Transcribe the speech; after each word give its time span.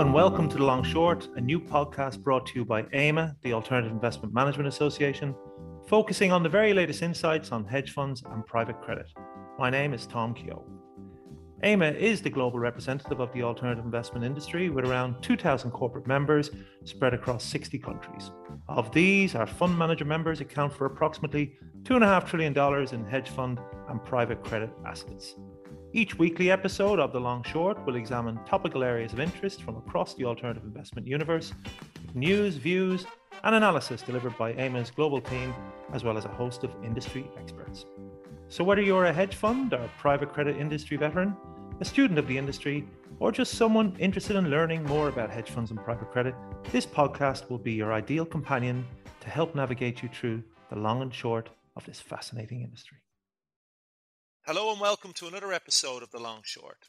and 0.00 0.14
welcome 0.14 0.48
to 0.48 0.56
The 0.56 0.64
Long 0.64 0.82
Short, 0.82 1.28
a 1.36 1.42
new 1.42 1.60
podcast 1.60 2.22
brought 2.22 2.46
to 2.46 2.58
you 2.58 2.64
by 2.64 2.86
AIMA, 2.94 3.36
the 3.42 3.52
Alternative 3.52 3.92
Investment 3.92 4.32
Management 4.32 4.66
Association, 4.66 5.34
focusing 5.88 6.32
on 6.32 6.42
the 6.42 6.48
very 6.48 6.72
latest 6.72 7.02
insights 7.02 7.52
on 7.52 7.66
hedge 7.66 7.92
funds 7.92 8.22
and 8.30 8.46
private 8.46 8.80
credit. 8.80 9.04
My 9.58 9.68
name 9.68 9.92
is 9.92 10.06
Tom 10.06 10.32
Kehoe. 10.32 10.64
AIMA 11.64 11.88
is 11.90 12.22
the 12.22 12.30
global 12.30 12.58
representative 12.58 13.20
of 13.20 13.30
the 13.34 13.42
alternative 13.42 13.84
investment 13.84 14.24
industry 14.24 14.70
with 14.70 14.86
around 14.86 15.20
2,000 15.20 15.70
corporate 15.70 16.06
members 16.06 16.50
spread 16.84 17.12
across 17.12 17.44
60 17.44 17.78
countries. 17.78 18.30
Of 18.70 18.90
these, 18.92 19.34
our 19.34 19.46
fund 19.46 19.76
manager 19.76 20.06
members 20.06 20.40
account 20.40 20.72
for 20.72 20.86
approximately 20.86 21.58
$2.5 21.82 22.26
trillion 22.26 22.94
in 22.94 23.04
hedge 23.04 23.28
fund 23.28 23.60
and 23.90 24.02
private 24.02 24.42
credit 24.44 24.70
assets. 24.86 25.34
Each 25.92 26.16
weekly 26.16 26.52
episode 26.52 27.00
of 27.00 27.12
The 27.12 27.18
Long 27.18 27.42
Short 27.42 27.84
will 27.84 27.96
examine 27.96 28.38
topical 28.46 28.84
areas 28.84 29.12
of 29.12 29.18
interest 29.18 29.64
from 29.64 29.76
across 29.76 30.14
the 30.14 30.24
alternative 30.24 30.62
investment 30.62 31.04
universe, 31.04 31.52
news, 32.14 32.54
views, 32.54 33.06
and 33.42 33.56
analysis 33.56 34.00
delivered 34.00 34.38
by 34.38 34.52
AIMA's 34.52 34.92
global 34.92 35.20
team, 35.20 35.52
as 35.92 36.04
well 36.04 36.16
as 36.16 36.26
a 36.26 36.28
host 36.28 36.62
of 36.62 36.70
industry 36.84 37.28
experts. 37.36 37.86
So, 38.46 38.62
whether 38.62 38.80
you're 38.80 39.06
a 39.06 39.12
hedge 39.12 39.34
fund 39.34 39.74
or 39.74 39.90
private 39.98 40.32
credit 40.32 40.56
industry 40.58 40.96
veteran, 40.96 41.36
a 41.80 41.84
student 41.84 42.20
of 42.20 42.28
the 42.28 42.38
industry, 42.38 42.86
or 43.18 43.32
just 43.32 43.54
someone 43.54 43.96
interested 43.98 44.36
in 44.36 44.48
learning 44.48 44.84
more 44.84 45.08
about 45.08 45.32
hedge 45.32 45.50
funds 45.50 45.72
and 45.72 45.82
private 45.82 46.12
credit, 46.12 46.36
this 46.70 46.86
podcast 46.86 47.50
will 47.50 47.58
be 47.58 47.72
your 47.72 47.92
ideal 47.92 48.24
companion 48.24 48.86
to 49.18 49.28
help 49.28 49.56
navigate 49.56 50.04
you 50.04 50.08
through 50.08 50.40
the 50.68 50.78
long 50.78 51.02
and 51.02 51.12
short 51.12 51.50
of 51.74 51.84
this 51.84 51.98
fascinating 52.00 52.62
industry. 52.62 52.98
Hello, 54.46 54.72
and 54.72 54.80
welcome 54.80 55.12
to 55.12 55.28
another 55.28 55.52
episode 55.52 56.02
of 56.02 56.12
The 56.12 56.18
Long 56.18 56.40
Short. 56.44 56.88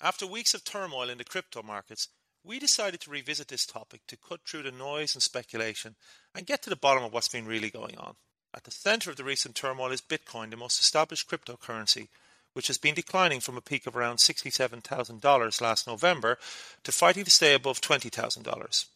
After 0.00 0.26
weeks 0.26 0.54
of 0.54 0.64
turmoil 0.64 1.10
in 1.10 1.18
the 1.18 1.24
crypto 1.24 1.62
markets, 1.62 2.08
we 2.42 2.58
decided 2.58 3.00
to 3.02 3.10
revisit 3.10 3.48
this 3.48 3.66
topic 3.66 4.00
to 4.08 4.16
cut 4.16 4.40
through 4.46 4.62
the 4.62 4.72
noise 4.72 5.14
and 5.14 5.22
speculation 5.22 5.94
and 6.34 6.46
get 6.46 6.62
to 6.62 6.70
the 6.70 6.76
bottom 6.76 7.04
of 7.04 7.12
what's 7.12 7.28
been 7.28 7.46
really 7.46 7.68
going 7.68 7.98
on. 7.98 8.16
At 8.54 8.64
the 8.64 8.70
center 8.70 9.10
of 9.10 9.16
the 9.16 9.24
recent 9.24 9.54
turmoil 9.54 9.92
is 9.92 10.00
Bitcoin, 10.00 10.50
the 10.50 10.56
most 10.56 10.80
established 10.80 11.28
cryptocurrency, 11.28 12.08
which 12.54 12.68
has 12.68 12.78
been 12.78 12.94
declining 12.94 13.40
from 13.40 13.58
a 13.58 13.60
peak 13.60 13.86
of 13.86 13.94
around 13.94 14.16
$67,000 14.16 15.60
last 15.60 15.86
November 15.86 16.38
to 16.82 16.92
fighting 16.92 17.24
to 17.24 17.30
stay 17.30 17.52
above 17.52 17.82
$20,000. 17.82 18.86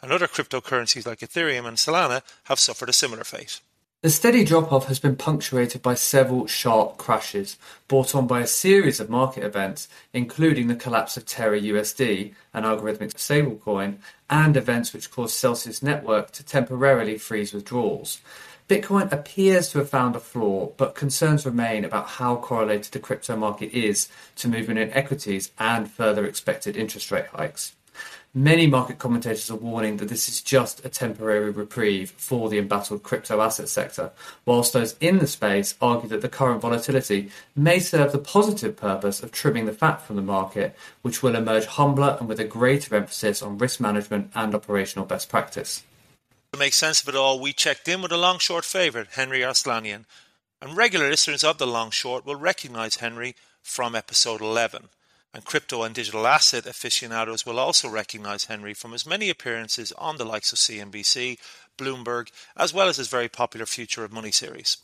And 0.00 0.10
other 0.10 0.28
cryptocurrencies 0.28 1.06
like 1.06 1.20
Ethereum 1.20 1.66
and 1.66 1.76
Solana 1.76 2.22
have 2.44 2.58
suffered 2.58 2.88
a 2.88 2.94
similar 2.94 3.24
fate. 3.24 3.60
The 4.00 4.10
steady 4.10 4.44
drop-off 4.44 4.86
has 4.86 5.00
been 5.00 5.16
punctuated 5.16 5.82
by 5.82 5.94
several 5.94 6.46
sharp 6.46 6.98
crashes, 6.98 7.58
brought 7.88 8.14
on 8.14 8.28
by 8.28 8.38
a 8.38 8.46
series 8.46 9.00
of 9.00 9.10
market 9.10 9.42
events, 9.42 9.88
including 10.12 10.68
the 10.68 10.76
collapse 10.76 11.16
of 11.16 11.26
Terra 11.26 11.60
USD, 11.60 12.32
an 12.54 12.62
algorithmic 12.62 13.14
stablecoin, 13.14 13.96
and 14.30 14.56
events 14.56 14.92
which 14.92 15.10
caused 15.10 15.34
Celsius 15.34 15.82
Network 15.82 16.30
to 16.30 16.44
temporarily 16.44 17.18
freeze 17.18 17.52
withdrawals. 17.52 18.20
Bitcoin 18.68 19.10
appears 19.10 19.70
to 19.70 19.78
have 19.78 19.90
found 19.90 20.14
a 20.14 20.20
floor, 20.20 20.72
but 20.76 20.94
concerns 20.94 21.44
remain 21.44 21.84
about 21.84 22.06
how 22.06 22.36
correlated 22.36 22.92
the 22.92 23.00
crypto 23.00 23.34
market 23.34 23.76
is 23.76 24.08
to 24.36 24.46
movement 24.46 24.78
in 24.78 24.92
equities 24.92 25.50
and 25.58 25.90
further 25.90 26.24
expected 26.24 26.76
interest 26.76 27.10
rate 27.10 27.26
hikes. 27.26 27.74
Many 28.34 28.66
market 28.66 28.98
commentators 28.98 29.50
are 29.50 29.56
warning 29.56 29.96
that 29.96 30.10
this 30.10 30.28
is 30.28 30.42
just 30.42 30.84
a 30.84 30.90
temporary 30.90 31.50
reprieve 31.50 32.10
for 32.10 32.50
the 32.50 32.58
embattled 32.58 33.02
crypto 33.02 33.40
asset 33.40 33.70
sector, 33.70 34.10
whilst 34.44 34.74
those 34.74 34.96
in 35.00 35.18
the 35.18 35.26
space 35.26 35.74
argue 35.80 36.10
that 36.10 36.20
the 36.20 36.28
current 36.28 36.60
volatility 36.60 37.30
may 37.56 37.78
serve 37.78 38.12
the 38.12 38.18
positive 38.18 38.76
purpose 38.76 39.22
of 39.22 39.32
trimming 39.32 39.64
the 39.64 39.72
fat 39.72 40.02
from 40.02 40.16
the 40.16 40.22
market, 40.22 40.76
which 41.00 41.22
will 41.22 41.34
emerge 41.34 41.64
humbler 41.64 42.18
and 42.20 42.28
with 42.28 42.38
a 42.38 42.44
greater 42.44 42.94
emphasis 42.94 43.42
on 43.42 43.56
risk 43.56 43.80
management 43.80 44.30
and 44.34 44.54
operational 44.54 45.06
best 45.06 45.30
practice. 45.30 45.82
To 46.52 46.58
make 46.58 46.74
sense 46.74 47.02
of 47.02 47.08
it 47.08 47.16
all, 47.16 47.40
we 47.40 47.54
checked 47.54 47.88
in 47.88 48.02
with 48.02 48.12
a 48.12 48.18
long 48.18 48.38
short 48.38 48.66
favourite, 48.66 49.08
Henri 49.16 49.40
Arslanian. 49.40 50.04
And 50.60 50.76
regular 50.76 51.08
listeners 51.08 51.44
of 51.44 51.56
the 51.56 51.66
long 51.66 51.90
short 51.90 52.26
will 52.26 52.36
recognise 52.36 52.96
Henri 52.96 53.34
from 53.62 53.94
episode 53.94 54.42
11. 54.42 54.90
And 55.38 55.44
crypto 55.44 55.84
and 55.84 55.94
digital 55.94 56.26
asset 56.26 56.66
aficionados 56.66 57.46
will 57.46 57.60
also 57.60 57.88
recognise 57.88 58.46
Henri 58.46 58.74
from 58.74 58.90
his 58.90 59.06
many 59.06 59.30
appearances 59.30 59.92
on 59.92 60.16
the 60.16 60.24
likes 60.24 60.52
of 60.52 60.58
CNBC, 60.58 61.38
Bloomberg, 61.78 62.32
as 62.56 62.74
well 62.74 62.88
as 62.88 62.96
his 62.96 63.06
very 63.06 63.28
popular 63.28 63.64
Future 63.64 64.02
of 64.02 64.10
Money 64.10 64.32
series. 64.32 64.78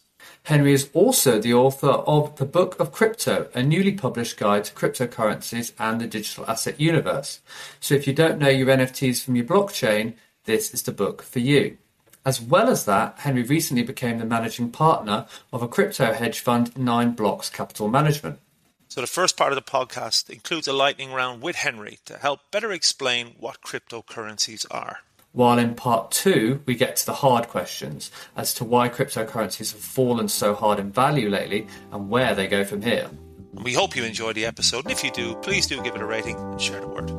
Henri 0.44 0.72
is 0.72 0.90
also 0.92 1.40
the 1.40 1.52
author 1.52 1.88
of 1.88 2.36
The 2.36 2.44
Book 2.44 2.78
of 2.78 2.92
Crypto, 2.92 3.48
a 3.52 3.64
newly 3.64 3.90
published 3.90 4.36
guide 4.36 4.62
to 4.66 4.72
cryptocurrencies 4.72 5.72
and 5.80 6.00
the 6.00 6.06
digital 6.06 6.46
asset 6.46 6.78
universe. 6.78 7.40
So 7.80 7.96
if 7.96 8.06
you 8.06 8.12
don't 8.12 8.38
know 8.38 8.48
your 8.48 8.68
NFTs 8.68 9.24
from 9.24 9.34
your 9.34 9.46
blockchain, 9.46 10.14
this 10.44 10.72
is 10.72 10.82
the 10.82 10.92
book 10.92 11.24
for 11.24 11.40
you. 11.40 11.78
As 12.24 12.40
well 12.40 12.70
as 12.70 12.84
that, 12.84 13.18
Henri 13.18 13.42
recently 13.42 13.82
became 13.82 14.18
the 14.18 14.24
managing 14.24 14.70
partner 14.70 15.26
of 15.52 15.62
a 15.62 15.68
crypto 15.68 16.12
hedge 16.12 16.38
fund, 16.38 16.78
Nine 16.78 17.10
Blocks 17.10 17.50
Capital 17.50 17.88
Management. 17.88 18.38
So, 18.94 19.00
the 19.00 19.08
first 19.08 19.36
part 19.36 19.50
of 19.50 19.56
the 19.56 19.68
podcast 19.68 20.30
includes 20.30 20.68
a 20.68 20.72
lightning 20.72 21.12
round 21.12 21.42
with 21.42 21.56
Henri 21.56 21.98
to 22.04 22.16
help 22.16 22.52
better 22.52 22.70
explain 22.70 23.34
what 23.40 23.60
cryptocurrencies 23.60 24.66
are. 24.70 25.00
While 25.32 25.58
in 25.58 25.74
part 25.74 26.12
two, 26.12 26.62
we 26.64 26.76
get 26.76 26.94
to 26.98 27.06
the 27.06 27.14
hard 27.14 27.48
questions 27.48 28.12
as 28.36 28.54
to 28.54 28.64
why 28.64 28.88
cryptocurrencies 28.88 29.72
have 29.72 29.80
fallen 29.80 30.28
so 30.28 30.54
hard 30.54 30.78
in 30.78 30.92
value 30.92 31.28
lately 31.28 31.66
and 31.90 32.08
where 32.08 32.36
they 32.36 32.46
go 32.46 32.62
from 32.62 32.82
here. 32.82 33.10
We 33.52 33.72
hope 33.72 33.96
you 33.96 34.04
enjoyed 34.04 34.36
the 34.36 34.46
episode, 34.46 34.84
and 34.84 34.92
if 34.92 35.02
you 35.02 35.10
do, 35.10 35.34
please 35.42 35.66
do 35.66 35.82
give 35.82 35.96
it 35.96 36.00
a 36.00 36.06
rating 36.06 36.36
and 36.36 36.60
share 36.60 36.80
the 36.80 36.86
word. 36.86 37.10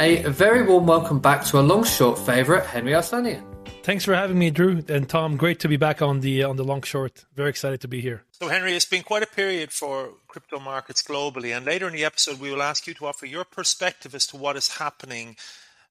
A 0.00 0.28
very 0.30 0.64
warm 0.64 0.88
welcome 0.88 1.20
back 1.20 1.44
to 1.44 1.60
a 1.60 1.62
long 1.62 1.84
short 1.84 2.18
favourite, 2.18 2.64
Henri 2.64 2.90
Arslanian. 2.90 3.53
Thanks 3.84 4.06
for 4.06 4.14
having 4.14 4.38
me, 4.38 4.48
Drew 4.48 4.82
and 4.88 5.06
Tom. 5.06 5.36
Great 5.36 5.60
to 5.60 5.68
be 5.68 5.76
back 5.76 6.00
on 6.00 6.20
the 6.20 6.42
on 6.42 6.56
the 6.56 6.64
long 6.64 6.80
short. 6.80 7.26
Very 7.34 7.50
excited 7.50 7.82
to 7.82 7.88
be 7.88 8.00
here. 8.00 8.22
So, 8.30 8.48
Henri, 8.48 8.74
it's 8.74 8.86
been 8.86 9.02
quite 9.02 9.22
a 9.22 9.26
period 9.26 9.72
for 9.72 10.14
crypto 10.26 10.58
markets 10.58 11.02
globally, 11.02 11.54
and 11.54 11.66
later 11.66 11.86
in 11.86 11.92
the 11.92 12.02
episode, 12.02 12.40
we 12.40 12.50
will 12.50 12.62
ask 12.62 12.86
you 12.86 12.94
to 12.94 13.04
offer 13.04 13.26
your 13.26 13.44
perspective 13.44 14.14
as 14.14 14.26
to 14.28 14.38
what 14.38 14.56
is 14.56 14.78
happening 14.78 15.36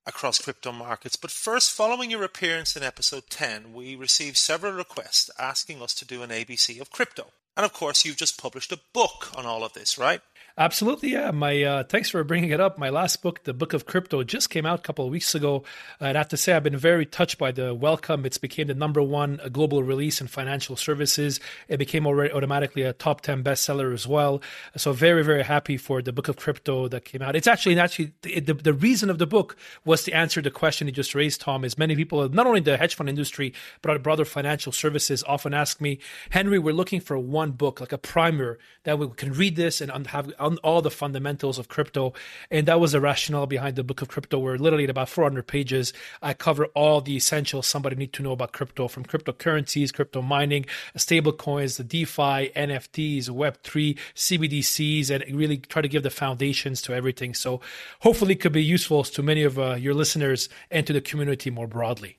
across 0.07 0.41
crypto 0.41 0.71
markets. 0.71 1.15
But 1.15 1.29
first, 1.29 1.69
following 1.69 2.09
your 2.09 2.23
appearance 2.23 2.75
in 2.75 2.81
episode 2.81 3.29
10, 3.29 3.73
we 3.73 3.95
received 3.95 4.37
several 4.37 4.73
requests 4.73 5.29
asking 5.37 5.79
us 5.83 5.93
to 5.93 6.05
do 6.05 6.23
an 6.23 6.31
ABC 6.31 6.81
of 6.81 6.89
crypto. 6.89 7.27
And 7.55 7.63
of 7.63 7.73
course, 7.73 8.05
you've 8.05 8.17
just 8.17 8.41
published 8.41 8.71
a 8.71 8.79
book 8.93 9.29
on 9.37 9.45
all 9.45 9.63
of 9.63 9.73
this, 9.73 9.99
right? 9.99 10.21
Absolutely, 10.55 11.13
yeah. 11.13 11.31
My 11.31 11.63
uh, 11.63 11.83
thanks 11.83 12.11
for 12.11 12.23
bringing 12.23 12.51
it 12.51 12.59
up. 12.59 12.77
My 12.77 12.89
last 12.89 13.23
book, 13.23 13.43
the 13.43 13.55
Book 13.55 13.73
of 13.73 13.87
Crypto, 13.87 14.23
just 14.23 14.51
came 14.51 14.67
out 14.67 14.77
a 14.77 14.81
couple 14.83 15.03
of 15.03 15.09
weeks 15.09 15.33
ago. 15.33 15.63
And 15.99 16.09
I'd 16.09 16.15
have 16.15 16.27
to 16.27 16.37
say 16.37 16.53
I've 16.53 16.61
been 16.61 16.77
very 16.77 17.07
touched 17.07 17.39
by 17.39 17.51
the 17.51 17.73
welcome. 17.73 18.23
It's 18.23 18.37
became 18.37 18.67
the 18.67 18.75
number 18.75 19.01
one 19.01 19.39
uh, 19.43 19.49
global 19.49 19.81
release 19.81 20.21
in 20.21 20.27
financial 20.27 20.75
services. 20.75 21.39
It 21.67 21.77
became 21.77 22.05
already 22.05 22.31
automatically 22.31 22.83
a 22.83 22.93
top 22.93 23.21
ten 23.21 23.43
bestseller 23.43 23.95
as 23.95 24.05
well. 24.05 24.43
So 24.77 24.93
very 24.93 25.23
very 25.23 25.41
happy 25.41 25.75
for 25.75 26.03
the 26.03 26.13
Book 26.13 26.27
of 26.27 26.35
Crypto 26.35 26.87
that 26.87 27.03
came 27.03 27.23
out. 27.23 27.35
It's 27.35 27.47
actually 27.47 27.79
actually 27.79 28.13
the, 28.21 28.39
the, 28.39 28.53
the 28.53 28.73
reason 28.73 29.09
of 29.09 29.17
the 29.17 29.25
book 29.25 29.57
was 29.85 30.03
to 30.03 30.11
answer 30.11 30.39
the 30.39 30.51
question 30.51 30.85
you 30.85 30.93
just 30.93 31.15
raised, 31.15 31.41
Tom. 31.41 31.65
Is 31.65 31.79
many 31.79 31.95
people, 31.95 32.29
not 32.29 32.45
only 32.45 32.59
the 32.59 32.77
hedge 32.77 32.93
fund 32.93 33.09
industry 33.09 33.55
but 33.81 34.03
broader 34.03 34.23
financial 34.23 34.71
services, 34.71 35.23
often 35.27 35.55
ask 35.55 35.81
me, 35.81 35.97
Henri, 36.29 36.59
we're 36.59 36.75
looking 36.75 36.99
for 36.99 37.17
one 37.17 37.53
book 37.53 37.79
like 37.79 37.91
a 37.91 37.97
primer 37.97 38.59
that 38.83 38.99
we 38.99 39.07
can 39.15 39.33
read 39.33 39.55
this 39.55 39.81
and 39.81 40.05
have 40.07 40.31
on 40.43 40.57
all 40.57 40.81
the 40.81 40.91
fundamentals 40.91 41.57
of 41.57 41.67
crypto. 41.67 42.13
And 42.51 42.67
that 42.67 42.79
was 42.79 42.91
the 42.91 43.01
rationale 43.01 43.47
behind 43.47 43.75
the 43.75 43.83
book 43.83 44.01
of 44.01 44.07
crypto, 44.07 44.39
where 44.39 44.57
literally 44.57 44.85
about 44.85 45.09
400 45.09 45.47
pages, 45.47 45.93
I 46.21 46.33
cover 46.33 46.65
all 46.67 47.01
the 47.01 47.15
essentials 47.15 47.67
somebody 47.67 47.95
need 47.95 48.13
to 48.13 48.23
know 48.23 48.33
about 48.33 48.51
crypto 48.51 48.87
from 48.87 49.05
cryptocurrencies, 49.05 49.93
crypto 49.93 50.21
mining, 50.21 50.65
stable 50.95 51.33
coins, 51.33 51.77
the 51.77 51.83
DeFi, 51.83 52.51
NFTs, 52.55 53.29
Web3, 53.29 53.97
CBDCs, 54.15 55.09
and 55.09 55.23
really 55.35 55.57
try 55.57 55.81
to 55.81 55.87
give 55.87 56.03
the 56.03 56.09
foundations 56.09 56.81
to 56.83 56.93
everything. 56.93 57.33
So 57.33 57.61
hopefully 58.01 58.33
it 58.33 58.41
could 58.41 58.53
be 58.53 58.63
useful 58.63 59.03
to 59.03 59.23
many 59.23 59.43
of 59.43 59.57
uh, 59.57 59.75
your 59.75 59.93
listeners 59.93 60.49
and 60.69 60.85
to 60.87 60.93
the 60.93 61.01
community 61.01 61.49
more 61.49 61.67
broadly 61.67 62.17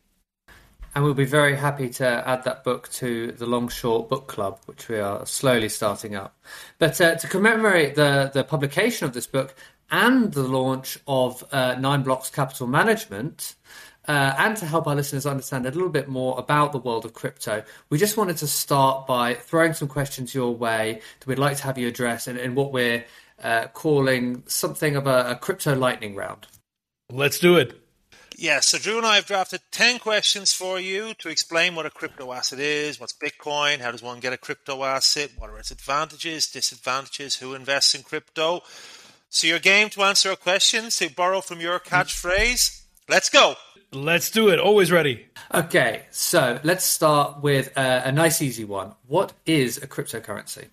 and 0.94 1.02
we'll 1.02 1.14
be 1.14 1.24
very 1.24 1.56
happy 1.56 1.88
to 1.88 2.06
add 2.28 2.44
that 2.44 2.62
book 2.62 2.88
to 2.92 3.32
the 3.32 3.46
Long 3.46 3.68
Short 3.68 4.08
Book 4.08 4.28
Club, 4.28 4.60
which 4.66 4.88
we 4.88 4.98
are 4.98 5.26
slowly 5.26 5.68
starting 5.68 6.14
up. 6.14 6.38
But 6.78 7.00
uh, 7.00 7.16
to 7.16 7.26
commemorate 7.26 7.96
the, 7.96 8.30
the 8.32 8.44
publication 8.44 9.06
of 9.06 9.12
this 9.12 9.26
book 9.26 9.54
and 9.90 10.32
the 10.32 10.44
launch 10.44 10.98
of 11.08 11.44
uh, 11.52 11.74
Nine 11.74 12.02
Blocks 12.02 12.30
Capital 12.30 12.66
Management, 12.66 13.56
uh, 14.06 14.34
and 14.38 14.56
to 14.56 14.66
help 14.66 14.86
our 14.86 14.94
listeners 14.94 15.26
understand 15.26 15.66
a 15.66 15.70
little 15.70 15.88
bit 15.88 16.08
more 16.08 16.38
about 16.38 16.72
the 16.72 16.78
world 16.78 17.04
of 17.04 17.12
crypto, 17.12 17.64
we 17.90 17.98
just 17.98 18.16
wanted 18.16 18.36
to 18.36 18.46
start 18.46 19.06
by 19.06 19.34
throwing 19.34 19.72
some 19.72 19.88
questions 19.88 20.34
your 20.34 20.54
way 20.54 21.00
that 21.18 21.26
we'd 21.26 21.38
like 21.38 21.56
to 21.56 21.64
have 21.64 21.76
you 21.76 21.88
address 21.88 22.28
in, 22.28 22.36
in 22.36 22.54
what 22.54 22.72
we're 22.72 23.04
uh, 23.42 23.66
calling 23.72 24.42
something 24.46 24.94
of 24.94 25.06
a, 25.06 25.30
a 25.30 25.36
crypto 25.36 25.74
lightning 25.74 26.14
round. 26.14 26.46
Let's 27.10 27.38
do 27.38 27.56
it. 27.56 27.83
Yeah, 28.36 28.60
so 28.60 28.78
Drew 28.78 28.96
and 28.96 29.06
I 29.06 29.16
have 29.16 29.26
drafted 29.26 29.60
10 29.70 30.00
questions 30.00 30.52
for 30.52 30.80
you 30.80 31.14
to 31.14 31.28
explain 31.28 31.74
what 31.74 31.86
a 31.86 31.90
crypto 31.90 32.32
asset 32.32 32.58
is, 32.58 32.98
what's 32.98 33.12
Bitcoin, 33.12 33.80
how 33.80 33.92
does 33.92 34.02
one 34.02 34.18
get 34.18 34.32
a 34.32 34.36
crypto 34.36 34.82
asset, 34.82 35.30
what 35.38 35.50
are 35.50 35.58
its 35.58 35.70
advantages, 35.70 36.50
disadvantages, 36.50 37.36
who 37.36 37.54
invests 37.54 37.94
in 37.94 38.02
crypto. 38.02 38.62
So, 39.30 39.46
your 39.46 39.58
game 39.58 39.88
to 39.90 40.02
answer 40.02 40.30
our 40.30 40.36
questions, 40.36 40.96
to 40.98 41.10
borrow 41.10 41.40
from 41.40 41.60
your 41.60 41.78
catchphrase. 41.78 42.82
Let's 43.08 43.28
go. 43.28 43.56
Let's 43.92 44.30
do 44.30 44.48
it. 44.48 44.58
Always 44.58 44.90
ready. 44.90 45.26
Okay, 45.52 46.06
so 46.10 46.58
let's 46.64 46.84
start 46.84 47.42
with 47.42 47.76
uh, 47.76 48.02
a 48.04 48.12
nice, 48.12 48.42
easy 48.42 48.64
one. 48.64 48.94
What 49.06 49.32
is 49.46 49.76
a 49.78 49.86
cryptocurrency? 49.86 50.66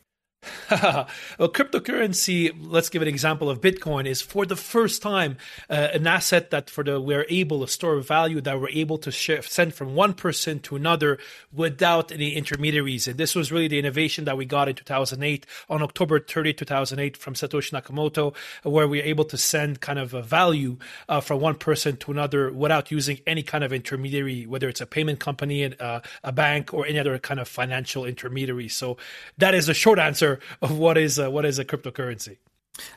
Well, 0.71 1.07
cryptocurrency, 1.39 2.51
let's 2.59 2.89
give 2.89 3.01
an 3.01 3.07
example 3.07 3.49
of 3.49 3.61
Bitcoin, 3.61 4.07
is 4.07 4.21
for 4.21 4.45
the 4.45 4.55
first 4.55 5.01
time 5.01 5.37
uh, 5.69 5.89
an 5.93 6.07
asset 6.07 6.49
that 6.49 6.69
for 6.69 6.83
the 6.83 6.99
we're 6.99 7.25
able 7.29 7.61
to 7.61 7.67
store 7.67 7.99
value 7.99 8.41
that 8.41 8.59
we're 8.59 8.69
able 8.69 8.97
to 8.97 9.11
share, 9.11 9.41
send 9.43 9.73
from 9.73 9.93
one 9.93 10.13
person 10.13 10.59
to 10.59 10.75
another 10.75 11.19
without 11.53 12.11
any 12.11 12.33
intermediaries. 12.33 13.07
And 13.07 13.19
this 13.19 13.35
was 13.35 13.51
really 13.51 13.67
the 13.67 13.77
innovation 13.77 14.25
that 14.25 14.35
we 14.35 14.45
got 14.45 14.67
in 14.67 14.75
2008 14.75 15.45
on 15.69 15.83
October 15.83 16.19
30, 16.19 16.53
2008 16.53 17.17
from 17.17 17.35
Satoshi 17.35 17.71
Nakamoto, 17.79 18.33
where 18.63 18.87
we 18.87 18.99
were 18.99 19.05
able 19.05 19.25
to 19.25 19.37
send 19.37 19.81
kind 19.81 19.99
of 19.99 20.13
a 20.13 20.23
value 20.23 20.77
uh, 21.07 21.21
from 21.21 21.39
one 21.39 21.55
person 21.55 21.97
to 21.97 22.11
another 22.11 22.51
without 22.51 22.89
using 22.89 23.19
any 23.27 23.43
kind 23.43 23.63
of 23.63 23.71
intermediary, 23.71 24.47
whether 24.47 24.69
it's 24.69 24.81
a 24.81 24.87
payment 24.87 25.19
company, 25.19 25.77
uh, 25.77 25.99
a 26.23 26.31
bank, 26.31 26.73
or 26.73 26.87
any 26.87 26.97
other 26.97 27.19
kind 27.19 27.39
of 27.39 27.47
financial 27.47 28.05
intermediary. 28.05 28.69
So 28.69 28.97
that 29.37 29.53
is 29.53 29.69
a 29.69 29.73
short 29.73 29.99
answer 29.99 30.30
of 30.61 30.77
what 30.77 30.97
is 30.97 31.17
a, 31.17 31.29
what 31.29 31.45
is 31.45 31.59
a 31.59 31.65
cryptocurrency. 31.65 32.37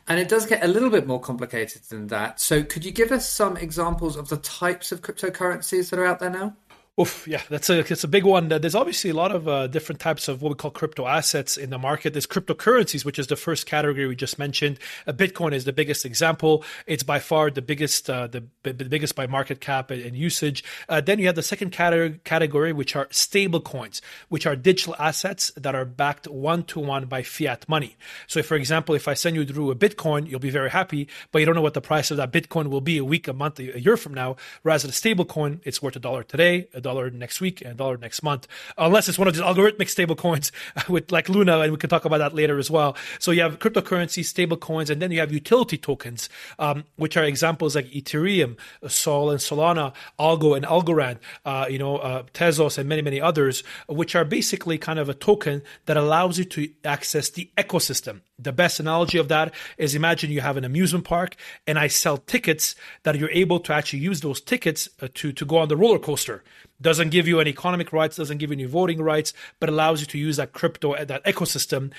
And 0.06 0.20
it 0.20 0.28
does 0.28 0.46
get 0.46 0.62
a 0.62 0.68
little 0.68 0.90
bit 0.90 1.06
more 1.06 1.20
complicated 1.20 1.82
than 1.88 2.06
that. 2.08 2.40
So, 2.40 2.62
could 2.62 2.84
you 2.84 2.92
give 2.92 3.10
us 3.10 3.28
some 3.28 3.56
examples 3.56 4.16
of 4.16 4.28
the 4.28 4.36
types 4.38 4.92
of 4.92 5.02
cryptocurrencies 5.02 5.90
that 5.90 5.98
are 5.98 6.06
out 6.06 6.20
there 6.20 6.30
now? 6.30 6.56
Oof, 7.00 7.26
yeah, 7.26 7.42
that's 7.48 7.68
a 7.70 7.80
it's 7.80 8.04
a 8.04 8.08
big 8.08 8.22
one. 8.22 8.46
There's 8.46 8.76
obviously 8.76 9.10
a 9.10 9.14
lot 9.14 9.32
of 9.32 9.48
uh, 9.48 9.66
different 9.66 10.00
types 10.00 10.28
of 10.28 10.42
what 10.42 10.50
we 10.50 10.54
call 10.54 10.70
crypto 10.70 11.08
assets 11.08 11.56
in 11.56 11.70
the 11.70 11.78
market. 11.78 12.12
There's 12.12 12.24
cryptocurrencies, 12.26 13.04
which 13.04 13.18
is 13.18 13.26
the 13.26 13.34
first 13.34 13.66
category 13.66 14.06
we 14.06 14.14
just 14.14 14.38
mentioned. 14.38 14.78
Uh, 15.04 15.12
Bitcoin 15.12 15.54
is 15.54 15.64
the 15.64 15.72
biggest 15.72 16.04
example. 16.04 16.62
It's 16.86 17.02
by 17.02 17.18
far 17.18 17.50
the 17.50 17.62
biggest, 17.62 18.08
uh, 18.08 18.28
the, 18.28 18.44
the, 18.62 18.72
biggest 18.72 19.16
by 19.16 19.26
market 19.26 19.60
cap 19.60 19.90
and, 19.90 20.02
and 20.02 20.16
usage. 20.16 20.62
Uh, 20.88 21.00
then 21.00 21.18
you 21.18 21.26
have 21.26 21.34
the 21.34 21.42
second 21.42 21.72
category, 21.72 22.20
category, 22.22 22.72
which 22.72 22.94
are 22.94 23.08
stable 23.10 23.60
coins, 23.60 24.00
which 24.28 24.46
are 24.46 24.54
digital 24.54 24.94
assets 24.96 25.50
that 25.56 25.74
are 25.74 25.84
backed 25.84 26.28
one 26.28 26.62
to 26.62 26.78
one 26.78 27.06
by 27.06 27.24
fiat 27.24 27.68
money. 27.68 27.96
So, 28.28 28.38
if, 28.38 28.46
for 28.46 28.54
example, 28.54 28.94
if 28.94 29.08
I 29.08 29.14
send 29.14 29.34
you 29.34 29.44
through 29.44 29.72
a 29.72 29.74
Bitcoin, 29.74 30.30
you'll 30.30 30.38
be 30.38 30.50
very 30.50 30.70
happy, 30.70 31.08
but 31.32 31.40
you 31.40 31.46
don't 31.46 31.56
know 31.56 31.60
what 31.60 31.74
the 31.74 31.80
price 31.80 32.12
of 32.12 32.18
that 32.18 32.30
Bitcoin 32.30 32.68
will 32.68 32.80
be 32.80 32.98
a 32.98 33.04
week, 33.04 33.26
a 33.26 33.32
month, 33.32 33.58
a 33.58 33.80
year 33.80 33.96
from 33.96 34.14
now. 34.14 34.36
Whereas 34.62 34.84
a 34.84 34.92
stable 34.92 35.24
coin, 35.24 35.60
it's 35.64 35.82
worth 35.82 35.96
a 35.96 35.98
dollar 35.98 36.22
today, 36.22 36.68
dollar 36.84 37.10
next 37.10 37.40
week 37.40 37.60
and 37.60 37.72
a 37.72 37.74
dollar 37.74 37.96
next 37.96 38.22
month, 38.22 38.46
unless 38.78 39.08
it's 39.08 39.18
one 39.18 39.26
of 39.26 39.34
these 39.34 39.42
algorithmic 39.42 39.88
stable 39.88 40.14
coins 40.14 40.52
with 40.88 41.10
like 41.10 41.28
Luna, 41.28 41.60
and 41.60 41.72
we 41.72 41.78
can 41.78 41.90
talk 41.90 42.04
about 42.04 42.18
that 42.18 42.34
later 42.34 42.58
as 42.58 42.70
well. 42.70 42.96
So 43.18 43.32
you 43.32 43.42
have 43.42 43.58
cryptocurrency 43.58 44.24
stable 44.24 44.56
coins, 44.56 44.90
and 44.90 45.02
then 45.02 45.10
you 45.10 45.18
have 45.18 45.32
utility 45.32 45.76
tokens, 45.76 46.28
um, 46.60 46.84
which 46.96 47.16
are 47.16 47.24
examples 47.24 47.74
like 47.74 47.86
Ethereum, 47.90 48.56
Sol 48.86 49.30
and 49.30 49.40
Solana, 49.40 49.92
Algo 50.20 50.56
and 50.56 50.64
Algorand, 50.64 51.18
uh, 51.44 51.66
you 51.68 51.78
know, 51.78 51.98
uh, 51.98 52.22
Tezos 52.34 52.78
and 52.78 52.88
many, 52.88 53.02
many 53.02 53.20
others, 53.20 53.64
which 53.88 54.14
are 54.14 54.24
basically 54.24 54.78
kind 54.78 54.98
of 54.98 55.08
a 55.08 55.14
token 55.14 55.62
that 55.86 55.96
allows 55.96 56.38
you 56.38 56.44
to 56.44 56.68
access 56.84 57.30
the 57.30 57.50
ecosystem. 57.56 58.20
The 58.38 58.52
best 58.52 58.80
analogy 58.80 59.18
of 59.18 59.28
that 59.28 59.54
is 59.78 59.94
imagine 59.94 60.32
you 60.32 60.40
have 60.40 60.56
an 60.56 60.64
amusement 60.64 61.04
park 61.04 61.36
and 61.68 61.78
I 61.78 61.86
sell 61.86 62.16
tickets 62.16 62.74
that 63.04 63.16
you're 63.16 63.30
able 63.30 63.60
to 63.60 63.72
actually 63.72 64.00
use 64.00 64.22
those 64.22 64.40
tickets 64.40 64.88
uh, 65.00 65.08
to, 65.14 65.32
to 65.32 65.44
go 65.44 65.58
on 65.58 65.68
the 65.68 65.76
roller 65.76 66.00
coaster. 66.00 66.42
Doesn't 66.80 67.10
give 67.10 67.28
you 67.28 67.38
any 67.38 67.50
economic 67.50 67.92
rights, 67.92 68.16
doesn't 68.16 68.38
give 68.38 68.50
you 68.50 68.54
any 68.54 68.64
voting 68.64 69.00
rights, 69.00 69.32
but 69.60 69.68
allows 69.68 70.00
you 70.00 70.06
to 70.08 70.18
use 70.18 70.36
that 70.36 70.52
crypto, 70.52 71.04
that 71.04 71.24
ecosystem 71.24 71.92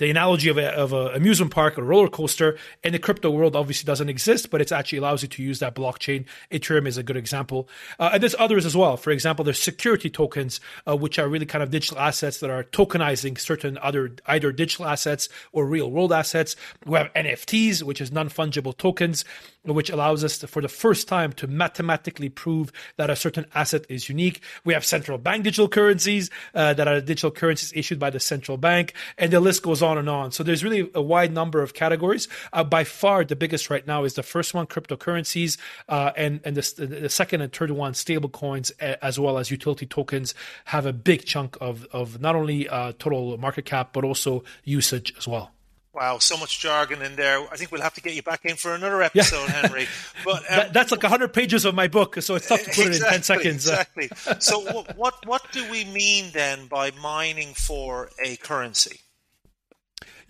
the 0.00 0.08
analogy 0.08 0.48
of 0.48 0.56
a, 0.56 0.70
of 0.70 0.94
a 0.94 1.08
amusement 1.08 1.52
park 1.52 1.78
or 1.78 1.84
roller 1.84 2.08
coaster 2.08 2.56
in 2.82 2.92
the 2.92 2.98
crypto 2.98 3.30
world 3.30 3.54
obviously 3.54 3.86
doesn't 3.86 4.08
exist, 4.08 4.50
but 4.50 4.62
it 4.62 4.72
actually 4.72 4.96
allows 4.96 5.20
you 5.20 5.28
to 5.28 5.42
use 5.42 5.58
that 5.58 5.74
blockchain. 5.74 6.24
Ethereum 6.50 6.86
is 6.86 6.96
a 6.96 7.02
good 7.02 7.18
example. 7.18 7.68
Uh, 7.98 8.10
and 8.14 8.22
there's 8.22 8.34
others 8.38 8.64
as 8.64 8.74
well. 8.74 8.96
For 8.96 9.10
example, 9.10 9.44
there's 9.44 9.60
security 9.60 10.08
tokens, 10.08 10.58
uh, 10.88 10.96
which 10.96 11.18
are 11.18 11.28
really 11.28 11.44
kind 11.44 11.62
of 11.62 11.70
digital 11.70 11.98
assets 11.98 12.40
that 12.40 12.48
are 12.48 12.64
tokenizing 12.64 13.38
certain 13.38 13.76
other 13.82 14.12
either 14.24 14.52
digital 14.52 14.86
assets 14.86 15.28
or 15.52 15.66
real 15.66 15.90
world 15.90 16.14
assets. 16.14 16.56
We 16.86 16.96
have 16.96 17.12
NFTs, 17.12 17.82
which 17.82 18.00
is 18.00 18.10
non-fungible 18.10 18.78
tokens, 18.78 19.26
which 19.64 19.90
allows 19.90 20.24
us 20.24 20.38
to, 20.38 20.46
for 20.46 20.62
the 20.62 20.68
first 20.68 21.06
time 21.06 21.32
to 21.34 21.46
mathematically 21.46 22.28
prove 22.28 22.72
that 22.96 23.10
a 23.10 23.16
certain 23.16 23.44
asset 23.54 23.84
is 23.88 24.08
unique. 24.08 24.40
We 24.64 24.72
have 24.74 24.84
central 24.84 25.18
bank 25.18 25.44
digital 25.44 25.68
currencies 25.68 26.30
uh, 26.54 26.74
that 26.74 26.88
are 26.88 27.00
digital 27.00 27.30
currencies 27.30 27.72
issued 27.74 27.98
by 27.98 28.10
the 28.10 28.20
central 28.20 28.56
bank, 28.56 28.94
and 29.18 29.30
the 29.30 29.40
list 29.40 29.62
goes 29.62 29.82
on 29.82 29.98
and 29.98 30.08
on. 30.08 30.32
So 30.32 30.42
there's 30.42 30.64
really 30.64 30.90
a 30.94 31.02
wide 31.02 31.32
number 31.32 31.62
of 31.62 31.74
categories. 31.74 32.28
Uh, 32.52 32.64
by 32.64 32.84
far, 32.84 33.24
the 33.24 33.36
biggest 33.36 33.70
right 33.70 33.86
now 33.86 34.04
is 34.04 34.14
the 34.14 34.22
first 34.22 34.54
one, 34.54 34.66
cryptocurrencies, 34.66 35.58
uh, 35.88 36.12
and 36.16 36.40
and 36.44 36.56
the, 36.56 36.86
the, 36.86 37.08
second 37.08 37.42
and 37.42 37.52
third 37.52 37.70
one, 37.70 37.94
stable 37.94 38.28
coins, 38.28 38.70
as 38.80 39.18
well 39.18 39.36
as 39.36 39.50
utility 39.50 39.86
tokens, 39.86 40.34
have 40.66 40.86
a 40.86 40.92
big 40.92 41.24
chunk 41.24 41.56
of 41.60 41.86
of 41.92 42.20
not 42.20 42.34
only 42.34 42.68
uh, 42.68 42.92
total 42.98 43.36
market 43.38 43.64
cap 43.64 43.92
but 43.92 44.04
also 44.04 44.42
usage 44.64 45.12
as 45.18 45.28
well. 45.28 45.52
Wow, 45.92 46.18
so 46.18 46.36
much 46.36 46.60
jargon 46.60 47.02
in 47.02 47.16
there. 47.16 47.40
I 47.50 47.56
think 47.56 47.72
we'll 47.72 47.82
have 47.82 47.94
to 47.94 48.00
get 48.00 48.14
you 48.14 48.22
back 48.22 48.44
in 48.44 48.54
for 48.54 48.74
another 48.74 49.02
episode, 49.02 49.48
yeah. 49.48 49.62
Henri. 49.64 49.86
But 50.24 50.36
um, 50.36 50.42
that, 50.50 50.72
that's 50.72 50.92
like 50.92 51.02
hundred 51.02 51.32
pages 51.32 51.64
of 51.64 51.74
my 51.74 51.88
book, 51.88 52.20
so 52.20 52.36
it's 52.36 52.46
tough 52.46 52.62
to 52.62 52.66
put 52.66 52.86
exactly, 52.86 52.96
it 52.96 53.02
in 53.02 53.10
ten 53.10 53.22
seconds. 53.22 53.68
Exactly. 53.68 54.10
so, 54.38 54.60
what, 54.72 54.96
what 54.96 55.26
what 55.26 55.52
do 55.52 55.68
we 55.70 55.84
mean 55.86 56.30
then 56.32 56.66
by 56.66 56.92
mining 57.02 57.54
for 57.54 58.10
a 58.24 58.36
currency? 58.36 59.00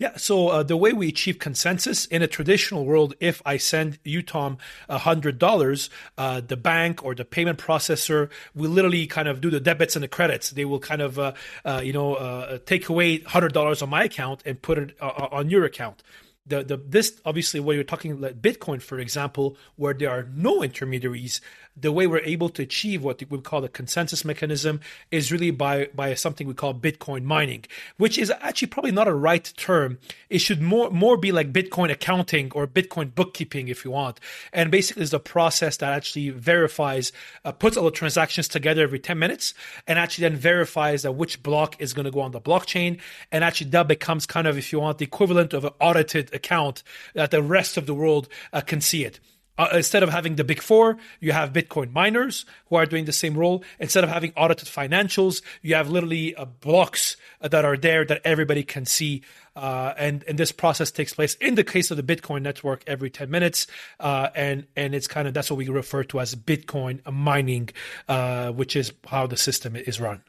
Yeah. 0.01 0.17
So 0.17 0.47
uh, 0.47 0.63
the 0.63 0.75
way 0.75 0.93
we 0.93 1.09
achieve 1.09 1.37
consensus 1.37 2.07
in 2.07 2.23
a 2.23 2.27
traditional 2.27 2.85
world, 2.85 3.13
if 3.19 3.39
I 3.45 3.57
send 3.57 3.99
you 4.03 4.23
Tom 4.23 4.57
hundred 4.89 5.37
dollars, 5.37 5.91
uh, 6.17 6.41
the 6.41 6.57
bank 6.57 7.05
or 7.05 7.13
the 7.13 7.23
payment 7.23 7.59
processor 7.59 8.31
will 8.55 8.71
literally 8.71 9.05
kind 9.05 9.27
of 9.27 9.41
do 9.41 9.51
the 9.51 9.59
debits 9.59 9.95
and 9.95 10.01
the 10.01 10.07
credits. 10.07 10.49
They 10.49 10.65
will 10.65 10.79
kind 10.79 11.03
of 11.03 11.19
uh, 11.19 11.33
uh 11.63 11.81
you 11.83 11.93
know 11.93 12.15
uh, 12.15 12.57
take 12.65 12.89
away 12.89 13.19
hundred 13.19 13.53
dollars 13.53 13.83
on 13.83 13.89
my 13.91 14.05
account 14.05 14.41
and 14.43 14.59
put 14.59 14.79
it 14.79 14.97
uh, 14.99 15.27
on 15.31 15.51
your 15.51 15.65
account 15.65 16.01
the, 16.47 16.63
the 16.63 16.77
this 16.77 17.21
obviously 17.25 17.59
when 17.59 17.75
you're 17.75 17.83
talking 17.83 18.19
like 18.19 18.41
Bitcoin, 18.41 18.81
for 18.81 18.99
example, 18.99 19.57
where 19.75 19.93
there 19.93 20.09
are 20.09 20.27
no 20.33 20.63
intermediaries, 20.63 21.41
the 21.75 21.91
way 21.91 22.05
we're 22.05 22.19
able 22.19 22.49
to 22.49 22.61
achieve 22.61 23.03
what 23.03 23.23
we 23.29 23.37
call 23.39 23.61
the 23.61 23.69
consensus 23.69 24.25
mechanism 24.25 24.81
is 25.09 25.31
really 25.31 25.51
by 25.51 25.87
by 25.95 26.13
something 26.13 26.47
we 26.47 26.53
call 26.53 26.73
Bitcoin 26.73 27.23
mining, 27.23 27.65
which 27.97 28.17
is 28.17 28.31
actually 28.41 28.67
probably 28.67 28.91
not 28.91 29.07
a 29.07 29.13
right 29.13 29.53
term. 29.57 29.97
It 30.29 30.39
should 30.39 30.61
more 30.61 30.89
more 30.89 31.17
be 31.17 31.31
like 31.31 31.53
Bitcoin 31.53 31.91
accounting 31.91 32.51
or 32.53 32.67
Bitcoin 32.67 33.13
bookkeeping, 33.15 33.67
if 33.67 33.85
you 33.85 33.91
want. 33.91 34.19
And 34.51 34.69
basically, 34.71 35.03
is 35.03 35.13
a 35.13 35.19
process 35.19 35.77
that 35.77 35.93
actually 35.93 36.29
verifies, 36.29 37.11
uh, 37.45 37.51
puts 37.51 37.77
all 37.77 37.85
the 37.85 37.91
transactions 37.91 38.47
together 38.47 38.83
every 38.83 38.99
ten 38.99 39.17
minutes, 39.17 39.53
and 39.87 39.97
actually 39.97 40.23
then 40.23 40.35
verifies 40.35 41.03
that 41.03 41.13
which 41.13 41.41
block 41.41 41.81
is 41.81 41.93
going 41.93 42.05
to 42.05 42.11
go 42.11 42.21
on 42.21 42.31
the 42.31 42.41
blockchain, 42.41 42.99
and 43.31 43.43
actually 43.43 43.69
that 43.71 43.87
becomes 43.87 44.25
kind 44.25 44.47
of, 44.47 44.57
if 44.57 44.71
you 44.71 44.79
want, 44.79 44.97
the 44.97 45.05
equivalent 45.05 45.53
of 45.53 45.65
an 45.65 45.71
audited 45.79 46.33
account 46.33 46.83
that 47.13 47.31
the 47.31 47.41
rest 47.41 47.77
of 47.77 47.85
the 47.85 47.93
world 47.93 48.27
uh, 48.53 48.61
can 48.61 48.81
see 48.81 49.03
it. 49.05 49.19
Uh, 49.57 49.67
instead 49.73 50.01
of 50.01 50.09
having 50.09 50.35
the 50.35 50.43
big 50.43 50.61
four, 50.61 50.97
you 51.19 51.33
have 51.33 51.53
Bitcoin 51.53 51.91
miners 51.91 52.45
who 52.67 52.75
are 52.75 52.85
doing 52.85 53.05
the 53.05 53.11
same 53.11 53.35
role. 53.35 53.63
Instead 53.79 54.03
of 54.03 54.09
having 54.09 54.31
audited 54.35 54.67
financials, 54.67 55.41
you 55.61 55.75
have 55.75 55.89
literally 55.89 56.33
uh, 56.35 56.45
blocks 56.45 57.17
that 57.41 57.65
are 57.65 57.77
there 57.77 58.05
that 58.05 58.21
everybody 58.23 58.63
can 58.63 58.85
see. 58.85 59.21
Uh, 59.55 59.93
and 59.97 60.23
and 60.27 60.37
this 60.37 60.51
process 60.51 60.91
takes 60.91 61.13
place 61.13 61.35
in 61.35 61.55
the 61.55 61.63
case 61.63 61.91
of 61.91 61.97
the 61.97 62.03
Bitcoin 62.03 62.41
network 62.41 62.83
every 62.87 63.09
10 63.09 63.29
minutes. 63.29 63.67
Uh, 63.99 64.29
and 64.33 64.65
and 64.75 64.95
it's 64.95 65.07
kind 65.07 65.27
of 65.27 65.33
that's 65.33 65.51
what 65.51 65.57
we 65.57 65.67
refer 65.67 66.03
to 66.05 66.19
as 66.21 66.33
Bitcoin 66.35 66.99
mining, 67.11 67.69
uh, 68.07 68.51
which 68.51 68.75
is 68.75 68.93
how 69.07 69.27
the 69.27 69.37
system 69.37 69.75
is 69.75 69.99
run. 69.99 70.23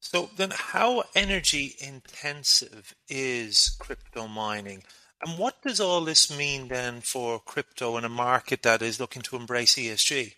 So 0.00 0.28
then, 0.36 0.52
how 0.54 1.04
energy 1.14 1.76
intensive 1.80 2.94
is 3.08 3.74
crypto 3.78 4.26
mining? 4.26 4.82
And 5.24 5.38
what 5.38 5.62
does 5.62 5.80
all 5.80 6.02
this 6.02 6.36
mean 6.36 6.68
then 6.68 7.00
for 7.00 7.40
crypto 7.40 7.96
in 7.96 8.04
a 8.04 8.10
market 8.10 8.62
that 8.62 8.82
is 8.82 9.00
looking 9.00 9.22
to 9.22 9.36
embrace 9.36 9.76
ESG? 9.76 10.34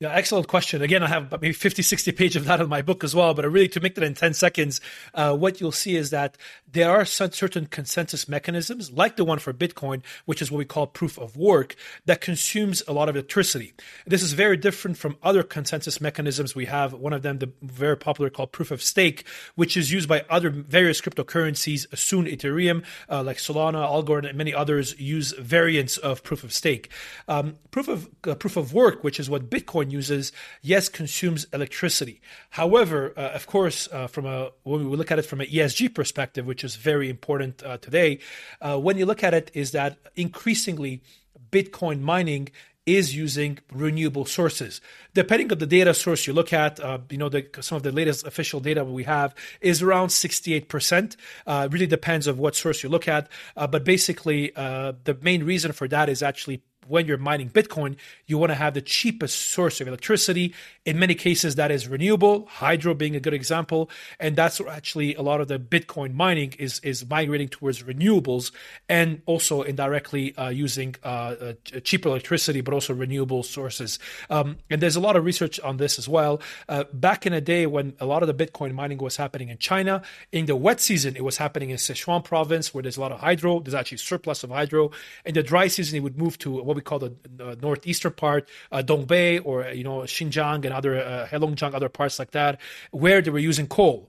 Yeah, 0.00 0.14
excellent 0.14 0.46
question. 0.46 0.80
Again, 0.80 1.02
I 1.02 1.08
have 1.08 1.32
maybe 1.32 1.52
50, 1.52 1.82
60 1.82 2.12
pages 2.12 2.36
of 2.36 2.44
that 2.44 2.60
in 2.60 2.68
my 2.68 2.82
book 2.82 3.02
as 3.02 3.16
well, 3.16 3.34
but 3.34 3.44
really 3.50 3.66
to 3.66 3.80
make 3.80 3.96
that 3.96 4.04
in 4.04 4.14
10 4.14 4.32
seconds, 4.32 4.80
uh, 5.12 5.36
what 5.36 5.60
you'll 5.60 5.72
see 5.72 5.96
is 5.96 6.10
that 6.10 6.38
there 6.70 6.88
are 6.88 7.04
certain 7.04 7.66
consensus 7.66 8.28
mechanisms, 8.28 8.92
like 8.92 9.16
the 9.16 9.24
one 9.24 9.40
for 9.40 9.52
Bitcoin, 9.52 10.02
which 10.24 10.40
is 10.40 10.52
what 10.52 10.58
we 10.58 10.64
call 10.64 10.86
proof 10.86 11.18
of 11.18 11.36
work, 11.36 11.74
that 12.04 12.20
consumes 12.20 12.80
a 12.86 12.92
lot 12.92 13.08
of 13.08 13.16
electricity. 13.16 13.74
This 14.06 14.22
is 14.22 14.34
very 14.34 14.56
different 14.56 14.98
from 14.98 15.16
other 15.20 15.42
consensus 15.42 16.00
mechanisms 16.00 16.54
we 16.54 16.66
have. 16.66 16.92
One 16.92 17.12
of 17.12 17.22
them, 17.22 17.40
the 17.40 17.50
very 17.60 17.96
popular 17.96 18.30
called 18.30 18.52
proof 18.52 18.70
of 18.70 18.80
stake, 18.80 19.26
which 19.56 19.76
is 19.76 19.90
used 19.90 20.08
by 20.08 20.24
other 20.30 20.50
various 20.50 21.00
cryptocurrencies, 21.00 21.86
soon 21.98 22.26
Ethereum, 22.26 22.84
uh, 23.10 23.24
like 23.24 23.38
Solana, 23.38 23.84
Algorand, 23.84 24.28
and 24.28 24.38
many 24.38 24.54
others 24.54 24.96
use 25.00 25.32
variants 25.32 25.96
of 25.96 26.22
proof 26.22 26.44
of 26.44 26.52
stake. 26.52 26.88
Um, 27.26 27.56
proof 27.72 27.88
of 27.88 28.08
uh, 28.28 28.36
proof 28.36 28.56
of 28.56 28.72
work, 28.72 29.02
which 29.02 29.18
is 29.18 29.28
what 29.28 29.50
Bitcoin 29.50 29.87
uses, 29.90 30.32
yes, 30.62 30.88
consumes 30.88 31.46
electricity. 31.52 32.20
However, 32.50 33.12
uh, 33.16 33.30
of 33.30 33.46
course, 33.46 33.88
uh, 33.92 34.06
from 34.06 34.26
a 34.26 34.50
when 34.62 34.88
we 34.88 34.96
look 34.96 35.10
at 35.10 35.18
it 35.18 35.22
from 35.22 35.40
an 35.40 35.46
ESG 35.46 35.94
perspective, 35.94 36.46
which 36.46 36.64
is 36.64 36.76
very 36.76 37.08
important 37.08 37.62
uh, 37.62 37.78
today, 37.78 38.20
uh, 38.60 38.78
when 38.78 38.98
you 38.98 39.06
look 39.06 39.22
at 39.22 39.34
it, 39.34 39.50
is 39.54 39.72
that 39.72 39.98
increasingly 40.16 41.02
Bitcoin 41.50 42.00
mining 42.00 42.48
is 42.88 43.14
using 43.14 43.58
renewable 43.70 44.24
sources. 44.24 44.80
Depending 45.12 45.52
on 45.52 45.58
the 45.58 45.66
data 45.66 45.92
source 45.92 46.26
you 46.26 46.32
look 46.32 46.54
at, 46.54 46.80
uh, 46.80 46.98
you 47.10 47.18
know, 47.18 47.28
the, 47.28 47.46
some 47.60 47.76
of 47.76 47.82
the 47.82 47.92
latest 47.92 48.26
official 48.26 48.60
data 48.60 48.82
we 48.82 49.04
have 49.04 49.34
is 49.60 49.82
around 49.82 50.08
68%. 50.08 51.16
Uh, 51.46 51.68
really 51.70 51.86
depends 51.86 52.26
of 52.26 52.38
what 52.38 52.56
source 52.56 52.82
you 52.82 52.88
look 52.88 53.06
at. 53.06 53.28
Uh, 53.58 53.66
but 53.66 53.84
basically, 53.84 54.56
uh, 54.56 54.94
the 55.04 55.14
main 55.20 55.44
reason 55.44 55.72
for 55.72 55.86
that 55.86 56.08
is 56.08 56.22
actually 56.22 56.62
when 56.88 57.06
you're 57.06 57.18
mining 57.18 57.50
Bitcoin, 57.50 57.96
you 58.26 58.38
want 58.38 58.50
to 58.50 58.56
have 58.56 58.74
the 58.74 58.80
cheapest 58.80 59.36
source 59.36 59.80
of 59.80 59.88
electricity. 59.88 60.54
In 60.88 60.98
many 60.98 61.14
cases, 61.14 61.56
that 61.56 61.70
is 61.70 61.86
renewable, 61.86 62.46
hydro 62.46 62.94
being 62.94 63.14
a 63.14 63.20
good 63.20 63.34
example. 63.34 63.90
And 64.18 64.36
that's 64.36 64.58
actually 64.58 65.14
a 65.16 65.20
lot 65.20 65.42
of 65.42 65.46
the 65.46 65.58
Bitcoin 65.58 66.14
mining 66.14 66.54
is, 66.58 66.80
is 66.82 67.06
migrating 67.06 67.48
towards 67.48 67.82
renewables 67.82 68.52
and 68.88 69.20
also 69.26 69.60
indirectly 69.60 70.34
uh, 70.38 70.48
using 70.48 70.94
uh, 71.04 71.06
uh, 71.06 71.52
cheaper 71.84 72.08
electricity, 72.08 72.62
but 72.62 72.72
also 72.72 72.94
renewable 72.94 73.42
sources. 73.42 73.98
Um, 74.30 74.60
and 74.70 74.80
there's 74.80 74.96
a 74.96 75.00
lot 75.00 75.14
of 75.14 75.26
research 75.26 75.60
on 75.60 75.76
this 75.76 75.98
as 75.98 76.08
well. 76.08 76.40
Uh, 76.70 76.84
back 76.90 77.26
in 77.26 77.34
the 77.34 77.42
day 77.42 77.66
when 77.66 77.92
a 78.00 78.06
lot 78.06 78.22
of 78.22 78.34
the 78.34 78.46
Bitcoin 78.46 78.72
mining 78.72 78.96
was 78.96 79.18
happening 79.18 79.50
in 79.50 79.58
China, 79.58 80.00
in 80.32 80.46
the 80.46 80.56
wet 80.56 80.80
season, 80.80 81.16
it 81.16 81.22
was 81.22 81.36
happening 81.36 81.68
in 81.68 81.76
Sichuan 81.76 82.24
province 82.24 82.72
where 82.72 82.80
there's 82.80 82.96
a 82.96 83.02
lot 83.02 83.12
of 83.12 83.20
hydro. 83.20 83.60
There's 83.60 83.74
actually 83.74 83.98
surplus 83.98 84.42
of 84.42 84.48
hydro. 84.48 84.92
In 85.26 85.34
the 85.34 85.42
dry 85.42 85.68
season, 85.68 85.98
it 85.98 86.00
would 86.02 86.16
move 86.16 86.38
to 86.38 86.50
what 86.50 86.76
we 86.76 86.80
call 86.80 86.98
the, 86.98 87.14
the 87.36 87.56
northeastern 87.60 88.12
part, 88.12 88.48
uh, 88.72 88.82
Dongbei 88.82 89.42
or 89.44 89.68
you 89.68 89.84
know 89.84 89.98
Xinjiang 89.98 90.64
and 90.64 90.77
other 90.78 90.94
uh, 90.98 91.26
Heilongjiang, 91.30 91.74
other 91.74 91.88
parts 91.88 92.18
like 92.18 92.30
that, 92.30 92.60
where 92.90 93.20
they 93.20 93.30
were 93.30 93.38
using 93.50 93.66
coal. 93.66 94.08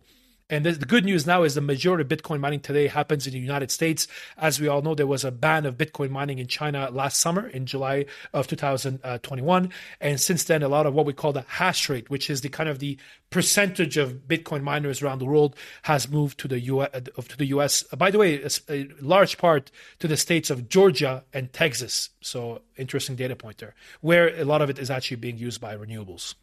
And 0.51 0.65
the, 0.65 0.73
good 0.73 1.05
news 1.05 1.27
now 1.27 1.43
is 1.43 1.53
the 1.53 1.61
majority 1.61 2.01
of 2.01 2.07
Bitcoin 2.07 2.39
mining 2.39 2.59
today 2.59 2.87
happens 2.87 3.27
in 3.27 3.33
the 3.33 3.39
United 3.39 3.69
States. 3.69 4.07
As 4.35 4.59
we 4.59 4.67
all 4.67 4.81
know, 4.81 4.95
there 4.95 5.05
was 5.05 5.23
a 5.23 5.31
ban 5.31 5.67
of 5.67 5.77
Bitcoin 5.77 6.09
mining 6.09 6.39
in 6.39 6.47
China 6.47 6.89
last 6.89 7.19
summer 7.19 7.47
in 7.47 7.67
July 7.67 8.05
of 8.33 8.47
2021. 8.47 9.69
And 10.01 10.19
since 10.19 10.43
then, 10.45 10.63
a 10.63 10.67
lot 10.67 10.87
of 10.87 10.95
what 10.95 11.05
we 11.05 11.13
call 11.13 11.33
the 11.33 11.45
hash 11.47 11.87
rate, 11.87 12.09
which 12.09 12.31
is 12.31 12.41
the 12.41 12.49
kind 12.49 12.67
of 12.67 12.79
the 12.79 12.97
percentage 13.29 13.97
of 13.97 14.27
Bitcoin 14.27 14.63
miners 14.63 15.03
around 15.03 15.19
the 15.19 15.25
world, 15.25 15.55
has 15.83 16.09
moved 16.09 16.39
to 16.39 16.47
the 16.47 16.59
US. 16.61 16.89
Uh, 16.95 16.99
to 16.99 17.37
the 17.37 17.45
US. 17.47 17.83
By 17.83 18.09
the 18.09 18.17
way, 18.17 18.43
a 18.69 18.87
large 19.01 19.37
part 19.37 19.69
to 19.99 20.07
the 20.07 20.17
states 20.17 20.49
of 20.49 20.67
Georgia 20.67 21.23
and 21.31 21.53
Texas. 21.53 22.09
So 22.21 22.63
interesting 22.75 23.15
data 23.15 23.35
point 23.35 23.59
there, 23.59 23.75
where 24.01 24.29
a 24.29 24.45
lot 24.45 24.63
of 24.63 24.69
it 24.71 24.79
is 24.79 24.89
actually 24.89 25.17
being 25.17 25.37
used 25.37 25.61
by 25.61 25.75
renewables. 25.75 26.33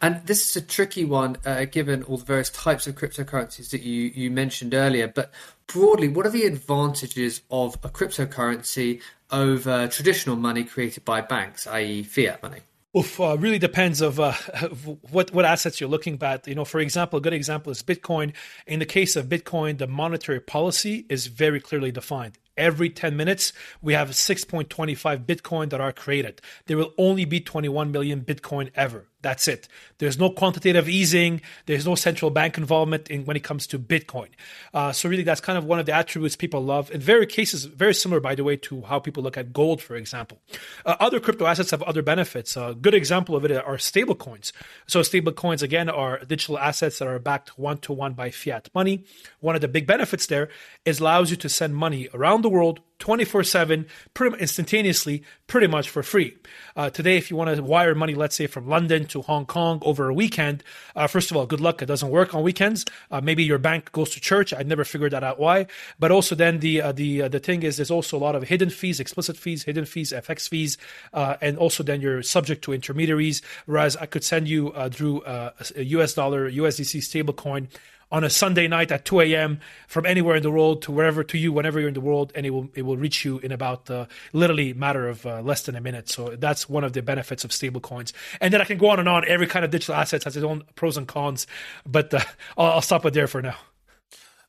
And 0.00 0.24
this 0.26 0.48
is 0.48 0.62
a 0.62 0.64
tricky 0.64 1.04
one, 1.04 1.36
uh, 1.44 1.64
given 1.64 2.04
all 2.04 2.18
the 2.18 2.24
various 2.24 2.50
types 2.50 2.86
of 2.86 2.94
cryptocurrencies 2.94 3.70
that 3.70 3.82
you, 3.82 4.12
you 4.14 4.30
mentioned 4.30 4.74
earlier. 4.74 5.08
But 5.08 5.32
broadly, 5.66 6.08
what 6.08 6.24
are 6.24 6.30
the 6.30 6.44
advantages 6.44 7.42
of 7.50 7.76
a 7.82 7.88
cryptocurrency 7.88 9.00
over 9.30 9.88
traditional 9.88 10.36
money 10.36 10.64
created 10.64 11.04
by 11.04 11.20
banks, 11.20 11.66
i.e., 11.66 12.04
fiat 12.04 12.42
money? 12.42 12.60
Oof, 12.96 13.20
uh, 13.20 13.36
really 13.38 13.58
depends 13.58 14.00
of 14.00 14.18
uh, 14.18 14.32
what 15.10 15.32
what 15.32 15.44
assets 15.44 15.80
you're 15.80 15.90
looking 15.90 16.18
at. 16.22 16.48
You 16.48 16.54
know, 16.54 16.64
for 16.64 16.80
example, 16.80 17.18
a 17.18 17.22
good 17.22 17.34
example 17.34 17.70
is 17.70 17.82
Bitcoin. 17.82 18.32
In 18.66 18.78
the 18.78 18.86
case 18.86 19.14
of 19.14 19.26
Bitcoin, 19.26 19.78
the 19.78 19.86
monetary 19.86 20.40
policy 20.40 21.04
is 21.08 21.26
very 21.26 21.60
clearly 21.60 21.92
defined 21.92 22.38
every 22.58 22.90
10 22.90 23.16
minutes, 23.16 23.52
we 23.80 23.94
have 23.94 24.10
6.25 24.10 25.24
Bitcoin 25.24 25.70
that 25.70 25.80
are 25.80 25.92
created. 25.92 26.42
There 26.66 26.76
will 26.76 26.92
only 26.98 27.24
be 27.24 27.40
21 27.40 27.90
million 27.90 28.20
Bitcoin 28.22 28.70
ever. 28.74 29.06
That's 29.20 29.48
it. 29.48 29.66
There's 29.98 30.16
no 30.16 30.30
quantitative 30.30 30.88
easing. 30.88 31.40
There's 31.66 31.84
no 31.84 31.96
central 31.96 32.30
bank 32.30 32.56
involvement 32.56 33.10
in 33.10 33.24
when 33.24 33.36
it 33.36 33.42
comes 33.42 33.66
to 33.68 33.78
Bitcoin. 33.78 34.28
Uh, 34.72 34.92
so 34.92 35.08
really, 35.08 35.24
that's 35.24 35.40
kind 35.40 35.58
of 35.58 35.64
one 35.64 35.80
of 35.80 35.86
the 35.86 35.92
attributes 35.92 36.36
people 36.36 36.62
love. 36.62 36.88
In 36.92 37.00
very 37.00 37.26
cases, 37.26 37.64
very 37.64 37.94
similar, 37.94 38.20
by 38.20 38.36
the 38.36 38.44
way, 38.44 38.56
to 38.58 38.82
how 38.82 39.00
people 39.00 39.24
look 39.24 39.36
at 39.36 39.52
gold, 39.52 39.82
for 39.82 39.96
example. 39.96 40.38
Uh, 40.86 40.94
other 41.00 41.18
crypto 41.18 41.46
assets 41.46 41.72
have 41.72 41.82
other 41.82 42.00
benefits. 42.00 42.56
A 42.56 42.76
good 42.80 42.94
example 42.94 43.34
of 43.34 43.44
it 43.44 43.50
are 43.50 43.76
stable 43.76 44.14
coins. 44.14 44.52
So 44.86 45.02
stable 45.02 45.32
coins, 45.32 45.64
again, 45.64 45.88
are 45.88 46.20
digital 46.20 46.56
assets 46.56 47.00
that 47.00 47.08
are 47.08 47.18
backed 47.18 47.58
one 47.58 47.78
to 47.78 47.92
one 47.92 48.12
by 48.12 48.30
fiat 48.30 48.70
money. 48.72 49.04
One 49.40 49.56
of 49.56 49.62
the 49.62 49.68
big 49.68 49.86
benefits 49.88 50.26
there 50.26 50.48
is 50.84 51.00
allows 51.00 51.32
you 51.32 51.36
to 51.38 51.48
send 51.48 51.74
money 51.74 52.08
around 52.14 52.42
the 52.42 52.47
world 52.48 52.80
24 52.98 53.44
7, 53.44 53.86
pretty 54.12 54.36
instantaneously, 54.38 55.22
pretty 55.46 55.66
much 55.66 55.88
for 55.88 56.02
free. 56.02 56.36
Uh, 56.76 56.90
today, 56.90 57.16
if 57.16 57.30
you 57.30 57.36
want 57.36 57.54
to 57.54 57.62
wire 57.62 57.94
money, 57.94 58.14
let's 58.14 58.34
say 58.34 58.46
from 58.46 58.68
London 58.68 59.06
to 59.06 59.22
Hong 59.22 59.46
Kong 59.46 59.78
over 59.82 60.08
a 60.08 60.14
weekend, 60.14 60.64
uh, 60.96 61.06
first 61.06 61.30
of 61.30 61.36
all, 61.36 61.46
good 61.46 61.60
luck. 61.60 61.80
It 61.80 61.86
doesn't 61.86 62.10
work 62.10 62.34
on 62.34 62.42
weekends. 62.42 62.84
Uh, 63.10 63.20
maybe 63.20 63.44
your 63.44 63.58
bank 63.58 63.92
goes 63.92 64.10
to 64.10 64.20
church. 64.20 64.52
I 64.52 64.62
never 64.62 64.84
figured 64.84 65.12
that 65.12 65.22
out 65.22 65.38
why. 65.38 65.66
But 65.98 66.10
also, 66.10 66.34
then 66.34 66.58
the 66.58 66.82
uh, 66.82 66.92
the 66.92 67.22
uh, 67.22 67.28
the 67.28 67.38
thing 67.38 67.62
is, 67.62 67.76
there's 67.76 67.90
also 67.90 68.16
a 68.16 68.18
lot 68.20 68.34
of 68.34 68.42
hidden 68.44 68.70
fees, 68.70 68.98
explicit 68.98 69.36
fees, 69.36 69.62
hidden 69.62 69.84
fees, 69.84 70.12
FX 70.12 70.48
fees, 70.48 70.76
uh, 71.12 71.36
and 71.40 71.56
also 71.56 71.82
then 71.82 72.00
you're 72.00 72.22
subject 72.22 72.62
to 72.64 72.72
intermediaries. 72.72 73.42
Whereas 73.66 73.96
I 73.96 74.06
could 74.06 74.24
send 74.24 74.48
you 74.48 74.72
through 74.90 75.22
a 75.24 75.52
US 75.76 76.14
dollar, 76.14 76.50
USDC 76.50 77.00
stablecoin 77.00 77.68
on 78.10 78.24
a 78.24 78.30
Sunday 78.30 78.68
night 78.68 78.90
at 78.90 79.04
2 79.04 79.20
a.m. 79.20 79.60
from 79.86 80.06
anywhere 80.06 80.36
in 80.36 80.42
the 80.42 80.50
world 80.50 80.82
to 80.82 80.92
wherever 80.92 81.22
to 81.24 81.38
you 81.38 81.52
whenever 81.52 81.78
you're 81.78 81.88
in 81.88 81.94
the 81.94 82.00
world, 82.00 82.32
and 82.34 82.46
it 82.46 82.50
will 82.50 82.68
it 82.74 82.82
will 82.82 82.96
reach 82.96 83.24
you 83.24 83.38
in 83.38 83.52
about 83.52 83.90
uh, 83.90 84.06
literally 84.32 84.72
matter 84.72 85.08
of 85.08 85.26
uh, 85.26 85.40
less 85.42 85.62
than 85.62 85.76
a 85.76 85.80
minute. 85.80 86.08
So 86.08 86.36
that's 86.36 86.68
one 86.68 86.84
of 86.84 86.92
the 86.92 87.02
benefits 87.02 87.44
of 87.44 87.50
stablecoins. 87.50 88.12
And 88.40 88.52
then 88.52 88.60
I 88.60 88.64
can 88.64 88.78
go 88.78 88.90
on 88.90 88.98
and 88.98 89.08
on. 89.08 89.24
Every 89.26 89.46
kind 89.46 89.64
of 89.64 89.70
digital 89.70 89.94
assets 89.94 90.24
has 90.24 90.36
its 90.36 90.44
own 90.44 90.64
pros 90.74 90.96
and 90.96 91.06
cons, 91.06 91.46
but 91.86 92.12
uh, 92.14 92.20
I'll, 92.56 92.72
I'll 92.72 92.82
stop 92.82 93.04
it 93.06 93.14
there 93.14 93.26
for 93.26 93.42
now. 93.42 93.56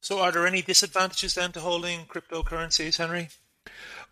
So, 0.01 0.20
are 0.20 0.32
there 0.32 0.48
any 0.48 0.62
disadvantages 0.62 1.36
then 1.36 1.51
to 1.51 1.60
holding 1.60 2.06
cryptocurrencies, 2.06 3.00
Henri? 3.00 3.30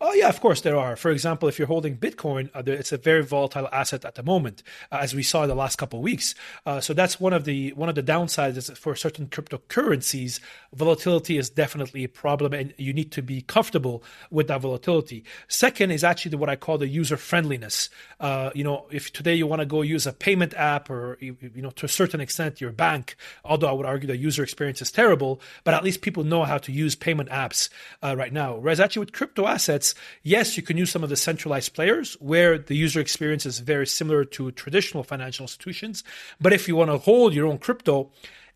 Oh, 0.00 0.12
yeah, 0.12 0.28
of 0.28 0.40
course 0.40 0.60
there 0.60 0.76
are. 0.76 0.94
For 0.94 1.10
example, 1.10 1.48
if 1.48 1.58
you're 1.58 1.66
holding 1.66 1.96
Bitcoin, 1.96 2.50
uh, 2.54 2.62
it's 2.66 2.92
a 2.92 2.96
very 2.96 3.24
volatile 3.24 3.68
asset 3.72 4.04
at 4.04 4.14
the 4.14 4.22
moment, 4.22 4.62
uh, 4.92 4.98
as 5.00 5.12
we 5.12 5.24
saw 5.24 5.42
in 5.42 5.48
the 5.48 5.56
last 5.56 5.76
couple 5.76 5.98
of 5.98 6.04
weeks. 6.04 6.36
Uh, 6.64 6.80
so 6.80 6.94
that's 6.94 7.18
one 7.18 7.32
of 7.32 7.44
the 7.44 7.72
one 7.72 7.88
of 7.88 7.96
the 7.96 8.02
downsides 8.02 8.76
for 8.76 8.94
certain 8.94 9.26
cryptocurrencies, 9.26 10.38
volatility 10.72 11.36
is 11.36 11.50
definitely 11.50 12.04
a 12.04 12.08
problem, 12.08 12.52
and 12.52 12.74
you 12.76 12.92
need 12.92 13.10
to 13.10 13.22
be 13.22 13.42
comfortable 13.42 14.04
with 14.30 14.46
that 14.46 14.60
volatility. 14.60 15.24
Second 15.48 15.90
is 15.90 16.04
actually 16.04 16.36
what 16.36 16.48
I 16.48 16.54
call 16.54 16.78
the 16.78 16.86
user 16.86 17.16
friendliness. 17.16 17.90
Uh, 18.20 18.50
you 18.54 18.62
know, 18.62 18.86
if 18.92 19.12
today 19.12 19.34
you 19.34 19.48
want 19.48 19.60
to 19.60 19.66
go 19.66 19.82
use 19.82 20.06
a 20.06 20.12
payment 20.12 20.54
app, 20.54 20.90
or 20.90 21.18
you, 21.20 21.36
you 21.40 21.62
know, 21.62 21.70
to 21.70 21.86
a 21.86 21.88
certain 21.88 22.20
extent, 22.20 22.60
your 22.60 22.70
bank, 22.70 23.16
although 23.44 23.68
I 23.68 23.72
would 23.72 23.86
argue 23.86 24.06
the 24.06 24.16
user 24.16 24.44
experience 24.44 24.80
is 24.80 24.92
terrible, 24.92 25.40
but 25.64 25.74
at 25.74 25.82
least 25.82 26.02
people 26.02 26.22
know 26.22 26.44
how 26.44 26.58
to 26.58 26.70
use 26.70 26.94
payment 26.94 27.30
apps 27.30 27.68
uh, 28.00 28.14
right 28.16 28.32
now. 28.32 28.54
Whereas 28.54 28.78
actually 28.78 29.00
with 29.00 29.12
crypto 29.12 29.48
assets 29.48 29.87
yes, 30.22 30.56
you 30.56 30.62
can 30.62 30.76
use 30.76 30.90
some 30.90 31.04
of 31.04 31.10
the 31.10 31.16
centralized 31.16 31.74
players 31.74 32.14
where 32.20 32.58
the 32.58 32.76
user 32.76 33.00
experience 33.00 33.46
is 33.46 33.60
very 33.60 33.86
similar 33.86 34.24
to 34.24 34.50
traditional 34.52 35.02
financial 35.02 35.44
institutions. 35.44 36.04
But 36.40 36.52
if 36.52 36.68
you 36.68 36.76
want 36.76 36.90
to 36.90 36.98
hold 36.98 37.34
your 37.34 37.46
own 37.46 37.58
crypto, 37.58 38.10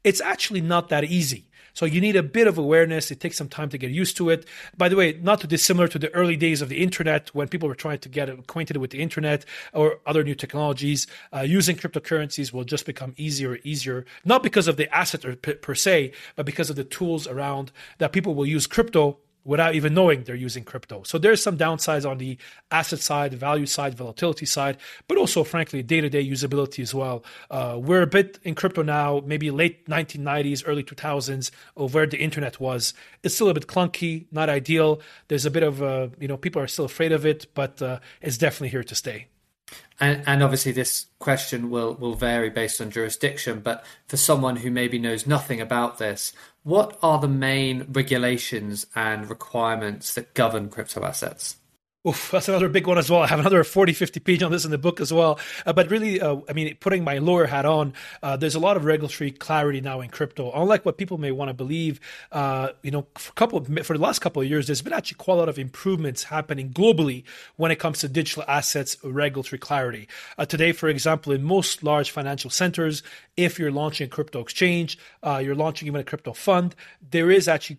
it's 0.04 0.20
actually 0.20 0.60
not 0.60 0.88
that 0.88 1.04
easy. 1.04 1.46
So 1.74 1.86
you 1.86 2.00
need 2.00 2.16
a 2.16 2.22
bit 2.22 2.46
of 2.46 2.58
awareness. 2.58 3.10
It 3.10 3.20
takes 3.20 3.36
some 3.36 3.48
time 3.48 3.70
to 3.70 3.78
get 3.78 3.90
used 3.90 4.16
to 4.18 4.28
it. 4.28 4.46
By 4.76 4.88
the 4.88 4.96
way, 4.96 5.18
not 5.22 5.40
too 5.40 5.46
dissimilar 5.46 5.88
to 5.88 5.98
the 5.98 6.12
early 6.14 6.36
days 6.36 6.60
of 6.60 6.68
the 6.68 6.82
internet 6.82 7.34
when 7.34 7.48
people 7.48 7.68
were 7.68 7.74
trying 7.74 7.98
to 8.00 8.08
get 8.08 8.28
acquainted 8.28 8.76
with 8.76 8.90
the 8.90 9.00
internet 9.00 9.44
or 9.72 10.00
other 10.06 10.22
new 10.22 10.34
technologies. 10.34 11.06
Uh, 11.32 11.40
using 11.40 11.76
cryptocurrencies 11.76 12.52
will 12.52 12.64
just 12.64 12.84
become 12.84 13.14
easier 13.16 13.54
and 13.54 13.66
easier, 13.66 14.04
not 14.24 14.42
because 14.42 14.68
of 14.68 14.76
the 14.76 14.94
asset 14.94 15.40
per, 15.40 15.54
per 15.54 15.74
se, 15.74 16.12
but 16.36 16.44
because 16.44 16.68
of 16.68 16.76
the 16.76 16.84
tools 16.84 17.26
around 17.26 17.72
that 17.98 18.12
people 18.12 18.34
will 18.34 18.46
use 18.46 18.66
crypto 18.66 19.18
without 19.44 19.74
even 19.74 19.94
knowing 19.94 20.24
they're 20.24 20.34
using 20.34 20.64
crypto. 20.64 21.02
So 21.04 21.18
there's 21.18 21.42
some 21.42 21.58
downsides 21.58 22.08
on 22.08 22.18
the 22.18 22.38
asset 22.70 23.00
side, 23.00 23.34
value 23.34 23.66
side, 23.66 23.94
volatility 23.94 24.46
side, 24.46 24.76
but 25.08 25.18
also, 25.18 25.44
frankly, 25.44 25.82
day 25.82 26.00
to 26.00 26.08
day 26.08 26.24
usability 26.26 26.80
as 26.80 26.94
well. 26.94 27.24
Uh, 27.50 27.78
we're 27.80 28.02
a 28.02 28.06
bit 28.06 28.38
in 28.44 28.54
crypto 28.54 28.82
now, 28.82 29.22
maybe 29.24 29.50
late 29.50 29.86
1990s, 29.86 30.62
early 30.66 30.84
2000s, 30.84 31.50
of 31.76 31.94
where 31.94 32.06
the 32.06 32.18
internet 32.18 32.60
was. 32.60 32.94
It's 33.22 33.34
still 33.34 33.48
a 33.48 33.54
bit 33.54 33.66
clunky, 33.66 34.26
not 34.30 34.48
ideal. 34.48 35.00
There's 35.28 35.46
a 35.46 35.50
bit 35.50 35.62
of, 35.62 35.82
uh, 35.82 36.08
you 36.18 36.28
know, 36.28 36.36
people 36.36 36.62
are 36.62 36.68
still 36.68 36.84
afraid 36.84 37.12
of 37.12 37.26
it, 37.26 37.46
but 37.54 37.80
uh, 37.82 37.98
it's 38.20 38.38
definitely 38.38 38.68
here 38.68 38.84
to 38.84 38.94
stay. 38.94 39.26
And, 40.00 40.24
and, 40.26 40.42
obviously, 40.42 40.72
this 40.72 41.06
question 41.18 41.70
will, 41.70 41.94
will 41.94 42.14
vary 42.14 42.50
based 42.50 42.80
on 42.80 42.90
jurisdiction. 42.90 43.60
But 43.60 43.84
for 44.08 44.16
someone 44.16 44.56
who 44.56 44.70
maybe 44.70 44.98
knows 44.98 45.26
nothing 45.26 45.60
about 45.60 45.98
this, 45.98 46.32
what 46.62 46.98
are 47.02 47.18
the 47.18 47.28
main 47.28 47.86
regulations 47.92 48.86
and 48.94 49.28
requirements 49.28 50.14
that 50.14 50.34
govern 50.34 50.68
crypto 50.68 51.04
assets? 51.04 51.56
Oof, 52.04 52.32
that's 52.32 52.48
another 52.48 52.68
big 52.68 52.88
one 52.88 52.98
as 52.98 53.08
well. 53.08 53.22
I 53.22 53.28
have 53.28 53.38
another 53.38 53.62
40, 53.62 53.92
50 53.92 54.18
page 54.18 54.42
on 54.42 54.50
this 54.50 54.64
in 54.64 54.72
the 54.72 54.78
book 54.78 55.00
as 55.00 55.12
well. 55.12 55.38
Uh, 55.64 55.72
but 55.72 55.88
really, 55.88 56.20
uh, 56.20 56.38
I 56.48 56.52
mean, 56.52 56.76
putting 56.80 57.04
my 57.04 57.18
lawyer 57.18 57.46
hat 57.46 57.64
on, 57.64 57.94
uh, 58.24 58.36
there's 58.36 58.56
a 58.56 58.58
lot 58.58 58.76
of 58.76 58.84
regulatory 58.84 59.30
clarity 59.30 59.80
now 59.80 60.00
in 60.00 60.08
crypto. 60.08 60.50
Unlike 60.52 60.84
what 60.84 60.98
people 60.98 61.16
may 61.16 61.30
want 61.30 61.50
to 61.50 61.54
believe, 61.54 62.00
uh, 62.32 62.70
you 62.82 62.90
know, 62.90 63.06
for 63.14 63.32
couple 63.34 63.56
of, 63.56 63.86
for 63.86 63.96
the 63.96 64.02
last 64.02 64.18
couple 64.18 64.42
of 64.42 64.48
years, 64.48 64.66
there's 64.66 64.82
been 64.82 64.92
actually 64.92 65.18
quite 65.18 65.34
a 65.34 65.36
lot 65.36 65.48
of 65.48 65.60
improvements 65.60 66.24
happening 66.24 66.70
globally 66.70 67.22
when 67.54 67.70
it 67.70 67.76
comes 67.76 68.00
to 68.00 68.08
digital 68.08 68.42
assets 68.48 68.96
regulatory 69.04 69.60
clarity. 69.60 70.08
Uh, 70.36 70.44
today, 70.44 70.72
for 70.72 70.88
example, 70.88 71.32
in 71.32 71.44
most 71.44 71.84
large 71.84 72.10
financial 72.10 72.50
centers, 72.50 73.04
if 73.36 73.60
you're 73.60 73.70
launching 73.70 74.06
a 74.06 74.10
crypto 74.10 74.40
exchange, 74.40 74.98
uh, 75.22 75.40
you're 75.42 75.54
launching 75.54 75.86
even 75.86 76.00
a 76.00 76.04
crypto 76.04 76.32
fund, 76.32 76.74
there 77.00 77.30
is 77.30 77.46
actually 77.46 77.78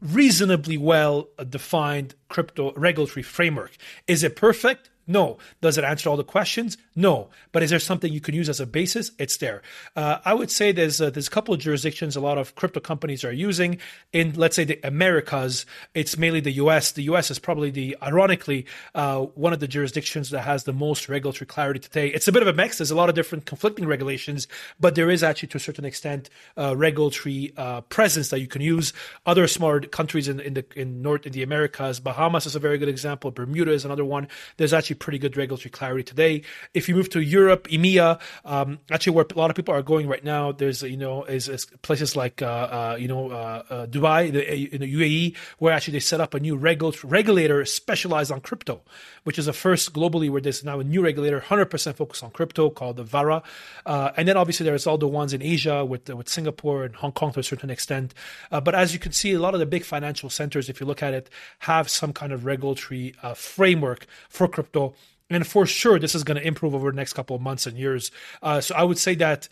reasonably 0.00 0.78
well 0.78 1.28
defined 1.50 2.14
crypto 2.28 2.72
regulatory 2.74 3.22
framework. 3.22 3.76
Is 4.06 4.22
it 4.22 4.36
perfect? 4.36 4.90
No. 5.08 5.38
Does 5.62 5.78
it 5.78 5.84
answer 5.84 6.10
all 6.10 6.18
the 6.18 6.22
questions? 6.22 6.76
No. 6.94 7.30
But 7.50 7.62
is 7.62 7.70
there 7.70 7.78
something 7.78 8.12
you 8.12 8.20
can 8.20 8.34
use 8.34 8.48
as 8.48 8.60
a 8.60 8.66
basis? 8.66 9.10
It's 9.18 9.38
there. 9.38 9.62
Uh, 9.96 10.18
I 10.24 10.34
would 10.34 10.50
say 10.50 10.70
there's 10.70 11.00
uh, 11.00 11.08
there's 11.08 11.28
a 11.28 11.30
couple 11.30 11.54
of 11.54 11.60
jurisdictions 11.60 12.14
a 12.14 12.20
lot 12.20 12.36
of 12.36 12.54
crypto 12.54 12.78
companies 12.80 13.24
are 13.24 13.32
using. 13.32 13.78
In 14.12 14.34
let's 14.34 14.54
say 14.54 14.64
the 14.64 14.78
Americas, 14.84 15.64
it's 15.94 16.18
mainly 16.18 16.40
the 16.40 16.52
U.S. 16.52 16.92
The 16.92 17.04
U.S. 17.04 17.30
is 17.30 17.38
probably 17.38 17.70
the 17.70 17.96
ironically 18.02 18.66
uh, 18.94 19.20
one 19.20 19.54
of 19.54 19.60
the 19.60 19.68
jurisdictions 19.68 20.30
that 20.30 20.42
has 20.42 20.64
the 20.64 20.72
most 20.74 21.08
regulatory 21.08 21.46
clarity 21.46 21.80
today. 21.80 22.08
It's 22.08 22.28
a 22.28 22.32
bit 22.32 22.42
of 22.42 22.48
a 22.48 22.52
mix. 22.52 22.78
There's 22.78 22.90
a 22.90 22.96
lot 22.96 23.08
of 23.08 23.14
different 23.14 23.46
conflicting 23.46 23.86
regulations, 23.86 24.46
but 24.78 24.94
there 24.94 25.10
is 25.10 25.22
actually 25.22 25.48
to 25.48 25.56
a 25.56 25.60
certain 25.60 25.86
extent 25.86 26.28
uh, 26.58 26.76
regulatory 26.76 27.54
uh, 27.56 27.80
presence 27.82 28.28
that 28.28 28.40
you 28.40 28.46
can 28.46 28.60
use. 28.60 28.92
Other 29.24 29.46
smaller 29.48 29.80
countries 29.80 30.28
in, 30.28 30.38
in 30.40 30.54
the 30.54 30.64
in 30.76 31.00
North 31.00 31.24
in 31.24 31.32
the 31.32 31.42
Americas, 31.42 31.98
Bahamas 31.98 32.44
is 32.44 32.54
a 32.54 32.60
very 32.60 32.76
good 32.76 32.88
example. 32.90 33.30
Bermuda 33.30 33.72
is 33.72 33.86
another 33.86 34.04
one. 34.04 34.28
There's 34.58 34.74
actually 34.74 34.97
pretty 34.98 35.18
good 35.18 35.36
regulatory 35.36 35.70
clarity 35.70 36.02
today. 36.02 36.42
If 36.74 36.88
you 36.88 36.94
move 36.94 37.10
to 37.10 37.20
Europe, 37.20 37.68
EMEA, 37.68 38.20
um, 38.44 38.78
actually 38.90 39.14
where 39.14 39.26
a 39.28 39.38
lot 39.38 39.50
of 39.50 39.56
people 39.56 39.74
are 39.74 39.82
going 39.82 40.08
right 40.08 40.24
now, 40.24 40.52
there's 40.52 40.82
you 40.82 40.96
know 40.96 41.24
is, 41.24 41.48
is 41.48 41.66
places 41.82 42.16
like 42.16 42.42
uh, 42.42 42.46
uh, 42.46 42.96
you 42.98 43.08
know 43.08 43.30
uh, 43.30 43.62
uh 43.70 43.86
Dubai, 43.86 44.32
the, 44.32 44.74
in 44.74 44.80
the 44.80 44.94
UAE, 44.94 45.36
where 45.58 45.72
actually 45.72 45.92
they 45.92 46.00
set 46.00 46.20
up 46.20 46.34
a 46.34 46.40
new 46.40 46.56
regulator 46.56 47.64
specialized 47.64 48.32
on 48.32 48.40
crypto, 48.40 48.82
which 49.24 49.38
is 49.38 49.46
the 49.46 49.52
first 49.52 49.92
globally 49.92 50.30
where 50.30 50.40
there's 50.40 50.64
now 50.64 50.80
a 50.80 50.84
new 50.84 51.02
regulator 51.02 51.40
100% 51.40 51.94
focused 51.94 52.22
on 52.22 52.30
crypto 52.30 52.70
called 52.70 52.96
the 52.96 53.04
VARA, 53.04 53.42
uh, 53.86 54.10
and 54.16 54.28
then 54.28 54.36
obviously 54.36 54.64
there's 54.64 54.86
all 54.86 54.98
the 54.98 55.08
ones 55.08 55.32
in 55.32 55.42
Asia 55.42 55.84
with 55.84 56.08
with 56.10 56.28
Singapore 56.28 56.84
and 56.84 56.96
Hong 56.96 57.12
Kong 57.12 57.32
to 57.32 57.40
a 57.40 57.42
certain 57.42 57.70
extent. 57.70 58.14
Uh, 58.50 58.60
but 58.60 58.74
as 58.74 58.92
you 58.92 58.98
can 58.98 59.12
see, 59.12 59.32
a 59.32 59.40
lot 59.40 59.54
of 59.54 59.60
the 59.60 59.66
big 59.66 59.84
financial 59.84 60.30
centers, 60.30 60.68
if 60.68 60.80
you 60.80 60.86
look 60.86 61.02
at 61.02 61.14
it, 61.14 61.30
have 61.60 61.88
some 61.88 62.12
kind 62.12 62.32
of 62.32 62.44
regulatory 62.44 63.14
framework 63.34 64.06
for 64.28 64.48
crypto 64.48 64.87
and 65.30 65.46
for 65.46 65.66
sure, 65.66 65.98
this 65.98 66.14
is 66.14 66.24
going 66.24 66.40
to 66.40 66.46
improve 66.46 66.74
over 66.74 66.90
the 66.90 66.96
next 66.96 67.12
couple 67.12 67.36
of 67.36 67.42
months 67.42 67.66
and 67.66 67.76
years. 67.76 68.10
Uh, 68.42 68.60
so 68.60 68.74
I 68.74 68.82
would 68.82 68.98
say 68.98 69.14
that 69.16 69.48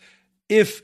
if 0.49 0.81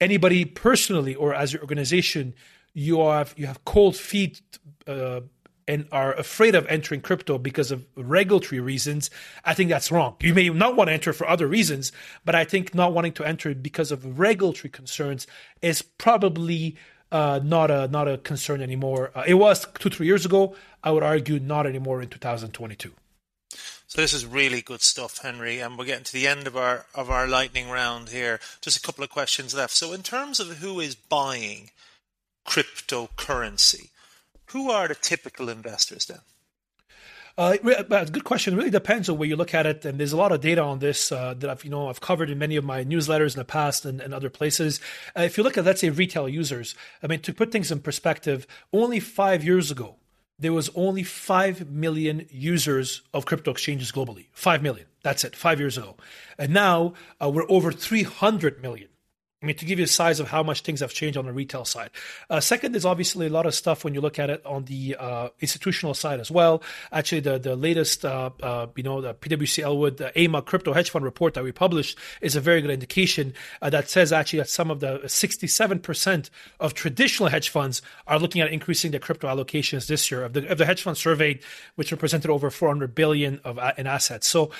anybody 0.00 0.44
personally 0.44 1.14
or 1.14 1.34
as 1.34 1.52
your 1.52 1.62
organization, 1.62 2.34
you 2.74 3.00
have 3.00 3.34
you 3.36 3.46
have 3.46 3.64
cold 3.64 3.96
feet 3.96 4.42
uh, 4.86 5.20
and 5.68 5.88
are 5.90 6.12
afraid 6.14 6.54
of 6.54 6.66
entering 6.68 7.00
crypto 7.00 7.38
because 7.38 7.70
of 7.70 7.84
regulatory 7.96 8.60
reasons, 8.60 9.10
I 9.44 9.54
think 9.54 9.70
that's 9.70 9.90
wrong. 9.90 10.16
You 10.20 10.34
may 10.34 10.48
not 10.48 10.76
want 10.76 10.88
to 10.88 10.94
enter 10.94 11.12
for 11.12 11.28
other 11.28 11.46
reasons, 11.46 11.90
but 12.24 12.34
I 12.34 12.44
think 12.44 12.74
not 12.74 12.92
wanting 12.92 13.12
to 13.14 13.24
enter 13.24 13.54
because 13.54 13.90
of 13.90 14.18
regulatory 14.18 14.70
concerns 14.70 15.26
is 15.62 15.82
probably 15.82 16.76
uh, 17.10 17.40
not 17.42 17.70
a 17.70 17.88
not 17.88 18.08
a 18.08 18.18
concern 18.18 18.60
anymore. 18.60 19.10
Uh, 19.14 19.24
it 19.26 19.34
was 19.34 19.66
two 19.78 19.90
three 19.90 20.06
years 20.06 20.24
ago. 20.24 20.54
I 20.82 20.90
would 20.90 21.02
argue 21.02 21.38
not 21.40 21.66
anymore 21.66 22.02
in 22.02 22.08
2022. 22.08 22.92
So 23.88 24.00
this 24.00 24.12
is 24.12 24.26
really 24.26 24.62
good 24.62 24.82
stuff, 24.82 25.24
Henri, 25.24 25.60
and 25.60 25.78
we're 25.78 25.84
getting 25.84 26.04
to 26.04 26.12
the 26.12 26.26
end 26.26 26.48
of 26.48 26.56
our 26.56 26.86
of 26.94 27.08
our 27.08 27.28
lightning 27.28 27.70
round 27.70 28.08
here. 28.08 28.40
Just 28.60 28.76
a 28.76 28.82
couple 28.82 29.04
of 29.04 29.10
questions 29.10 29.54
left. 29.54 29.72
So 29.74 29.92
in 29.92 30.02
terms 30.02 30.40
of 30.40 30.58
who 30.58 30.80
is 30.80 30.96
buying 30.96 31.70
cryptocurrency, 32.44 33.90
who 34.46 34.70
are 34.70 34.88
the 34.88 34.96
typical 34.96 35.48
investors 35.48 36.06
then? 36.06 36.20
Uh, 37.38 37.56
good 37.58 38.24
question. 38.24 38.54
It 38.54 38.56
really 38.56 38.70
depends 38.70 39.08
on 39.08 39.18
where 39.18 39.28
you 39.28 39.36
look 39.36 39.54
at 39.54 39.66
it, 39.66 39.84
and 39.84 40.00
there's 40.00 40.12
a 40.12 40.16
lot 40.16 40.32
of 40.32 40.40
data 40.40 40.62
on 40.62 40.78
this 40.78 41.12
uh, 41.12 41.34
that 41.34 41.48
I've 41.48 41.64
you 41.64 41.70
know 41.70 41.88
I've 41.88 42.00
covered 42.00 42.28
in 42.28 42.38
many 42.38 42.56
of 42.56 42.64
my 42.64 42.82
newsletters 42.82 43.34
in 43.34 43.38
the 43.38 43.44
past 43.44 43.84
and, 43.84 44.00
and 44.00 44.12
other 44.12 44.30
places. 44.30 44.80
Uh, 45.16 45.22
if 45.22 45.38
you 45.38 45.44
look 45.44 45.56
at 45.56 45.64
let's 45.64 45.82
say 45.82 45.90
retail 45.90 46.28
users, 46.28 46.74
I 47.04 47.06
mean 47.06 47.20
to 47.20 47.32
put 47.32 47.52
things 47.52 47.70
in 47.70 47.80
perspective, 47.80 48.48
only 48.72 48.98
five 48.98 49.44
years 49.44 49.70
ago 49.70 49.96
there 50.38 50.52
was 50.52 50.70
only 50.74 51.02
5 51.02 51.70
million 51.70 52.26
users 52.30 53.02
of 53.14 53.24
crypto 53.26 53.50
exchanges 53.50 53.90
globally. 53.90 54.26
5 54.32 54.62
million. 54.62 54.86
That's 55.02 55.24
it, 55.24 55.34
five 55.36 55.60
years 55.60 55.78
ago. 55.78 55.96
And 56.38 56.52
now 56.52 56.94
uh, 57.22 57.30
we're 57.30 57.48
over 57.48 57.72
300 57.72 58.60
million. 58.60 58.88
I 59.46 59.50
mean, 59.50 59.56
to 59.58 59.64
give 59.64 59.78
you 59.78 59.84
a 59.84 59.86
size 59.88 60.18
of 60.18 60.26
how 60.26 60.42
much 60.42 60.62
things 60.62 60.80
have 60.80 60.92
changed 60.92 61.16
on 61.16 61.24
the 61.24 61.32
retail 61.32 61.64
side. 61.64 61.90
Uh, 62.28 62.40
second 62.40 62.74
is 62.74 62.84
obviously 62.84 63.28
a 63.28 63.30
lot 63.30 63.46
of 63.46 63.54
stuff 63.54 63.84
when 63.84 63.94
you 63.94 64.00
look 64.00 64.18
at 64.18 64.28
it 64.28 64.44
on 64.44 64.64
the 64.64 64.96
uh, 64.98 65.28
institutional 65.40 65.94
side 65.94 66.18
as 66.18 66.32
well. 66.32 66.64
Actually, 66.90 67.20
the 67.20 67.38
the 67.38 67.54
latest, 67.54 68.04
uh, 68.04 68.30
uh 68.42 68.66
you 68.74 68.82
know, 68.82 69.00
the 69.00 69.14
PwC 69.14 69.62
Elwood 69.62 69.98
the 69.98 70.10
AIMA 70.18 70.42
crypto 70.42 70.72
hedge 70.72 70.90
fund 70.90 71.04
report 71.04 71.34
that 71.34 71.44
we 71.44 71.52
published 71.52 71.96
is 72.20 72.34
a 72.34 72.40
very 72.40 72.60
good 72.60 72.72
indication 72.72 73.34
uh, 73.62 73.70
that 73.70 73.88
says 73.88 74.12
actually 74.12 74.40
that 74.40 74.48
some 74.48 74.68
of 74.68 74.80
the 74.80 74.98
67% 75.04 76.30
of 76.58 76.74
traditional 76.74 77.28
hedge 77.28 77.48
funds 77.48 77.82
are 78.08 78.18
looking 78.18 78.40
at 78.40 78.50
increasing 78.50 78.90
their 78.90 78.98
crypto 78.98 79.28
allocations 79.28 79.86
this 79.86 80.10
year. 80.10 80.24
Of 80.24 80.32
the, 80.32 80.48
of 80.48 80.58
the 80.58 80.66
hedge 80.66 80.82
fund 80.82 80.96
surveyed, 80.96 81.38
which 81.76 81.92
represented 81.92 82.32
over 82.32 82.50
400 82.50 82.96
billion 82.96 83.40
of 83.44 83.60
uh, 83.60 83.74
in 83.78 83.86
assets. 83.86 84.26
So 84.26 84.50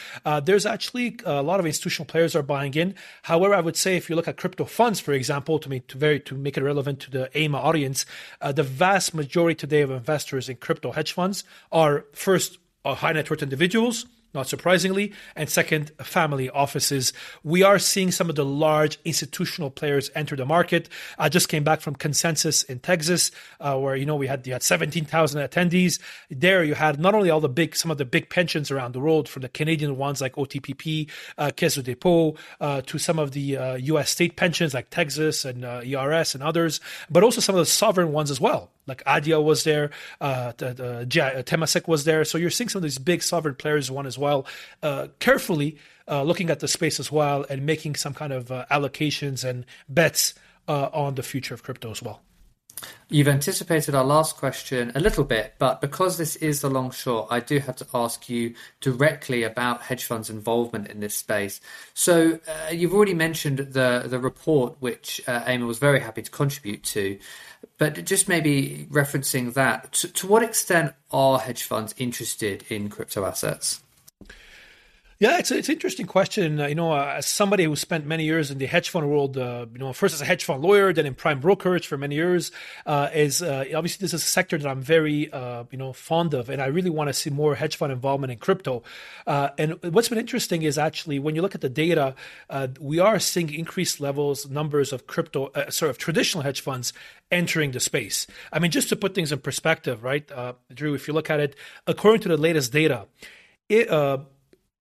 there's 0.44 0.64
actually 0.64 1.18
a 1.24 1.42
lot 1.42 1.58
of 1.58 1.66
institutional 1.66 2.06
players 2.06 2.36
are 2.36 2.44
buying 2.44 2.74
in. 2.74 2.94
However, 3.22 3.52
I 3.52 3.60
would 3.60 3.76
say 3.76 3.96
if 3.96 4.08
you 4.08 4.14
look 4.14 4.28
at 4.28 4.36
crypto 4.36 4.64
funds, 4.76 5.00
for 5.00 5.12
example, 5.12 5.58
to 5.58 5.68
make 5.68 5.86
to 5.88 5.98
very 5.98 6.20
to 6.20 6.34
make 6.34 6.56
it 6.56 6.62
relevant 6.62 7.00
to 7.00 7.10
the 7.10 7.30
AIMA 7.34 7.58
audience, 7.58 8.06
uh, 8.40 8.52
the 8.52 8.62
vast 8.62 9.14
majority 9.14 9.56
today 9.56 9.82
of 9.82 9.90
investors 9.90 10.48
in 10.48 10.56
crypto 10.56 10.92
hedge 10.92 11.12
funds 11.12 11.42
are 11.72 12.04
first 12.12 12.58
uh, 12.84 12.94
high 12.94 13.12
net 13.12 13.30
worth 13.30 13.42
individuals 13.42 14.06
not 14.34 14.48
surprisingly. 14.48 15.12
And 15.34 15.48
second, 15.48 15.90
family 16.02 16.50
offices. 16.50 17.12
We 17.42 17.62
are 17.62 17.78
seeing 17.78 18.10
some 18.10 18.28
of 18.28 18.36
the 18.36 18.44
large 18.44 18.98
institutional 19.04 19.70
players 19.70 20.10
enter 20.14 20.36
the 20.36 20.44
market. 20.44 20.88
I 21.18 21.28
just 21.28 21.48
came 21.48 21.64
back 21.64 21.80
from 21.80 21.94
Consensus 21.94 22.62
in 22.62 22.78
Texas, 22.80 23.30
uh, 23.60 23.78
where, 23.78 23.96
you 23.96 24.06
know, 24.06 24.16
we 24.16 24.26
had, 24.26 24.46
you 24.46 24.52
had 24.52 24.62
17,000 24.62 25.48
attendees. 25.48 25.98
There 26.30 26.62
you 26.62 26.74
had 26.74 27.00
not 27.00 27.14
only 27.14 27.30
all 27.30 27.40
the 27.40 27.48
big, 27.48 27.74
some 27.74 27.90
of 27.90 27.98
the 27.98 28.04
big 28.04 28.30
pensions 28.30 28.70
around 28.70 28.92
the 28.92 29.00
world, 29.00 29.28
from 29.28 29.42
the 29.42 29.48
Canadian 29.48 29.96
ones 29.96 30.20
like 30.20 30.36
OTPP, 30.36 31.10
uh, 31.38 31.50
Caisse 31.56 31.82
de 31.82 31.94
dépôt, 31.94 32.36
uh, 32.60 32.82
to 32.82 32.98
some 32.98 33.18
of 33.18 33.32
the 33.32 33.56
uh, 33.56 33.74
US 33.76 34.10
state 34.10 34.36
pensions 34.36 34.74
like 34.74 34.90
Texas 34.90 35.44
and 35.44 35.64
uh, 35.64 35.80
ERS 35.84 36.34
and 36.34 36.42
others, 36.42 36.80
but 37.10 37.22
also 37.22 37.40
some 37.40 37.54
of 37.54 37.60
the 37.60 37.66
sovereign 37.66 38.12
ones 38.12 38.30
as 38.30 38.40
well 38.40 38.70
like 38.86 39.02
Adia 39.06 39.40
was 39.40 39.64
there, 39.64 39.90
uh, 40.20 40.52
uh, 40.60 41.04
Temasek 41.04 41.88
was 41.88 42.04
there. 42.04 42.24
So 42.24 42.38
you're 42.38 42.50
seeing 42.50 42.68
some 42.68 42.80
of 42.80 42.82
these 42.82 42.98
big 42.98 43.22
sovereign 43.22 43.54
players 43.54 43.90
one 43.90 44.06
as 44.06 44.18
well, 44.18 44.46
uh, 44.82 45.08
carefully 45.18 45.78
uh, 46.08 46.22
looking 46.22 46.50
at 46.50 46.60
the 46.60 46.68
space 46.68 47.00
as 47.00 47.10
well 47.10 47.44
and 47.50 47.66
making 47.66 47.96
some 47.96 48.14
kind 48.14 48.32
of 48.32 48.50
uh, 48.50 48.64
allocations 48.70 49.44
and 49.44 49.64
bets 49.88 50.34
uh, 50.68 50.88
on 50.92 51.14
the 51.14 51.22
future 51.22 51.54
of 51.54 51.62
crypto 51.62 51.90
as 51.90 52.02
well. 52.02 52.22
You've 53.08 53.28
anticipated 53.28 53.94
our 53.94 54.04
last 54.04 54.36
question 54.36 54.92
a 54.94 55.00
little 55.00 55.24
bit, 55.24 55.54
but 55.58 55.80
because 55.80 56.18
this 56.18 56.36
is 56.36 56.60
the 56.60 56.68
long 56.68 56.90
short, 56.90 57.28
I 57.30 57.40
do 57.40 57.58
have 57.60 57.76
to 57.76 57.86
ask 57.94 58.28
you 58.28 58.54
directly 58.80 59.44
about 59.44 59.82
hedge 59.82 60.04
funds' 60.04 60.28
involvement 60.28 60.88
in 60.88 61.00
this 61.00 61.14
space. 61.14 61.60
So, 61.94 62.40
uh, 62.46 62.70
you've 62.72 62.92
already 62.92 63.14
mentioned 63.14 63.58
the 63.58 64.04
the 64.06 64.18
report, 64.18 64.76
which 64.80 65.22
uh, 65.26 65.44
AIMA 65.46 65.66
was 65.66 65.78
very 65.78 66.00
happy 66.00 66.20
to 66.22 66.30
contribute 66.30 66.82
to, 66.84 67.18
but 67.78 68.04
just 68.04 68.28
maybe 68.28 68.86
referencing 68.90 69.54
that, 69.54 69.92
to, 69.92 70.08
to 70.08 70.26
what 70.26 70.42
extent 70.42 70.94
are 71.10 71.38
hedge 71.38 71.62
funds 71.62 71.94
interested 71.98 72.64
in 72.68 72.88
crypto 72.88 73.24
assets? 73.24 73.82
Yeah, 75.18 75.38
it's 75.38 75.50
a, 75.50 75.56
it's 75.56 75.68
an 75.70 75.72
interesting 75.72 76.04
question. 76.04 76.60
Uh, 76.60 76.66
you 76.66 76.74
know, 76.74 76.92
uh, 76.92 77.14
as 77.16 77.26
somebody 77.26 77.64
who 77.64 77.74
spent 77.74 78.04
many 78.04 78.24
years 78.24 78.50
in 78.50 78.58
the 78.58 78.66
hedge 78.66 78.90
fund 78.90 79.08
world, 79.08 79.38
uh, 79.38 79.64
you 79.72 79.78
know, 79.78 79.94
first 79.94 80.14
as 80.14 80.20
a 80.20 80.26
hedge 80.26 80.44
fund 80.44 80.62
lawyer, 80.62 80.92
then 80.92 81.06
in 81.06 81.14
prime 81.14 81.40
brokerage 81.40 81.86
for 81.86 81.96
many 81.96 82.16
years, 82.16 82.52
uh, 82.84 83.08
is 83.14 83.40
uh, 83.40 83.64
obviously 83.74 84.04
this 84.04 84.12
is 84.12 84.22
a 84.22 84.26
sector 84.26 84.58
that 84.58 84.68
I'm 84.68 84.82
very, 84.82 85.32
uh, 85.32 85.64
you 85.70 85.78
know, 85.78 85.94
fond 85.94 86.34
of, 86.34 86.50
and 86.50 86.60
I 86.60 86.66
really 86.66 86.90
want 86.90 87.08
to 87.08 87.14
see 87.14 87.30
more 87.30 87.54
hedge 87.54 87.76
fund 87.76 87.92
involvement 87.92 88.30
in 88.30 88.38
crypto. 88.38 88.82
and 89.26 89.82
what's 89.84 90.10
been 90.10 90.18
interesting 90.18 90.62
is 90.62 90.76
actually 90.76 91.18
when 91.18 91.34
you 91.34 91.40
look 91.40 91.54
at 91.54 91.62
the 91.62 91.70
data, 91.70 92.14
we 92.78 92.98
are 92.98 93.18
seeing 93.18 93.54
increased 93.54 94.00
levels, 94.00 94.50
numbers 94.50 94.92
of 94.92 95.06
crypto, 95.06 95.50
sort 95.70 95.88
of 95.88 95.96
traditional 95.96 96.42
hedge 96.42 96.60
funds 96.60 96.92
entering 97.30 97.70
the 97.70 97.80
space. 97.80 98.26
I 98.52 98.58
mean, 98.58 98.70
just 98.70 98.90
to 98.90 98.96
put 98.96 99.14
things 99.14 99.32
in 99.32 99.38
perspective, 99.38 100.04
right, 100.04 100.30
Drew? 100.74 100.92
If 100.92 101.08
you 101.08 101.14
look 101.14 101.30
at 101.30 101.40
it, 101.40 101.56
according 101.86 102.20
to 102.22 102.28
the 102.28 102.36
latest 102.36 102.70
data, 102.70 103.06
it 103.70 103.88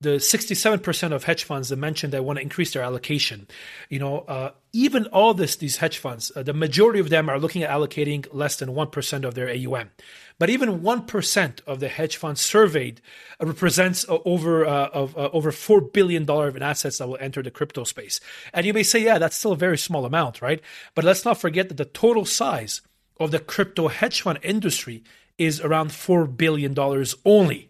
the 0.02 0.18
67% 0.18 1.14
of 1.14 1.24
hedge 1.24 1.46
funds 1.46 1.70
that 1.70 1.78
mentioned 1.78 2.12
they 2.12 2.20
want 2.20 2.38
to 2.38 2.44
increase 2.44 2.74
their 2.74 2.84
allocation, 2.84 3.48
you 3.90 3.98
know, 3.98 4.20
uh, 4.20 4.52
even 4.74 5.06
all 5.08 5.34
this, 5.34 5.56
these 5.56 5.78
hedge 5.78 5.98
funds, 5.98 6.32
uh, 6.36 6.44
the 6.44 6.54
majority 6.54 7.00
of 7.00 7.10
them 7.10 7.30
are 7.30 7.40
looking 7.40 7.64
at 7.64 7.70
allocating 7.70 8.28
less 8.34 8.58
than 8.58 8.70
1% 8.70 9.24
of 9.24 9.36
their 9.36 9.50
AUM. 9.50 9.90
But 10.38 10.50
even 10.50 10.82
1% 10.82 11.62
of 11.66 11.80
the 11.80 11.88
hedge 11.88 12.18
funds 12.18 12.42
surveyed 12.42 13.02
uh, 13.40 13.46
represents 13.46 14.08
uh, 14.08 14.18
over 14.26 14.66
uh, 14.66 14.90
of, 14.90 15.18
uh, 15.18 15.30
over 15.32 15.52
$4 15.52 15.94
billion 15.94 16.30
in 16.30 16.62
assets 16.62 16.98
that 16.98 17.08
will 17.08 17.18
enter 17.22 17.42
the 17.42 17.52
crypto 17.52 17.86
space. 17.86 18.20
And 18.54 18.66
you 18.66 18.74
may 18.74 18.84
say, 18.84 19.00
yeah, 19.02 19.18
that's 19.18 19.38
still 19.38 19.54
a 19.54 19.58
very 19.58 19.78
small 19.78 20.06
amount, 20.06 20.42
right? 20.42 20.62
But 20.94 21.06
let's 21.06 21.24
not 21.24 21.40
forget 21.40 21.70
that 21.70 21.78
the 21.78 21.86
total 21.86 22.26
size 22.26 22.82
of 23.18 23.32
the 23.32 23.40
crypto 23.40 23.88
hedge 23.88 24.22
fund 24.22 24.40
industry 24.44 25.04
is 25.38 25.62
around 25.62 25.92
$4 25.92 26.36
billion 26.36 26.76
only. 27.24 27.70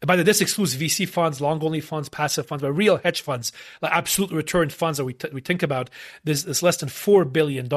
And 0.00 0.06
by 0.06 0.14
the 0.14 0.20
way, 0.20 0.24
this 0.24 0.40
excludes 0.40 0.76
VC 0.76 1.08
funds, 1.08 1.40
long 1.40 1.62
only 1.62 1.80
funds, 1.80 2.08
passive 2.08 2.46
funds, 2.46 2.62
but 2.62 2.72
real 2.72 2.98
hedge 2.98 3.20
funds, 3.20 3.52
like 3.82 3.92
absolute 3.92 4.30
return 4.30 4.70
funds 4.70 4.98
that 4.98 5.04
we, 5.04 5.12
t- 5.12 5.28
we 5.32 5.40
think 5.40 5.62
about, 5.62 5.90
there's, 6.22 6.44
there's 6.44 6.62
less 6.62 6.76
than 6.76 6.88
$4 6.88 7.32
billion. 7.32 7.68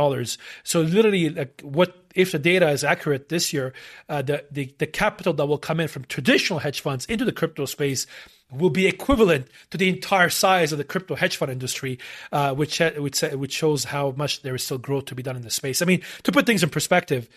So 0.63 0.81
literally, 0.81 1.29
like 1.29 1.61
what 1.63 1.97
if 2.13 2.31
the 2.31 2.39
data 2.39 2.69
is 2.69 2.83
accurate 2.83 3.29
this 3.29 3.53
year, 3.53 3.73
uh, 4.07 4.21
the, 4.21 4.45
the, 4.51 4.73
the 4.77 4.85
capital 4.85 5.33
that 5.33 5.45
will 5.47 5.57
come 5.57 5.79
in 5.79 5.87
from 5.87 6.03
traditional 6.05 6.59
hedge 6.59 6.81
funds 6.81 7.05
into 7.05 7.25
the 7.25 7.31
crypto 7.31 7.65
space 7.65 8.05
will 8.51 8.69
be 8.69 8.85
equivalent 8.85 9.47
to 9.71 9.77
the 9.77 9.89
entire 9.89 10.29
size 10.29 10.71
of 10.71 10.77
the 10.77 10.83
crypto 10.83 11.15
hedge 11.15 11.37
fund 11.37 11.51
industry, 11.51 11.97
uh, 12.31 12.53
which, 12.53 12.79
which, 12.97 13.21
which 13.21 13.53
shows 13.53 13.85
how 13.85 14.11
much 14.17 14.41
there 14.43 14.53
is 14.53 14.63
still 14.63 14.77
growth 14.77 15.05
to 15.05 15.15
be 15.15 15.23
done 15.23 15.37
in 15.37 15.41
the 15.41 15.49
space. 15.49 15.81
I 15.81 15.85
mean, 15.85 16.01
to 16.23 16.31
put 16.31 16.45
things 16.45 16.61
in 16.61 16.69
perspective, 16.69 17.29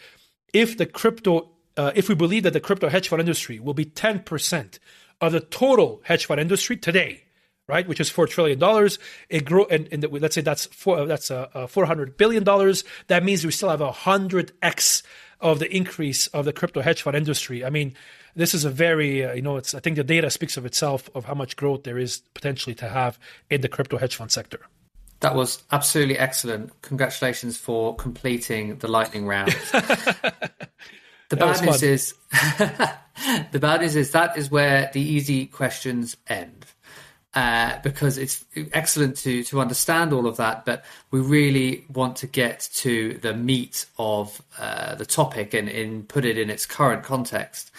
if 0.53 0.77
the 0.77 0.87
crypto 0.87 1.54
uh, 1.77 1.93
if 1.95 2.09
we 2.09 2.15
believe 2.15 2.43
that 2.45 2.53
the 2.53 2.61
crypto 2.61 2.89
hedge 2.89 3.09
fund 3.09 3.21
industry 3.21 3.59
will 3.59 3.75
be 3.75 3.85
10% 3.85 4.79
of 5.21 5.33
the 5.33 5.41
total 5.41 6.03
hedge 6.05 6.27
fund 6.27 6.41
industry 6.41 6.77
today, 6.77 7.25
right, 7.67 7.89
which 7.89 8.01
is 8.01 8.11
four 8.11 8.27
trillion 8.27 8.59
dollars, 8.59 8.99
it 9.29 9.45
grow 9.45 9.65
and, 9.67 9.89
and 9.91 10.05
let's 10.13 10.35
say 10.35 10.41
that's 10.41 10.67
four, 10.67 11.07
that's 11.07 11.31
uh, 11.31 11.49
uh, 11.55 11.67
400 11.67 12.17
billion 12.17 12.45
dollars. 12.45 12.85
That 13.09 13.25
means 13.25 13.45
we 13.45 13.53
still 13.53 13.71
have 13.71 13.81
a 13.81 13.93
hundred 13.93 14.53
x 14.63 15.03
of 15.41 15.59
the 15.59 15.75
increase 15.75 16.27
of 16.29 16.45
the 16.45 16.53
crypto 16.53 16.81
hedge 16.81 17.03
fund 17.03 17.17
industry. 17.17 17.65
I 17.65 17.71
mean, 17.71 17.95
this 18.37 18.55
is 18.55 18.65
a 18.65 18.71
very 18.71 19.25
uh, 19.25 19.35
you 19.35 19.43
know 19.43 19.57
it's 19.57 19.75
I 19.75 19.81
think 19.81 19.97
the 19.97 20.05
data 20.05 20.31
speaks 20.31 20.57
of 20.57 20.67
itself 20.67 21.09
of 21.15 21.25
how 21.25 21.35
much 21.35 21.57
growth 21.57 21.85
there 21.85 21.99
is 21.99 22.23
potentially 22.35 22.75
to 22.77 22.89
have 22.89 23.19
in 23.51 23.61
the 23.61 23.69
crypto 23.69 23.99
hedge 23.99 24.17
fund 24.17 24.31
sector. 24.31 24.61
That 25.21 25.35
was 25.35 25.63
absolutely 25.73 26.19
excellent. 26.19 26.83
Congratulations 26.83 27.57
for 27.57 27.97
completing 27.97 28.77
the 28.79 28.89
lightning 28.89 29.27
round. 29.27 29.57
The 31.29 31.37
bad 31.37 31.65
news 31.65 31.83
is 31.83 32.15
the 33.53 33.59
bad 33.59 33.81
news 33.81 33.97
is 33.97 34.11
that 34.13 34.37
is 34.37 34.51
where 34.51 34.91
the 34.93 35.01
easy 35.01 35.47
questions 35.47 36.17
end. 36.27 36.67
Uh, 37.35 37.81
because 37.83 38.17
it's 38.17 38.45
excellent 38.73 39.17
to 39.17 39.43
to 39.43 39.61
understand 39.61 40.13
all 40.13 40.25
of 40.29 40.37
that, 40.37 40.65
but 40.65 40.85
we 41.11 41.19
really 41.19 41.85
want 41.93 42.15
to 42.15 42.29
get 42.29 42.69
to 42.73 43.15
the 43.23 43.35
meat 43.35 43.87
of 43.99 44.41
uh, 44.57 44.95
the 44.95 45.05
topic 45.05 45.53
and, 45.53 45.69
and 45.69 46.09
put 46.09 46.25
it 46.25 46.39
in 46.39 46.49
its 46.49 46.65
current 46.65 47.03
context. 47.03 47.73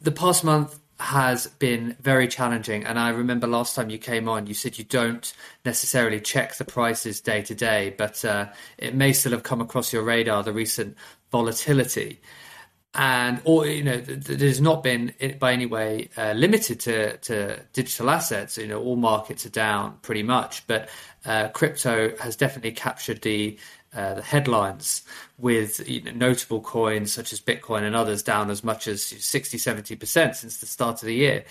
The 0.00 0.10
past 0.10 0.42
month 0.42 0.76
has 0.98 1.46
been 1.46 1.94
very 2.00 2.26
challenging, 2.26 2.84
and 2.84 2.98
I 2.98 3.10
remember 3.10 3.46
last 3.46 3.76
time 3.76 3.90
you 3.90 3.98
came 3.98 4.28
on, 4.28 4.48
you 4.48 4.54
said 4.54 4.76
you 4.76 4.84
don't 4.84 5.32
necessarily 5.64 6.20
check 6.20 6.56
the 6.56 6.64
prices 6.64 7.20
day 7.20 7.42
to 7.42 7.54
day, 7.54 7.94
but 7.96 8.24
uh, 8.24 8.46
it 8.76 8.96
may 8.96 9.12
still 9.12 9.30
have 9.32 9.44
come 9.44 9.60
across 9.60 9.92
your 9.92 10.02
radar 10.02 10.42
the 10.42 10.52
recent 10.52 10.96
volatility 11.30 12.18
and 12.96 13.42
or 13.44 13.66
you 13.66 13.84
know 13.84 13.98
that 13.98 14.40
has 14.40 14.60
not 14.60 14.82
been 14.82 15.12
by 15.38 15.52
any 15.52 15.66
way 15.66 16.08
uh, 16.16 16.32
limited 16.32 16.80
to, 16.80 17.18
to 17.18 17.60
digital 17.74 18.08
assets. 18.08 18.56
You 18.56 18.66
know, 18.66 18.82
all 18.82 18.96
markets 18.96 19.44
are 19.44 19.50
down 19.50 19.98
pretty 20.00 20.22
much, 20.22 20.66
but 20.66 20.88
uh, 21.26 21.48
crypto 21.48 22.16
has 22.16 22.36
definitely 22.36 22.72
captured 22.72 23.20
the 23.20 23.58
uh, 23.94 24.14
the 24.14 24.22
headlines 24.22 25.02
with 25.38 25.86
you 25.88 26.02
know, 26.02 26.12
notable 26.12 26.60
coins 26.60 27.12
such 27.12 27.32
as 27.32 27.40
Bitcoin 27.40 27.82
and 27.82 27.94
others 27.94 28.22
down 28.22 28.50
as 28.50 28.62
much 28.64 28.86
as 28.88 29.02
60, 29.02 29.56
70% 29.56 30.34
since 30.34 30.58
the 30.58 30.66
start 30.66 31.02
of 31.02 31.06
the 31.06 31.14
year. 31.14 31.44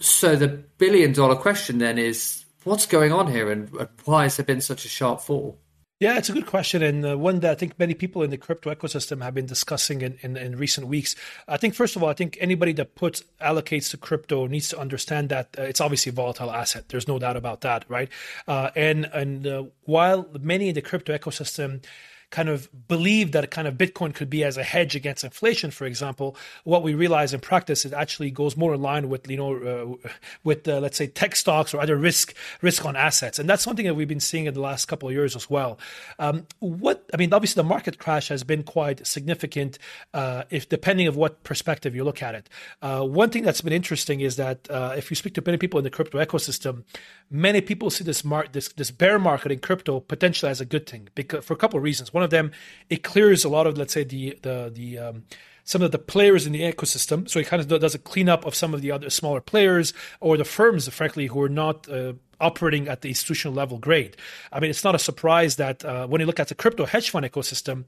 So 0.00 0.36
the 0.36 0.48
billion 0.48 1.12
dollar 1.12 1.36
question 1.36 1.78
then 1.78 1.98
is 1.98 2.44
what's 2.64 2.84
going 2.86 3.12
on 3.12 3.30
here 3.30 3.50
and 3.50 3.70
why 4.04 4.24
has 4.24 4.36
there 4.36 4.44
been 4.44 4.60
such 4.60 4.84
a 4.84 4.88
sharp 4.88 5.20
fall? 5.20 5.58
Yeah, 6.00 6.16
it's 6.16 6.28
a 6.28 6.32
good 6.32 6.46
question, 6.46 6.80
and 6.80 7.04
uh, 7.04 7.18
one 7.18 7.40
that 7.40 7.50
I 7.50 7.54
think 7.56 7.76
many 7.76 7.92
people 7.92 8.22
in 8.22 8.30
the 8.30 8.36
crypto 8.36 8.72
ecosystem 8.72 9.20
have 9.20 9.34
been 9.34 9.46
discussing 9.46 10.00
in, 10.00 10.16
in, 10.20 10.36
in, 10.36 10.54
recent 10.54 10.86
weeks. 10.86 11.16
I 11.48 11.56
think, 11.56 11.74
first 11.74 11.96
of 11.96 12.04
all, 12.04 12.08
I 12.08 12.12
think 12.12 12.38
anybody 12.40 12.72
that 12.74 12.94
puts 12.94 13.24
allocates 13.42 13.90
to 13.90 13.96
crypto 13.96 14.46
needs 14.46 14.68
to 14.68 14.78
understand 14.78 15.28
that 15.30 15.56
uh, 15.58 15.62
it's 15.62 15.80
obviously 15.80 16.10
a 16.10 16.12
volatile 16.12 16.52
asset. 16.52 16.88
There's 16.88 17.08
no 17.08 17.18
doubt 17.18 17.36
about 17.36 17.62
that, 17.62 17.84
right? 17.88 18.08
Uh, 18.46 18.70
and 18.76 19.06
and 19.06 19.44
uh, 19.44 19.64
while 19.86 20.28
many 20.40 20.68
in 20.68 20.76
the 20.76 20.82
crypto 20.82 21.18
ecosystem 21.18 21.82
kind 22.30 22.48
of 22.48 22.68
believe 22.88 23.32
that 23.32 23.50
kind 23.50 23.66
of 23.66 23.74
Bitcoin 23.74 24.14
could 24.14 24.28
be 24.28 24.44
as 24.44 24.56
a 24.56 24.62
hedge 24.62 24.94
against 24.94 25.24
inflation, 25.24 25.70
for 25.70 25.86
example, 25.86 26.36
what 26.64 26.82
we 26.82 26.94
realize 26.94 27.32
in 27.32 27.40
practice 27.40 27.84
it 27.84 27.92
actually 27.92 28.30
goes 28.30 28.56
more 28.56 28.74
in 28.74 28.82
line 28.82 29.08
with 29.08 29.30
you 29.30 29.36
know 29.36 29.96
uh, 30.02 30.10
with 30.44 30.68
uh, 30.68 30.78
let's 30.80 30.96
say 30.96 31.06
tech 31.06 31.34
stocks 31.36 31.72
or 31.72 31.80
other 31.80 31.96
risk 31.96 32.34
risk 32.60 32.84
on 32.84 32.96
assets, 32.96 33.38
and 33.38 33.48
that's 33.48 33.62
something 33.62 33.86
that 33.86 33.94
we've 33.94 34.08
been 34.08 34.20
seeing 34.20 34.46
in 34.46 34.54
the 34.54 34.60
last 34.60 34.86
couple 34.86 35.08
of 35.08 35.14
years 35.14 35.34
as 35.34 35.48
well. 35.48 35.78
Um, 36.18 36.46
what 36.58 37.08
I 37.14 37.16
mean, 37.16 37.32
obviously, 37.32 37.60
the 37.60 37.68
market 37.68 37.98
crash 37.98 38.28
has 38.28 38.44
been 38.44 38.62
quite 38.62 39.06
significant, 39.06 39.78
uh, 40.12 40.44
if 40.50 40.68
depending 40.68 41.06
of 41.06 41.16
what 41.16 41.42
perspective 41.44 41.94
you 41.94 42.04
look 42.04 42.22
at 42.22 42.34
it. 42.34 42.48
Uh, 42.82 43.02
one 43.04 43.30
thing 43.30 43.42
that's 43.42 43.62
been 43.62 43.72
interesting 43.72 44.20
is 44.20 44.36
that 44.36 44.70
uh, 44.70 44.94
if 44.96 45.10
you 45.10 45.16
speak 45.16 45.34
to 45.34 45.42
many 45.44 45.56
people 45.56 45.78
in 45.78 45.84
the 45.84 45.90
crypto 45.90 46.22
ecosystem, 46.22 46.84
many 47.30 47.60
people 47.60 47.88
see 47.90 48.04
this 48.04 48.24
mar- 48.24 48.46
this 48.52 48.68
this 48.68 48.90
bear 48.90 49.18
market 49.18 49.50
in 49.50 49.58
crypto 49.60 50.00
potentially 50.00 50.50
as 50.50 50.60
a 50.60 50.64
good 50.64 50.86
thing 50.86 51.08
because 51.14 51.44
for 51.44 51.54
a 51.54 51.56
couple 51.56 51.78
of 51.78 51.82
reasons. 51.82 52.12
One 52.18 52.24
of 52.24 52.30
them, 52.30 52.50
it 52.90 53.04
clears 53.04 53.44
a 53.44 53.48
lot 53.48 53.68
of 53.68 53.78
let's 53.78 53.92
say 53.92 54.02
the 54.02 54.36
the 54.42 54.72
the 54.74 54.98
um, 54.98 55.22
some 55.62 55.82
of 55.82 55.92
the 55.92 56.00
players 56.00 56.48
in 56.48 56.52
the 56.52 56.62
ecosystem. 56.62 57.30
So 57.30 57.38
it 57.38 57.46
kind 57.46 57.60
of 57.62 57.68
does 57.80 57.94
a 57.94 57.98
cleanup 58.00 58.44
of 58.44 58.56
some 58.56 58.74
of 58.74 58.82
the 58.82 58.90
other 58.90 59.08
smaller 59.08 59.40
players 59.40 59.94
or 60.18 60.36
the 60.36 60.44
firms, 60.44 60.88
frankly, 60.88 61.26
who 61.26 61.40
are 61.40 61.48
not 61.48 61.88
uh, 61.88 62.14
operating 62.40 62.88
at 62.88 63.02
the 63.02 63.08
institutional 63.10 63.54
level 63.54 63.78
grade. 63.78 64.16
I 64.52 64.58
mean, 64.58 64.70
it's 64.70 64.82
not 64.82 64.96
a 64.96 64.98
surprise 64.98 65.54
that 65.56 65.84
uh, 65.84 66.08
when 66.08 66.20
you 66.20 66.26
look 66.26 66.40
at 66.40 66.48
the 66.48 66.56
crypto 66.56 66.86
hedge 66.86 67.10
fund 67.10 67.24
ecosystem, 67.24 67.84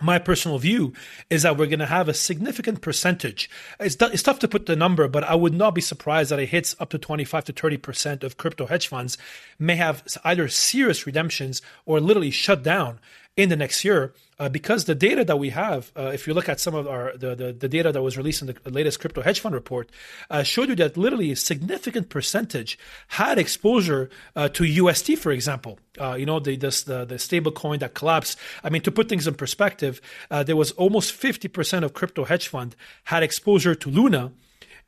my 0.00 0.18
personal 0.18 0.58
view 0.58 0.92
is 1.30 1.42
that 1.42 1.56
we're 1.56 1.66
going 1.66 1.78
to 1.78 1.86
have 1.86 2.08
a 2.08 2.14
significant 2.14 2.80
percentage. 2.80 3.48
It's, 3.80 3.96
it's 4.00 4.22
tough 4.22 4.40
to 4.40 4.48
put 4.48 4.66
the 4.66 4.76
number, 4.76 5.08
but 5.08 5.24
I 5.24 5.34
would 5.34 5.54
not 5.54 5.74
be 5.74 5.80
surprised 5.80 6.30
that 6.30 6.38
it 6.38 6.50
hits 6.50 6.76
up 6.80 6.90
to 6.90 6.98
25 6.98 7.44
to 7.44 7.52
30% 7.52 8.22
of 8.22 8.36
crypto 8.36 8.66
hedge 8.66 8.88
funds 8.88 9.16
may 9.58 9.76
have 9.76 10.04
either 10.24 10.48
serious 10.48 11.06
redemptions 11.06 11.62
or 11.84 12.00
literally 12.00 12.30
shut 12.30 12.62
down 12.62 12.98
in 13.36 13.50
the 13.50 13.56
next 13.56 13.84
year 13.84 14.14
uh, 14.38 14.48
because 14.48 14.84
the 14.84 14.94
data 14.94 15.24
that 15.24 15.38
we 15.38 15.50
have, 15.50 15.92
uh, 15.96 16.10
if 16.12 16.26
you 16.26 16.34
look 16.34 16.48
at 16.48 16.60
some 16.60 16.74
of 16.74 16.86
our 16.86 17.16
the, 17.16 17.34
the, 17.34 17.52
the, 17.52 17.68
data 17.68 17.92
that 17.92 18.02
was 18.02 18.16
released 18.16 18.42
in 18.42 18.48
the 18.48 18.70
latest 18.70 19.00
crypto 19.00 19.22
hedge 19.22 19.40
fund 19.40 19.54
report, 19.54 19.90
uh, 20.30 20.42
showed 20.42 20.68
you 20.68 20.74
that 20.74 20.96
literally 20.96 21.32
a 21.32 21.36
significant 21.36 22.08
percentage 22.08 22.78
had 23.08 23.38
exposure 23.38 24.10
uh, 24.34 24.48
to 24.48 24.64
UST, 24.64 25.18
for 25.18 25.32
example. 25.32 25.78
Uh, 25.98 26.14
you 26.14 26.26
know 26.26 26.40
the 26.40 26.56
this, 26.56 26.82
the 26.82 27.04
the 27.04 27.18
stable 27.18 27.52
coin 27.52 27.78
that 27.78 27.94
collapsed. 27.94 28.38
I 28.62 28.70
mean, 28.70 28.82
to 28.82 28.92
put 28.92 29.08
things 29.08 29.26
in 29.26 29.34
perspective, 29.34 30.00
uh, 30.30 30.42
there 30.42 30.56
was 30.56 30.72
almost 30.72 31.12
fifty 31.12 31.48
percent 31.48 31.84
of 31.84 31.94
crypto 31.94 32.24
hedge 32.24 32.48
fund 32.48 32.76
had 33.04 33.22
exposure 33.22 33.74
to 33.74 33.90
Luna 33.90 34.32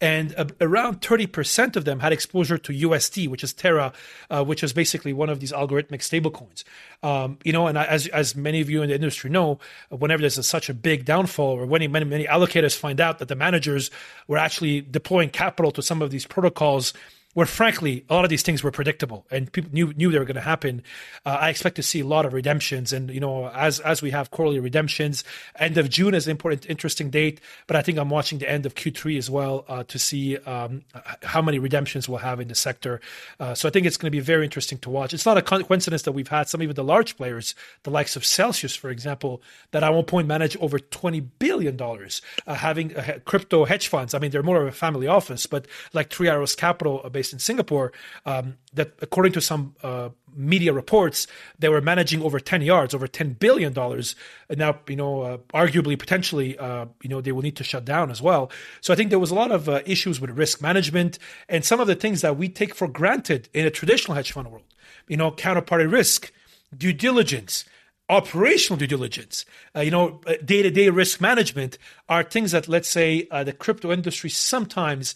and 0.01 0.35
uh, 0.37 0.47
around 0.61 1.01
30% 1.01 1.77
of 1.77 1.85
them 1.85 2.01
had 2.01 2.13
exposure 2.13 2.59
to 2.59 2.73
UST, 2.73 3.27
which 3.27 3.43
is 3.43 3.53
Terra, 3.53 3.93
uh, 4.31 4.45
which 4.45 4.63
is 4.63 4.73
basically 4.73 5.13
one 5.13 5.29
of 5.29 5.41
these 5.41 5.53
algorithmic 5.53 6.01
stablecoins. 6.01 6.65
Um, 7.03 7.39
you 7.45 7.53
know, 7.53 7.67
and 7.67 7.77
as 7.77 8.07
as 8.09 8.37
many 8.37 8.61
of 8.61 8.71
you 8.71 8.83
in 8.83 8.89
the 8.89 8.95
industry 8.95 9.31
know, 9.31 9.59
whenever 9.91 10.21
there's 10.21 10.39
a, 10.39 10.43
such 10.43 10.69
a 10.69 10.75
big 10.75 11.05
downfall, 11.05 11.61
or 11.61 11.67
when 11.67 11.91
many 11.91 12.05
many 12.05 12.25
allocators 12.25 12.77
find 12.77 13.01
out 13.01 13.19
that 13.19 13.29
the 13.29 13.37
managers 13.37 13.91
were 14.27 14.39
actually 14.39 14.81
deploying 14.81 15.31
capital 15.31 15.71
to 15.73 15.83
some 15.83 16.03
of 16.03 16.11
these 16.11 16.27
protocols 16.27 16.93
where 17.39 17.47
frankly 17.47 18.05
a 18.11 18.15
lot 18.15 18.25
of 18.25 18.31
these 18.31 18.43
things 18.43 18.65
were 18.65 18.73
predictable 18.73 19.25
and 19.31 19.53
people 19.53 19.71
knew 19.73 19.93
knew 19.93 20.11
they 20.11 20.19
were 20.19 20.25
going 20.25 20.35
to 20.35 20.41
happen. 20.41 20.83
Uh, 21.25 21.39
I 21.41 21.51
expect 21.51 21.77
to 21.77 21.85
see 21.85 22.01
a 22.01 22.05
lot 22.05 22.27
of 22.27 22.33
redemptions, 22.33 22.93
and 22.93 23.11
you 23.11 23.21
know, 23.21 23.49
as 23.51 23.79
as 23.79 24.03
we 24.03 24.11
have 24.11 24.33
quarterly 24.33 24.59
redemptions, 24.59 25.23
end 25.55 25.79
of 25.79 25.89
June 25.89 26.15
is 26.15 26.27
an 26.27 26.33
important, 26.33 26.67
interesting 26.69 27.11
date. 27.11 27.41
But 27.69 27.77
I 27.77 27.83
think 27.83 27.97
I'm 27.97 28.11
watching 28.11 28.41
the 28.41 28.51
end 28.51 28.67
of 28.67 28.75
Q3 28.75 29.19
as 29.19 29.31
well 29.31 29.65
uh, 29.69 29.85
to 29.85 30.01
see 30.01 30.37
um, 30.39 30.83
how 31.23 31.41
many 31.41 31.61
redemptions 31.61 32.09
we'll 32.09 32.19
have 32.19 32.41
in 32.41 32.49
the 32.49 32.57
sector. 32.57 33.01
Uh, 33.39 33.55
so 33.55 33.69
I 33.69 33.71
think 33.71 33.87
it's 33.87 33.97
going 33.97 34.11
to 34.11 34.17
be 34.17 34.19
very 34.19 34.43
interesting 34.43 34.79
to 34.79 34.91
watch. 34.91 35.15
It's 35.15 35.25
not 35.25 35.39
a 35.39 35.43
coincidence 35.43 36.03
that 36.03 36.13
we've 36.13 36.27
had 36.27 36.49
some 36.49 36.61
even 36.61 36.75
the 36.75 36.83
large 36.83 37.17
players, 37.17 37.55
the 37.85 37.91
likes 37.91 38.17
of 38.17 38.25
Celsius, 38.25 38.75
for 38.75 38.91
example, 38.91 39.43
that 39.71 39.85
at 39.85 39.95
one 39.95 40.07
point 40.07 40.27
manage 40.27 40.57
over 40.57 40.81
20 40.81 41.21
billion 41.21 41.77
dollars, 41.77 42.21
uh, 42.49 42.55
having 42.55 42.97
crypto 43.25 43.65
hedge 43.65 43.87
funds. 43.87 44.13
I 44.13 44.19
mean, 44.19 44.33
they're 44.33 44.43
more 44.43 44.61
of 44.61 44.67
a 44.67 44.73
family 44.73 45.07
office, 45.07 45.47
but 45.47 45.69
like 45.93 46.11
Three 46.11 46.29
Arrows 46.29 46.57
Capital, 46.57 47.09
based 47.13 47.28
based 47.29 47.33
in 47.33 47.39
Singapore 47.39 47.93
um, 48.25 48.57
that, 48.75 48.93
according 49.03 49.33
to 49.33 49.41
some 49.41 49.75
uh, 49.83 50.09
media 50.35 50.73
reports, 50.73 51.27
they 51.59 51.69
were 51.69 51.81
managing 51.81 52.23
over 52.23 52.41
10 52.41 52.63
yards, 52.63 52.95
over 52.95 53.07
10 53.07 53.35
billion 53.35 53.73
dollars. 53.73 54.17
Now, 54.51 54.79
you 54.89 54.97
know, 54.97 55.23
uh, 55.23 55.39
arguably, 55.53 55.99
potentially, 55.99 56.59
uh, 56.59 56.87
you 57.03 57.11
know, 57.11 57.21
they 57.21 57.33
will 57.33 57.43
need 57.43 57.57
to 57.57 57.65
shut 57.65 57.85
down 57.85 58.11
as 58.11 58.23
well. 58.23 58.51
So 58.81 58.93
I 58.93 58.97
think 58.97 59.11
there 59.11 59.19
was 59.19 59.31
a 59.31 59.35
lot 59.35 59.51
of 59.51 59.69
uh, 59.69 59.81
issues 59.85 60.21
with 60.21 60.31
risk 60.31 60.63
management 60.63 61.19
and 61.49 61.65
some 61.65 61.81
of 61.81 61.87
the 61.87 61.95
things 61.95 62.21
that 62.23 62.37
we 62.37 62.49
take 62.49 62.75
for 62.75 62.89
granted 62.89 63.49
in 63.53 63.67
a 63.67 63.71
traditional 63.71 64.15
hedge 64.15 64.33
fund 64.33 64.49
world. 64.51 64.65
You 65.07 65.17
know, 65.17 65.31
counterparty 65.31 65.91
risk, 65.91 66.33
due 66.77 66.93
diligence 66.93 67.65
operational 68.11 68.79
due 68.79 68.87
diligence, 68.87 69.45
uh, 69.77 69.81
you 69.81 69.91
know, 69.91 70.19
day 70.43 70.63
to 70.63 70.71
day 70.71 70.89
risk 70.89 71.21
management 71.21 71.77
are 72.09 72.23
things 72.23 72.53
that, 72.53 72.67
let's 72.67 72.89
say, 72.89 73.29
uh, 73.31 73.45
the 73.45 73.53
crypto 73.53 73.93
industry 73.93 74.31
sometimes 74.31 75.15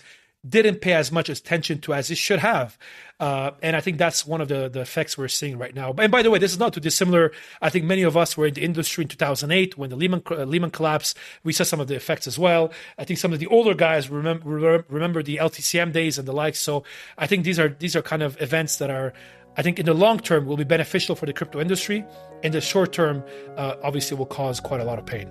didn't 0.48 0.80
pay 0.80 0.92
as 0.92 1.12
much 1.12 1.28
attention 1.28 1.80
to 1.80 1.94
as 1.94 2.10
it 2.10 2.18
should 2.18 2.40
have. 2.40 2.76
Uh, 3.20 3.52
and 3.62 3.76
I 3.76 3.80
think 3.80 3.98
that's 3.98 4.26
one 4.26 4.40
of 4.40 4.48
the, 4.48 4.68
the 4.68 4.80
effects 4.80 5.16
we're 5.16 5.28
seeing 5.28 5.56
right 5.56 5.72
now. 5.72 5.94
And 5.96 6.10
by 6.10 6.22
the 6.22 6.30
way, 6.30 6.40
this 6.40 6.50
is 6.50 6.58
not 6.58 6.74
too 6.74 6.80
dissimilar. 6.80 7.30
I 7.60 7.70
think 7.70 7.84
many 7.84 8.02
of 8.02 8.16
us 8.16 8.36
were 8.36 8.46
in 8.46 8.54
the 8.54 8.62
industry 8.64 9.02
in 9.02 9.08
2008 9.08 9.78
when 9.78 9.90
the 9.90 9.96
Lehman, 9.96 10.22
uh, 10.28 10.42
Lehman 10.42 10.72
collapsed. 10.72 11.16
We 11.44 11.52
saw 11.52 11.62
some 11.62 11.78
of 11.78 11.86
the 11.86 11.94
effects 11.94 12.26
as 12.26 12.38
well. 12.38 12.72
I 12.98 13.04
think 13.04 13.20
some 13.20 13.32
of 13.32 13.38
the 13.38 13.46
older 13.46 13.74
guys 13.74 14.10
remember, 14.10 14.84
remember 14.88 15.22
the 15.22 15.36
LTCM 15.36 15.92
days 15.92 16.18
and 16.18 16.26
the 16.26 16.32
like. 16.32 16.56
So 16.56 16.82
I 17.16 17.28
think 17.28 17.44
these 17.44 17.60
are, 17.60 17.68
these 17.68 17.94
are 17.94 18.02
kind 18.02 18.22
of 18.22 18.40
events 18.42 18.78
that 18.78 18.90
are, 18.90 19.12
I 19.56 19.62
think 19.62 19.78
in 19.78 19.86
the 19.86 19.94
long 19.94 20.18
term 20.18 20.46
will 20.46 20.56
be 20.56 20.64
beneficial 20.64 21.14
for 21.14 21.26
the 21.26 21.32
crypto 21.32 21.60
industry. 21.60 22.04
In 22.42 22.50
the 22.50 22.60
short 22.60 22.92
term, 22.92 23.22
uh, 23.56 23.76
obviously 23.84 24.16
will 24.16 24.26
cause 24.26 24.58
quite 24.58 24.80
a 24.80 24.84
lot 24.84 24.98
of 24.98 25.06
pain. 25.06 25.30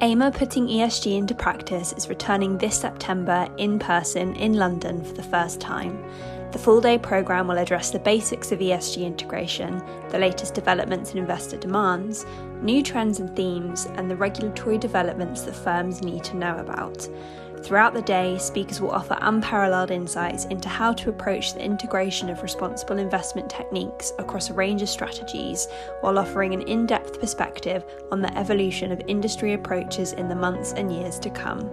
AIMA 0.00 0.30
Putting 0.30 0.66
ESG 0.66 1.16
into 1.16 1.34
Practice 1.34 1.94
is 1.94 2.10
returning 2.10 2.58
this 2.58 2.78
September 2.78 3.48
in 3.56 3.78
person 3.78 4.36
in 4.36 4.52
London 4.52 5.02
for 5.02 5.14
the 5.14 5.22
first 5.22 5.58
time. 5.58 6.04
The 6.52 6.58
full 6.58 6.82
day 6.82 6.98
programme 6.98 7.48
will 7.48 7.56
address 7.56 7.90
the 7.90 7.98
basics 7.98 8.52
of 8.52 8.58
ESG 8.58 9.06
integration, 9.06 9.82
the 10.10 10.18
latest 10.18 10.52
developments 10.52 11.12
in 11.12 11.18
investor 11.18 11.56
demands, 11.56 12.26
new 12.60 12.82
trends 12.82 13.20
and 13.20 13.34
themes, 13.34 13.86
and 13.94 14.10
the 14.10 14.16
regulatory 14.16 14.76
developments 14.76 15.42
that 15.42 15.56
firms 15.56 16.02
need 16.02 16.22
to 16.24 16.36
know 16.36 16.58
about. 16.58 17.08
Throughout 17.62 17.94
the 17.94 18.02
day, 18.02 18.38
speakers 18.38 18.80
will 18.80 18.92
offer 18.92 19.16
unparalleled 19.20 19.90
insights 19.90 20.44
into 20.46 20.68
how 20.68 20.92
to 20.92 21.10
approach 21.10 21.52
the 21.52 21.64
integration 21.64 22.28
of 22.28 22.42
responsible 22.42 22.98
investment 22.98 23.50
techniques 23.50 24.12
across 24.18 24.50
a 24.50 24.54
range 24.54 24.82
of 24.82 24.88
strategies, 24.88 25.66
while 26.00 26.18
offering 26.18 26.54
an 26.54 26.62
in 26.62 26.86
depth 26.86 27.18
perspective 27.18 27.84
on 28.12 28.20
the 28.20 28.38
evolution 28.38 28.92
of 28.92 29.02
industry 29.08 29.54
approaches 29.54 30.12
in 30.12 30.28
the 30.28 30.34
months 30.34 30.72
and 30.72 30.92
years 30.92 31.18
to 31.18 31.30
come. 31.30 31.68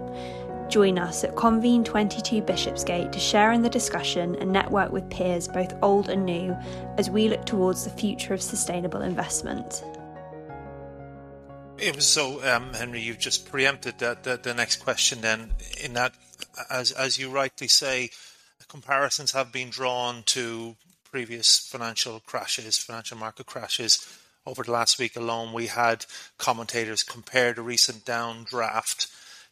Join 0.68 0.98
us 0.98 1.22
at 1.22 1.36
Convene 1.36 1.84
22 1.84 2.42
Bishopsgate 2.42 3.12
to 3.12 3.20
share 3.20 3.52
in 3.52 3.62
the 3.62 3.68
discussion 3.68 4.34
and 4.36 4.50
network 4.50 4.90
with 4.90 5.08
peers 5.10 5.46
both 5.46 5.74
old 5.82 6.08
and 6.08 6.24
new 6.24 6.56
as 6.98 7.10
we 7.10 7.28
look 7.28 7.44
towards 7.44 7.84
the 7.84 7.90
future 7.90 8.34
of 8.34 8.42
sustainable 8.42 9.02
investment. 9.02 9.84
It 11.78 11.96
was 11.96 12.06
so, 12.06 12.42
um, 12.44 12.72
Henri. 12.74 13.00
You've 13.00 13.18
just 13.18 13.50
preempted 13.50 13.98
that, 13.98 14.22
that 14.24 14.42
the 14.44 14.54
next 14.54 14.76
question. 14.76 15.20
Then, 15.20 15.52
in 15.82 15.94
that, 15.94 16.14
as 16.70 16.92
as 16.92 17.18
you 17.18 17.30
rightly 17.30 17.68
say, 17.68 18.10
comparisons 18.68 19.32
have 19.32 19.52
been 19.52 19.70
drawn 19.70 20.22
to 20.26 20.76
previous 21.10 21.58
financial 21.58 22.20
crashes, 22.20 22.78
financial 22.78 23.18
market 23.18 23.46
crashes. 23.46 24.06
Over 24.46 24.62
the 24.62 24.72
last 24.72 24.98
week 24.98 25.16
alone, 25.16 25.52
we 25.52 25.68
had 25.68 26.06
commentators 26.38 27.02
compare 27.02 27.52
the 27.52 27.62
recent 27.62 28.04
downdraft 28.04 29.10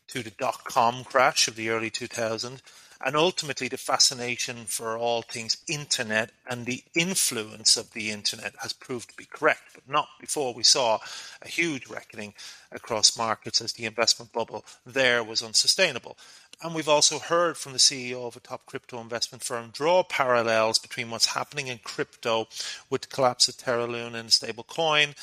to 0.08 0.22
the 0.22 0.30
dot 0.30 0.64
com 0.64 1.04
crash 1.04 1.48
of 1.48 1.56
the 1.56 1.70
early 1.70 1.90
2000s 1.90 2.60
and 3.04 3.16
ultimately 3.16 3.68
the 3.68 3.76
fascination 3.76 4.64
for 4.66 4.96
all 4.96 5.22
things 5.22 5.56
internet 5.66 6.30
and 6.48 6.66
the 6.66 6.84
influence 6.94 7.76
of 7.76 7.92
the 7.92 8.10
internet 8.10 8.54
has 8.58 8.72
proved 8.72 9.10
to 9.10 9.16
be 9.16 9.24
correct, 9.24 9.62
but 9.74 9.88
not 9.88 10.08
before 10.20 10.54
we 10.54 10.62
saw 10.62 10.98
a 11.42 11.48
huge 11.48 11.88
reckoning 11.88 12.34
across 12.70 13.16
markets 13.18 13.60
as 13.60 13.72
the 13.72 13.86
investment 13.86 14.32
bubble 14.32 14.64
there 14.86 15.24
was 15.24 15.42
unsustainable. 15.42 16.16
And 16.62 16.74
we've 16.74 16.88
also 16.88 17.18
heard 17.18 17.56
from 17.56 17.72
the 17.72 17.78
CEO 17.78 18.26
of 18.26 18.36
a 18.36 18.40
top 18.40 18.66
crypto 18.66 19.00
investment 19.00 19.42
firm 19.42 19.70
draw 19.72 20.04
parallels 20.04 20.78
between 20.78 21.10
what's 21.10 21.26
happening 21.26 21.66
in 21.66 21.78
crypto 21.78 22.46
with 22.88 23.02
the 23.02 23.08
collapse 23.08 23.48
of 23.48 23.56
Terra 23.56 23.86
Luna 23.86 24.18
and 24.18 24.28
stablecoin 24.28 25.14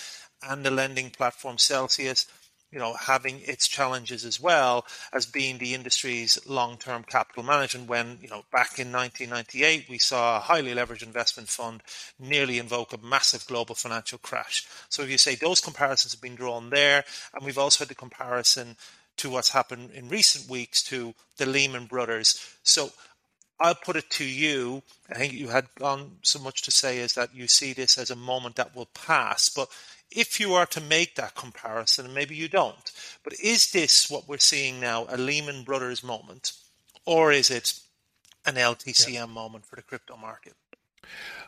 and 0.48 0.66
the 0.66 0.72
lending 0.72 1.10
platform 1.10 1.58
Celsius 1.58 2.26
you 2.72 2.80
know, 2.80 2.94
having 2.94 3.42
its 3.42 3.68
challenges 3.68 4.26
as 4.26 4.40
well 4.40 4.86
as 5.12 5.26
being 5.26 5.58
the 5.58 5.74
industry's 5.74 6.38
long-term 6.46 7.04
capital 7.04 7.44
management. 7.44 7.90
When 7.90 8.20
you 8.22 8.30
know, 8.30 8.44
back 8.52 8.80
in 8.80 8.92
1998, 8.92 9.88
we 9.90 9.98
saw 9.98 10.38
a 10.38 10.40
highly 10.40 10.74
leveraged 10.74 11.04
investment 11.04 11.50
fund 11.50 11.82
nearly 12.20 12.60
invoke 12.60 12.94
a 12.94 12.98
massive 12.98 13.48
global 13.48 13.76
financial 13.76 14.20
crash. 14.20 14.68
So 14.90 15.02
if 15.02 15.10
you 15.10 15.18
say 15.18 15.36
those 15.36 15.62
comparisons 15.62 16.14
have 16.14 16.22
been 16.22 16.36
drawn 16.36 16.70
there, 16.70 17.04
and 17.34 17.46
we've 17.46 17.58
also 17.58 17.84
had 17.84 17.90
the 17.90 17.96
comparison 17.96 18.76
to 19.18 19.30
what's 19.30 19.50
happened 19.50 19.92
in 19.92 20.08
recent 20.08 20.50
weeks 20.50 20.82
to 20.84 21.14
the 21.38 21.46
Lehman 21.46 21.86
Brothers. 21.86 22.56
So 22.64 22.92
I'll 23.60 23.76
put 23.76 23.98
it 23.98 24.10
to 24.12 24.24
you. 24.24 24.84
I 25.10 25.16
think 25.16 25.34
you 25.34 25.50
had 25.50 25.68
gone 25.76 26.18
so 26.22 26.40
much 26.40 26.62
to 26.64 26.72
say 26.72 27.00
is 27.00 27.14
that 27.14 27.36
you 27.36 27.48
see 27.48 27.74
this 27.74 27.98
as 27.98 28.10
a 28.10 28.16
moment 28.16 28.56
that 28.56 28.76
will 28.76 28.88
pass, 28.88 29.50
but 29.50 29.70
if 30.12 30.40
you 30.40 30.54
are 30.54 30.66
to 30.68 30.82
make 30.82 31.16
that 31.16 31.36
comparison, 31.36 32.06
and 32.06 32.14
maybe 32.14 32.36
you 32.36 32.48
don't, 32.48 32.92
but 33.24 33.34
is 33.40 33.72
this 33.72 34.10
what 34.10 34.28
we're 34.28 34.38
seeing 34.38 34.80
now, 34.80 35.06
a 35.10 35.18
Lehman 35.18 35.64
Brothers 35.64 36.04
moment, 36.04 36.54
or 37.06 37.32
is 37.32 37.50
it 37.50 37.80
an 38.46 38.56
LTCM 38.56 39.14
yeah. 39.14 39.26
moment 39.26 39.66
for 39.66 39.76
the 39.76 39.82
crypto 39.82 40.16
market? 40.18 40.54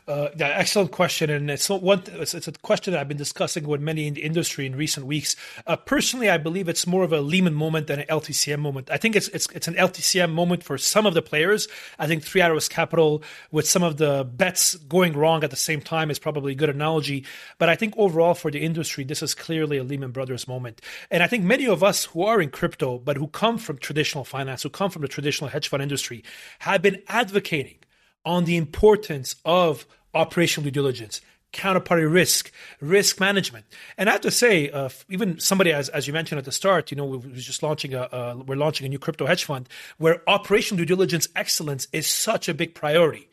Uh, 0.08 0.30
yeah, 0.36 0.48
excellent 0.48 0.90
question, 0.90 1.30
and 1.30 1.48
it's 1.48 1.70
one. 1.70 2.02
It's, 2.06 2.34
it's, 2.34 2.48
a 2.48 2.52
question 2.52 2.92
that 2.92 2.98
I've 2.98 3.06
been 3.06 3.16
discussing 3.16 3.68
with 3.68 3.80
many 3.80 4.08
in 4.08 4.14
the 4.14 4.22
industry 4.24 4.66
in 4.66 4.74
recent 4.74 5.06
weeks. 5.06 5.36
Uh, 5.64 5.76
personally, 5.76 6.28
I 6.28 6.38
believe 6.38 6.68
it's 6.68 6.88
more 6.88 7.04
of 7.04 7.12
a 7.12 7.20
Lehman 7.20 7.54
moment 7.54 7.86
than 7.86 8.00
an 8.00 8.06
LTCM 8.08 8.58
moment. 8.58 8.90
I 8.90 8.96
think 8.96 9.14
it's 9.14 9.28
it's 9.28 9.46
it's 9.54 9.68
an 9.68 9.74
LTCM 9.74 10.32
moment 10.32 10.64
for 10.64 10.76
some 10.76 11.06
of 11.06 11.14
the 11.14 11.22
players. 11.22 11.68
I 12.00 12.08
think 12.08 12.24
Three 12.24 12.40
Arrows 12.40 12.68
Capital, 12.68 13.22
with 13.52 13.68
some 13.68 13.84
of 13.84 13.98
the 13.98 14.24
bets 14.24 14.74
going 14.74 15.16
wrong 15.16 15.44
at 15.44 15.50
the 15.50 15.56
same 15.56 15.80
time, 15.80 16.10
is 16.10 16.18
probably 16.18 16.50
a 16.50 16.56
good 16.56 16.70
analogy. 16.70 17.24
But 17.58 17.68
I 17.68 17.76
think 17.76 17.94
overall 17.96 18.34
for 18.34 18.50
the 18.50 18.60
industry, 18.60 19.04
this 19.04 19.22
is 19.22 19.36
clearly 19.36 19.78
a 19.78 19.84
Lehman 19.84 20.10
Brothers 20.10 20.48
moment. 20.48 20.80
And 21.12 21.22
I 21.22 21.28
think 21.28 21.44
many 21.44 21.68
of 21.68 21.84
us 21.84 22.06
who 22.06 22.24
are 22.24 22.40
in 22.40 22.50
crypto, 22.50 22.98
but 22.98 23.16
who 23.16 23.28
come 23.28 23.56
from 23.56 23.78
traditional 23.78 24.24
finance, 24.24 24.64
who 24.64 24.70
come 24.70 24.90
from 24.90 25.02
the 25.02 25.08
traditional 25.08 25.50
hedge 25.50 25.68
fund 25.68 25.80
industry, 25.80 26.24
have 26.58 26.82
been 26.82 27.02
advocating 27.06 27.76
on 28.24 28.44
the 28.44 28.56
importance 28.56 29.36
of 29.44 29.86
operational 30.14 30.64
due 30.64 30.70
diligence, 30.70 31.20
counterparty 31.52 32.10
risk, 32.10 32.50
risk 32.80 33.20
management. 33.20 33.66
And 33.98 34.08
I 34.08 34.12
have 34.12 34.20
to 34.22 34.30
say, 34.30 34.70
uh, 34.70 34.88
even 35.10 35.38
somebody, 35.38 35.72
as, 35.72 35.88
as 35.90 36.06
you 36.06 36.12
mentioned 36.12 36.38
at 36.38 36.44
the 36.44 36.52
start, 36.52 36.90
you 36.90 36.96
know, 36.96 37.04
we 37.04 37.32
are 37.32 37.36
just 37.36 37.62
launching 37.62 37.94
a, 37.94 38.02
uh, 38.02 38.42
we're 38.46 38.56
launching 38.56 38.86
a 38.86 38.88
new 38.88 38.98
crypto 38.98 39.26
hedge 39.26 39.44
fund 39.44 39.68
where 39.98 40.22
operational 40.28 40.78
due 40.78 40.86
diligence 40.86 41.28
excellence 41.36 41.88
is 41.92 42.06
such 42.06 42.48
a 42.48 42.54
big 42.54 42.74
priority. 42.74 43.28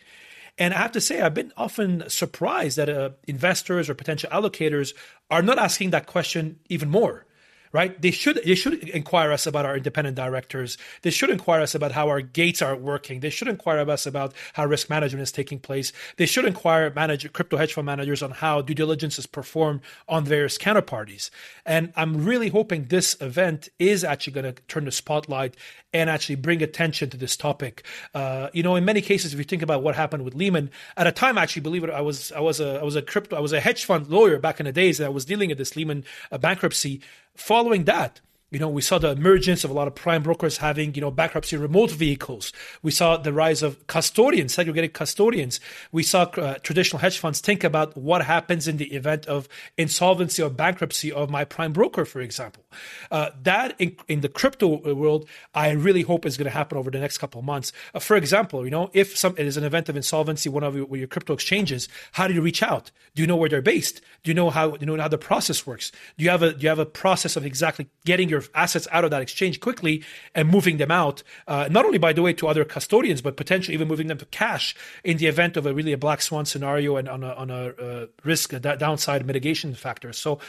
And 0.57 0.73
I 0.73 0.77
have 0.79 0.91
to 0.91 1.01
say, 1.01 1.21
I've 1.21 1.33
been 1.33 1.53
often 1.55 2.03
surprised 2.09 2.77
that 2.77 2.89
uh, 2.89 3.11
investors 3.27 3.89
or 3.89 3.93
potential 3.93 4.29
allocators 4.29 4.93
are 5.31 5.41
not 5.41 5.57
asking 5.57 5.91
that 5.91 6.05
question 6.05 6.59
even 6.67 6.89
more 6.89 7.25
right? 7.71 7.99
They 8.01 8.11
should 8.11 8.41
they 8.43 8.55
should 8.55 8.83
inquire 8.89 9.31
us 9.31 9.45
about 9.45 9.65
our 9.65 9.77
independent 9.77 10.15
directors. 10.15 10.77
They 11.01 11.09
should 11.09 11.29
inquire 11.29 11.61
us 11.61 11.75
about 11.75 11.91
how 11.91 12.09
our 12.09 12.21
gates 12.21 12.61
are 12.61 12.75
working. 12.75 13.19
They 13.19 13.29
should 13.29 13.47
inquire 13.47 13.89
us 13.89 14.05
about 14.05 14.33
how 14.53 14.65
risk 14.65 14.89
management 14.89 15.23
is 15.23 15.31
taking 15.31 15.59
place. 15.59 15.91
They 16.17 16.25
should 16.25 16.45
inquire 16.45 16.91
manager 16.95 17.29
crypto 17.29 17.57
hedge 17.57 17.73
fund 17.73 17.85
managers 17.85 18.23
on 18.23 18.31
how 18.31 18.61
due 18.61 18.73
diligence 18.73 19.19
is 19.19 19.25
performed 19.25 19.81
on 20.07 20.25
various 20.25 20.57
counterparties. 20.57 21.29
And 21.65 21.93
I'm 21.95 22.25
really 22.25 22.49
hoping 22.49 22.85
this 22.85 23.15
event 23.21 23.69
is 23.77 24.03
actually 24.03 24.33
going 24.33 24.53
to 24.53 24.61
turn 24.67 24.85
the 24.85 24.91
spotlight 24.91 25.55
and 25.93 26.09
actually 26.09 26.35
bring 26.35 26.61
attention 26.61 27.09
to 27.09 27.17
this 27.17 27.35
topic. 27.35 27.83
Uh, 28.13 28.49
you 28.53 28.63
know, 28.63 28.75
in 28.75 28.85
many 28.85 29.01
cases, 29.01 29.33
if 29.33 29.39
you 29.39 29.45
think 29.45 29.61
about 29.61 29.81
what 29.81 29.95
happened 29.95 30.23
with 30.23 30.35
Lehman, 30.35 30.69
at 30.97 31.07
a 31.07 31.11
time, 31.11 31.37
actually, 31.37 31.61
believe 31.61 31.83
it, 31.83 31.89
I 31.89 32.01
was 32.01 32.31
I 32.31 32.39
was 32.39 32.59
a 32.59 32.79
I 32.79 32.83
was 32.83 32.95
a 32.95 33.01
crypto 33.01 33.35
I 33.35 33.39
was 33.39 33.53
a 33.53 33.59
hedge 33.59 33.85
fund 33.85 34.07
lawyer 34.07 34.39
back 34.39 34.59
in 34.59 34.65
the 34.65 34.71
days, 34.71 34.97
that 34.97 35.05
I 35.05 35.09
was 35.09 35.25
dealing 35.25 35.49
with 35.49 35.57
this 35.57 35.75
Lehman 35.75 36.05
uh, 36.31 36.37
bankruptcy. 36.37 37.01
Following 37.35 37.85
that, 37.85 38.21
you 38.51 38.57
know, 38.57 38.69
we 38.69 38.81
saw 38.81 38.97
the 38.97 39.11
emergence 39.11 39.63
of 39.63 39.69
a 39.69 39.73
lot 39.73 39.87
of 39.87 39.93
prime 39.93 40.23
brokers 40.23 40.57
having, 40.57 40.95
you 40.95 41.01
know, 41.01 41.11
bankruptcy 41.11 41.55
remote 41.55 41.91
vehicles. 41.91 42.51
We 42.81 42.91
saw 42.91 43.15
the 43.17 43.31
rise 43.31 43.61
of 43.61 43.85
custodians, 43.85 44.53
segregated 44.55 44.93
custodians. 44.93 45.59
We 45.91 46.01
saw 46.01 46.23
uh, 46.23 46.55
traditional 46.55 46.99
hedge 46.99 47.19
funds 47.19 47.41
think 47.41 47.63
about 47.63 47.95
what 47.95 48.25
happens 48.25 48.67
in 48.67 48.77
the 48.77 48.93
event 48.93 49.27
of 49.27 49.47
insolvency 49.77 50.41
or 50.41 50.49
bankruptcy 50.49 51.11
of 51.11 51.29
my 51.29 51.45
prime 51.45 51.73
broker, 51.73 52.05
for 52.05 52.21
example. 52.21 52.63
Uh, 53.11 53.29
that 53.43 53.75
in, 53.77 53.95
in, 54.07 54.21
the 54.21 54.29
crypto 54.29 54.93
world, 54.93 55.27
I 55.53 55.69
really 55.71 56.01
hope 56.01 56.25
is 56.25 56.35
going 56.35 56.45
to 56.45 56.51
happen 56.51 56.77
over 56.77 56.89
the 56.89 56.99
next 56.99 57.19
couple 57.19 57.39
of 57.39 57.45
months. 57.45 57.71
Uh, 57.93 57.99
for 57.99 58.15
example, 58.15 58.65
you 58.65 58.71
know, 58.71 58.89
if 58.93 59.15
some 59.15 59.35
it 59.37 59.45
is 59.45 59.57
an 59.57 59.63
event 59.63 59.89
of 59.89 59.95
insolvency, 59.95 60.49
one 60.49 60.63
of 60.63 60.75
your, 60.75 60.97
your 60.97 61.07
crypto 61.07 61.33
exchanges, 61.33 61.87
how 62.13 62.27
do 62.27 62.33
you 62.33 62.41
reach 62.41 62.63
out? 62.63 62.91
Do 63.13 63.21
you 63.21 63.27
know 63.27 63.35
where 63.35 63.49
they're 63.49 63.61
based? 63.61 64.01
Do 64.23 64.31
you 64.31 64.35
know 64.35 64.49
how 64.49 64.75
you 64.75 64.85
know 64.85 64.97
how 64.97 65.07
the 65.07 65.17
process 65.17 65.67
works? 65.67 65.91
Do 66.17 66.23
you 66.23 66.31
have 66.31 66.41
a 66.41 66.53
do 66.53 66.63
you 66.63 66.69
have 66.69 66.79
a 66.79 66.85
process 66.85 67.35
of 67.35 67.45
exactly 67.45 67.89
getting 68.05 68.27
your 68.27 68.38
assets 68.53 68.87
out 68.91 69.03
of 69.03 69.11
that 69.11 69.21
exchange 69.21 69.59
quickly 69.59 70.03
and 70.35 70.49
moving 70.49 70.77
them 70.77 70.91
out, 70.91 71.23
uh, 71.47 71.67
not 71.69 71.85
only 71.85 71.97
by 71.97 72.13
the 72.13 72.21
way 72.21 72.33
to 72.33 72.47
other 72.47 72.65
custodians, 72.65 73.21
but 73.21 73.37
potentially 73.37 73.73
even 73.73 73.87
moving 73.87 74.07
them 74.07 74.17
to 74.17 74.25
cash 74.25 74.75
in 75.03 75.17
the 75.17 75.27
event 75.27 75.57
of 75.57 75.65
a 75.65 75.73
really 75.73 75.93
a 75.93 75.97
black 75.97 76.21
swan 76.21 76.45
scenario 76.45 76.95
and 76.95 77.07
on 77.07 77.23
a, 77.23 77.33
on 77.33 77.49
a 77.49 77.67
uh, 77.67 78.05
risk 78.23 78.53
a 78.53 78.59
downside 78.59 79.25
mitigation 79.25 79.73
factor. 79.73 80.13
So 80.13 80.39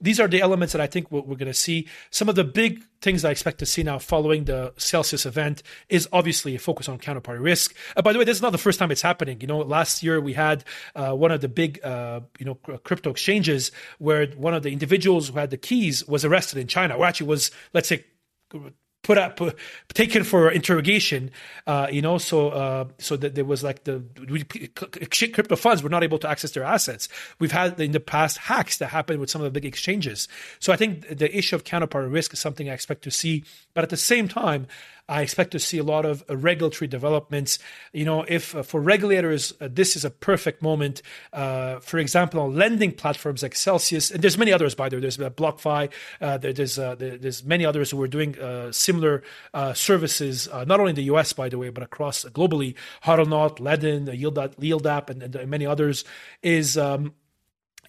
these 0.00 0.20
are 0.20 0.28
the 0.28 0.40
elements 0.40 0.72
that 0.72 0.80
I 0.80 0.86
think 0.86 1.10
we're, 1.10 1.20
we're 1.20 1.36
going 1.36 1.46
to 1.46 1.54
see. 1.54 1.88
Some 2.10 2.28
of 2.28 2.34
the 2.34 2.44
big 2.44 2.82
things 3.00 3.24
I 3.24 3.30
expect 3.30 3.58
to 3.58 3.66
see 3.66 3.82
now 3.82 3.98
following 3.98 4.44
the 4.44 4.72
Celsius 4.76 5.26
event 5.26 5.62
is 5.88 6.08
obviously 6.12 6.54
a 6.54 6.58
focus 6.58 6.88
on 6.88 6.98
counterparty 6.98 7.42
risk. 7.42 7.74
Uh, 7.96 8.02
by 8.02 8.12
the 8.12 8.18
way, 8.18 8.24
this 8.24 8.36
is 8.36 8.42
not 8.42 8.52
the 8.52 8.58
first 8.58 8.78
time 8.78 8.90
it's 8.90 9.02
happening. 9.02 9.40
You 9.40 9.46
know, 9.46 9.58
last 9.58 10.02
year 10.02 10.20
we 10.20 10.32
had 10.32 10.64
uh, 10.94 11.12
one 11.12 11.30
of 11.30 11.40
the 11.40 11.48
big, 11.48 11.82
uh, 11.84 12.20
you 12.38 12.46
know, 12.46 12.54
crypto 12.54 13.10
exchanges 13.10 13.70
where 13.98 14.26
one 14.28 14.54
of 14.54 14.62
the 14.62 14.72
individuals 14.72 15.28
who 15.28 15.38
had 15.38 15.50
the 15.50 15.56
keys 15.56 16.06
was 16.06 16.24
arrested 16.24 16.58
in 16.58 16.66
China, 16.66 16.96
or 16.96 17.04
actually 17.04 17.28
was, 17.28 17.50
let's 17.72 17.88
say, 17.88 18.04
put 19.02 19.16
up 19.16 19.40
taken 19.94 20.24
for 20.24 20.50
interrogation 20.50 21.30
uh, 21.66 21.86
you 21.90 22.02
know 22.02 22.18
so 22.18 22.50
uh, 22.50 22.84
so 22.98 23.16
that 23.16 23.34
there 23.34 23.44
was 23.44 23.62
like 23.62 23.84
the 23.84 24.02
crypto 25.32 25.56
funds 25.56 25.82
were 25.82 25.88
not 25.88 26.02
able 26.02 26.18
to 26.18 26.28
access 26.28 26.50
their 26.52 26.64
assets. 26.64 27.08
We've 27.38 27.52
had 27.52 27.80
in 27.80 27.92
the 27.92 28.00
past 28.00 28.38
hacks 28.38 28.78
that 28.78 28.88
happened 28.88 29.20
with 29.20 29.30
some 29.30 29.40
of 29.40 29.44
the 29.44 29.50
big 29.50 29.64
exchanges. 29.64 30.28
So 30.58 30.72
i 30.72 30.76
think 30.76 31.08
the 31.08 31.36
issue 31.36 31.56
of 31.56 31.64
counterparty 31.64 32.12
risk 32.12 32.32
is 32.32 32.38
something 32.38 32.68
i 32.68 32.72
expect 32.72 33.02
to 33.02 33.10
see 33.10 33.44
but 33.78 33.84
at 33.84 33.90
the 33.90 33.96
same 33.96 34.26
time 34.26 34.66
I 35.08 35.22
expect 35.22 35.52
to 35.52 35.58
see 35.58 35.78
a 35.78 35.82
lot 35.82 36.04
of 36.04 36.22
uh, 36.28 36.36
regulatory 36.36 36.86
developments. 36.86 37.58
You 37.92 38.04
know, 38.04 38.24
if 38.28 38.54
uh, 38.54 38.62
for 38.62 38.80
regulators, 38.80 39.54
uh, 39.60 39.68
this 39.70 39.96
is 39.96 40.04
a 40.04 40.10
perfect 40.10 40.62
moment. 40.62 41.00
Uh, 41.32 41.78
for 41.78 41.98
example, 41.98 42.40
on 42.40 42.54
lending 42.54 42.92
platforms 42.92 43.42
like 43.42 43.54
Celsius, 43.54 44.10
and 44.10 44.22
there's 44.22 44.36
many 44.36 44.52
others 44.52 44.74
by 44.74 44.88
the 44.88 44.96
way. 44.96 45.00
There's 45.00 45.16
BlockFi. 45.16 45.90
Uh, 46.20 46.38
there's 46.38 46.78
uh, 46.78 46.94
there's 46.96 47.42
many 47.42 47.64
others 47.64 47.90
who 47.90 48.02
are 48.02 48.08
doing 48.08 48.36
similar 48.72 49.22
services, 49.74 50.48
not 50.52 50.78
only 50.78 50.90
in 50.90 50.96
the 50.96 51.04
U.S. 51.04 51.32
by 51.32 51.48
the 51.48 51.56
way, 51.56 51.70
but 51.70 51.82
across 51.82 52.24
globally. 52.24 52.74
Hodlnaut, 53.04 53.60
Ledn, 53.60 54.14
Yield, 54.14 54.56
Yield 54.58 54.86
App, 54.86 55.08
and, 55.08 55.22
and, 55.22 55.48
many 55.48 55.64
others 55.64 56.04
is 56.42 56.76
um, 56.76 57.14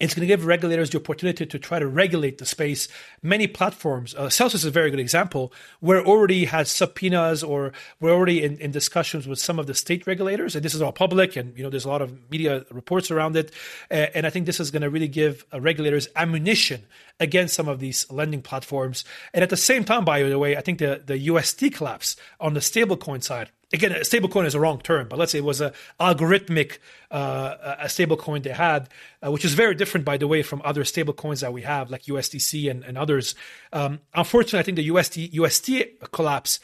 it's 0.00 0.14
going 0.14 0.22
to 0.22 0.26
give 0.26 0.46
regulators 0.46 0.90
the 0.90 0.98
opportunity 0.98 1.44
to 1.44 1.58
try 1.58 1.78
to 1.78 1.86
regulate 1.86 2.38
the 2.38 2.46
space. 2.46 2.88
Many 3.22 3.46
platforms, 3.46 4.14
uh, 4.14 4.30
Celsius 4.30 4.62
is 4.62 4.68
a 4.68 4.70
very 4.70 4.90
good 4.90 4.98
example, 4.98 5.52
where 5.80 6.04
already 6.04 6.46
has 6.46 6.70
subpoenas 6.70 7.42
or 7.42 7.72
we're 8.00 8.12
already 8.12 8.42
in, 8.42 8.56
in, 8.58 8.70
discussions 8.70 9.28
with 9.28 9.38
some 9.38 9.58
of 9.58 9.66
the 9.66 9.74
state 9.74 10.06
regulators, 10.06 10.56
and 10.56 10.64
this 10.64 10.74
is 10.74 10.80
all 10.80 10.92
public, 10.92 11.36
and 11.36 11.56
you 11.56 11.62
know 11.62 11.68
there's 11.68 11.84
a 11.84 11.88
lot 11.88 12.00
of 12.00 12.30
media 12.30 12.64
reports 12.70 13.10
around 13.10 13.36
it, 13.36 13.52
uh, 13.90 14.06
and 14.14 14.26
I 14.26 14.30
think 14.30 14.46
this 14.46 14.58
is 14.58 14.70
going 14.70 14.82
to 14.82 14.90
really 14.90 15.08
give 15.08 15.44
uh, 15.52 15.60
regulators 15.60 16.08
ammunition 16.16 16.86
against 17.18 17.54
some 17.54 17.68
of 17.68 17.78
these 17.78 18.10
lending 18.10 18.40
platforms. 18.40 19.04
And 19.34 19.42
at 19.42 19.50
the 19.50 19.56
same 19.56 19.84
time, 19.84 20.06
by 20.06 20.22
the 20.22 20.38
way, 20.38 20.56
I 20.56 20.62
think 20.62 20.78
the 20.78 21.02
the 21.04 21.18
UST 21.18 21.74
collapse 21.74 22.16
on 22.40 22.54
the 22.54 22.60
stablecoin 22.60 23.22
side 23.22 23.50
again, 23.72 23.92
a 23.92 24.00
stablecoin 24.00 24.46
is 24.46 24.54
a 24.54 24.60
wrong 24.60 24.80
term, 24.80 25.08
but 25.08 25.18
let's 25.18 25.32
say 25.32 25.38
it 25.38 25.44
was 25.44 25.60
a 25.60 25.72
algorithmic 25.98 26.78
uh, 27.10 27.76
a 27.80 27.86
stablecoin 27.86 28.42
they 28.42 28.50
had, 28.50 28.88
uh, 29.24 29.30
which 29.30 29.44
is 29.44 29.54
very 29.54 29.74
different, 29.74 30.04
by 30.04 30.16
the 30.16 30.26
way, 30.26 30.42
from 30.42 30.62
other 30.64 30.84
stablecoins 30.84 31.40
that 31.40 31.52
we 31.52 31.62
have, 31.62 31.90
like 31.90 32.04
USDC 32.04 32.70
and, 32.70 32.84
and 32.84 32.98
others. 32.98 33.34
Um, 33.72 34.00
unfortunately, 34.14 34.60
I 34.60 34.62
think 34.62 34.76
the 34.76 35.30
UST 35.32 36.10
collapse 36.12 36.60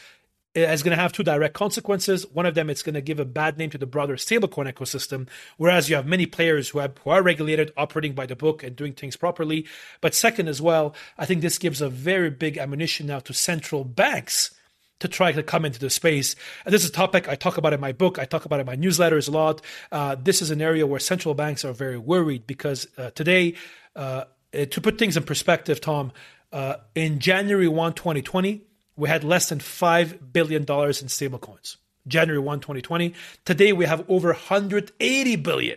is 0.54 0.82
going 0.82 0.96
to 0.96 1.02
have 1.02 1.12
two 1.12 1.22
direct 1.22 1.54
consequences. 1.54 2.26
One 2.32 2.46
of 2.46 2.54
them, 2.54 2.70
it's 2.70 2.82
going 2.82 2.94
to 2.94 3.02
give 3.02 3.20
a 3.20 3.26
bad 3.26 3.58
name 3.58 3.70
to 3.70 3.78
the 3.78 3.86
broader 3.86 4.16
stablecoin 4.16 4.72
ecosystem, 4.72 5.28
whereas 5.58 5.90
you 5.90 5.96
have 5.96 6.06
many 6.06 6.24
players 6.24 6.70
who, 6.70 6.78
have, 6.78 6.96
who 6.98 7.10
are 7.10 7.22
regulated, 7.22 7.72
operating 7.76 8.14
by 8.14 8.26
the 8.26 8.36
book, 8.36 8.62
and 8.62 8.74
doing 8.74 8.94
things 8.94 9.16
properly. 9.16 9.66
But 10.00 10.14
second, 10.14 10.48
as 10.48 10.62
well, 10.62 10.94
I 11.18 11.26
think 11.26 11.42
this 11.42 11.58
gives 11.58 11.82
a 11.82 11.90
very 11.90 12.30
big 12.30 12.56
ammunition 12.56 13.06
now 13.06 13.18
to 13.20 13.34
central 13.34 13.84
banks 13.84 14.55
to 15.00 15.08
try 15.08 15.32
to 15.32 15.42
come 15.42 15.64
into 15.64 15.78
the 15.78 15.90
space. 15.90 16.34
And 16.64 16.72
this 16.72 16.82
is 16.82 16.90
a 16.90 16.92
topic 16.92 17.28
I 17.28 17.34
talk 17.34 17.58
about 17.58 17.72
in 17.72 17.80
my 17.80 17.92
book. 17.92 18.18
I 18.18 18.24
talk 18.24 18.44
about 18.44 18.60
in 18.60 18.66
my 18.66 18.76
newsletters 18.76 19.28
a 19.28 19.30
lot. 19.30 19.60
Uh, 19.92 20.16
this 20.18 20.40
is 20.40 20.50
an 20.50 20.62
area 20.62 20.86
where 20.86 21.00
central 21.00 21.34
banks 21.34 21.64
are 21.64 21.72
very 21.72 21.98
worried 21.98 22.46
because 22.46 22.86
uh, 22.96 23.10
today, 23.10 23.54
uh, 23.94 24.24
to 24.52 24.80
put 24.80 24.98
things 24.98 25.16
in 25.16 25.22
perspective, 25.22 25.80
Tom, 25.80 26.12
uh, 26.52 26.76
in 26.94 27.18
January 27.18 27.68
1, 27.68 27.94
2020, 27.94 28.62
we 28.96 29.08
had 29.08 29.24
less 29.24 29.50
than 29.50 29.58
$5 29.58 30.32
billion 30.32 30.62
in 30.62 30.66
stablecoins. 30.66 31.76
January 32.08 32.38
1, 32.38 32.60
2020. 32.60 33.14
Today, 33.44 33.72
we 33.72 33.84
have 33.84 34.04
over 34.08 34.28
180 34.28 35.36
billion. 35.36 35.76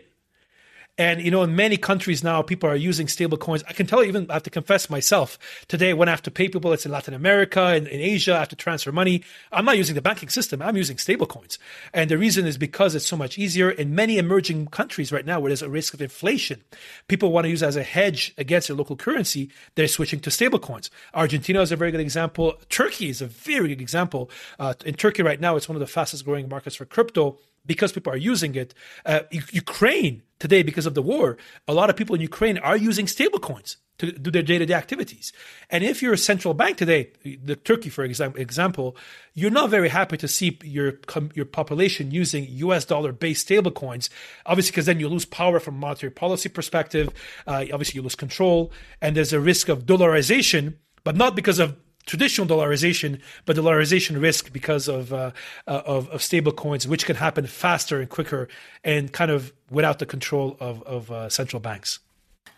And 0.99 1.21
you 1.21 1.31
know, 1.31 1.43
in 1.43 1.55
many 1.55 1.77
countries 1.77 2.25
now, 2.25 2.41
people 2.41 2.69
are 2.69 2.75
using 2.75 3.07
stable 3.07 3.37
coins. 3.37 3.63
I 3.69 3.73
can 3.73 3.87
tell 3.87 4.03
you, 4.03 4.09
even 4.09 4.29
I 4.29 4.33
have 4.33 4.43
to 4.43 4.49
confess 4.49 4.89
myself 4.89 5.39
today, 5.69 5.93
when 5.93 6.09
I 6.09 6.11
have 6.11 6.21
to 6.23 6.31
pay 6.31 6.49
people, 6.49 6.73
it's 6.73 6.85
in 6.85 6.91
Latin 6.91 7.13
America 7.13 7.67
and 7.67 7.87
in 7.87 8.01
Asia, 8.01 8.35
I 8.35 8.39
have 8.39 8.49
to 8.49 8.57
transfer 8.57 8.91
money. 8.91 9.23
I'm 9.53 9.63
not 9.63 9.77
using 9.77 9.95
the 9.95 10.01
banking 10.01 10.27
system. 10.27 10.61
I'm 10.61 10.75
using 10.75 10.97
stable 10.97 11.25
coins. 11.25 11.57
And 11.93 12.11
the 12.11 12.17
reason 12.17 12.45
is 12.45 12.57
because 12.57 12.95
it's 12.95 13.07
so 13.07 13.15
much 13.15 13.37
easier 13.37 13.71
in 13.71 13.95
many 13.95 14.17
emerging 14.17 14.67
countries 14.67 15.13
right 15.13 15.25
now 15.25 15.39
where 15.39 15.49
there's 15.49 15.61
a 15.61 15.69
risk 15.69 15.93
of 15.93 16.01
inflation. 16.01 16.61
People 17.07 17.31
want 17.31 17.45
to 17.45 17.49
use 17.49 17.63
as 17.63 17.77
a 17.77 17.83
hedge 17.83 18.33
against 18.37 18.67
their 18.67 18.75
local 18.75 18.97
currency. 18.97 19.49
They're 19.75 19.87
switching 19.87 20.19
to 20.19 20.31
stable 20.31 20.59
coins. 20.59 20.91
Argentina 21.13 21.61
is 21.61 21.71
a 21.71 21.77
very 21.77 21.91
good 21.91 22.01
example. 22.01 22.55
Turkey 22.67 23.07
is 23.07 23.21
a 23.21 23.27
very 23.27 23.69
good 23.69 23.79
example. 23.79 24.29
Uh, 24.59 24.73
in 24.85 24.95
Turkey 24.95 25.23
right 25.23 25.39
now, 25.39 25.55
it's 25.55 25.69
one 25.69 25.77
of 25.77 25.79
the 25.79 25.87
fastest 25.87 26.25
growing 26.25 26.49
markets 26.49 26.75
for 26.75 26.83
crypto 26.83 27.37
because 27.65 27.93
people 27.93 28.11
are 28.11 28.17
using 28.17 28.55
it. 28.55 28.73
Uh, 29.05 29.21
Ukraine 29.51 30.23
today, 30.39 30.63
because 30.63 30.85
of 30.85 30.93
the 30.93 31.01
war, 31.01 31.37
a 31.67 31.73
lot 31.73 31.89
of 31.89 31.95
people 31.95 32.15
in 32.15 32.21
Ukraine 32.21 32.57
are 32.57 32.77
using 32.77 33.05
stablecoins 33.05 33.75
to 33.99 34.11
do 34.13 34.31
their 34.31 34.41
day-to-day 34.41 34.73
activities. 34.73 35.33
And 35.69 35.83
if 35.83 36.01
you're 36.01 36.13
a 36.13 36.17
central 36.17 36.53
bank 36.53 36.77
today, 36.77 37.11
the 37.23 37.55
Turkey, 37.55 37.89
for 37.89 38.03
example, 38.03 38.41
example, 38.41 38.95
you're 39.33 39.51
not 39.51 39.69
very 39.69 39.89
happy 39.89 40.17
to 40.17 40.27
see 40.27 40.57
your 40.63 40.93
your 41.35 41.45
population 41.45 42.11
using 42.11 42.45
U.S. 42.49 42.85
dollar-based 42.85 43.47
stablecoins. 43.47 44.09
Obviously, 44.45 44.71
because 44.71 44.85
then 44.85 44.99
you 44.99 45.09
lose 45.09 45.25
power 45.25 45.59
from 45.59 45.77
monetary 45.77 46.11
policy 46.11 46.49
perspective. 46.49 47.09
Uh, 47.45 47.65
obviously, 47.73 47.97
you 47.97 48.01
lose 48.01 48.15
control, 48.15 48.71
and 49.01 49.15
there's 49.15 49.33
a 49.33 49.39
risk 49.39 49.67
of 49.69 49.85
dollarization, 49.85 50.75
but 51.03 51.15
not 51.15 51.35
because 51.35 51.59
of 51.59 51.75
traditional 52.09 52.47
dollarization, 52.47 53.21
but 53.45 53.55
dollarization 53.55 54.19
risk 54.19 54.51
because 54.51 54.87
of 54.87 55.13
uh, 55.13 55.31
uh, 55.67 55.81
of, 55.85 56.09
of 56.09 56.21
stable 56.21 56.51
coins, 56.51 56.87
which 56.87 57.05
can 57.05 57.15
happen 57.15 57.45
faster 57.45 58.01
and 58.01 58.09
quicker, 58.09 58.49
and 58.83 59.13
kind 59.13 59.31
of 59.31 59.53
without 59.69 59.99
the 59.99 60.05
control 60.05 60.57
of 60.59 60.81
of 60.83 61.11
uh, 61.11 61.29
central 61.29 61.59
banks. 61.59 61.99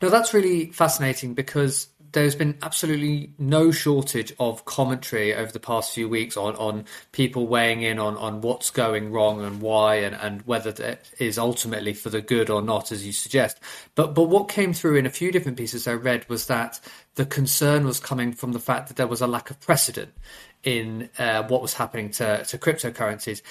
No, 0.02 0.10
that's 0.10 0.34
really 0.34 0.72
fascinating 0.72 1.36
because 1.36 1.88
there's 2.14 2.36
been 2.36 2.58
absolutely 2.62 3.34
no 3.38 3.72
shortage 3.72 4.34
of 4.40 4.66
commentary 4.66 5.34
over 5.34 5.52
the 5.52 5.60
past 5.60 5.94
few 5.94 6.10
weeks 6.10 6.36
on, 6.36 6.56
on 6.56 6.86
people 7.12 7.48
weighing 7.48 7.82
in 7.82 8.00
on, 8.00 8.18
on 8.18 8.42
what's 8.42 8.70
going 8.70 9.12
wrong 9.12 9.42
and 9.42 9.62
why 9.62 9.96
and, 9.96 10.16
and 10.16 10.42
whether 10.44 10.72
that 10.72 11.10
is 11.20 11.38
ultimately 11.38 11.94
for 11.94 12.10
the 12.10 12.22
good 12.22 12.50
or 12.50 12.62
not, 12.62 12.92
as 12.92 13.06
you 13.06 13.14
suggest. 13.14 13.60
But 13.96 14.14
but 14.14 14.24
what 14.24 14.50
came 14.50 14.74
through 14.74 14.98
in 14.98 15.06
a 15.06 15.10
few 15.12 15.32
different 15.32 15.58
pieces 15.58 15.88
I 15.88 15.94
read 15.94 16.28
was 16.30 16.48
that 16.48 16.80
the 17.16 17.26
concern 17.26 17.86
was 17.86 18.00
coming 18.00 18.34
from 18.34 18.52
the 18.52 18.60
fact 18.60 18.88
that 18.88 18.98
there 18.98 19.08
was 19.08 19.22
a 19.22 19.28
lack 19.28 19.50
of 19.50 19.60
precedent 19.60 20.14
in 20.64 21.10
uh, 21.18 21.44
what 21.48 21.62
was 21.62 21.74
happening 21.74 22.12
to, 22.12 22.44
to 22.46 22.58
cryptocurrencies. 22.58 23.42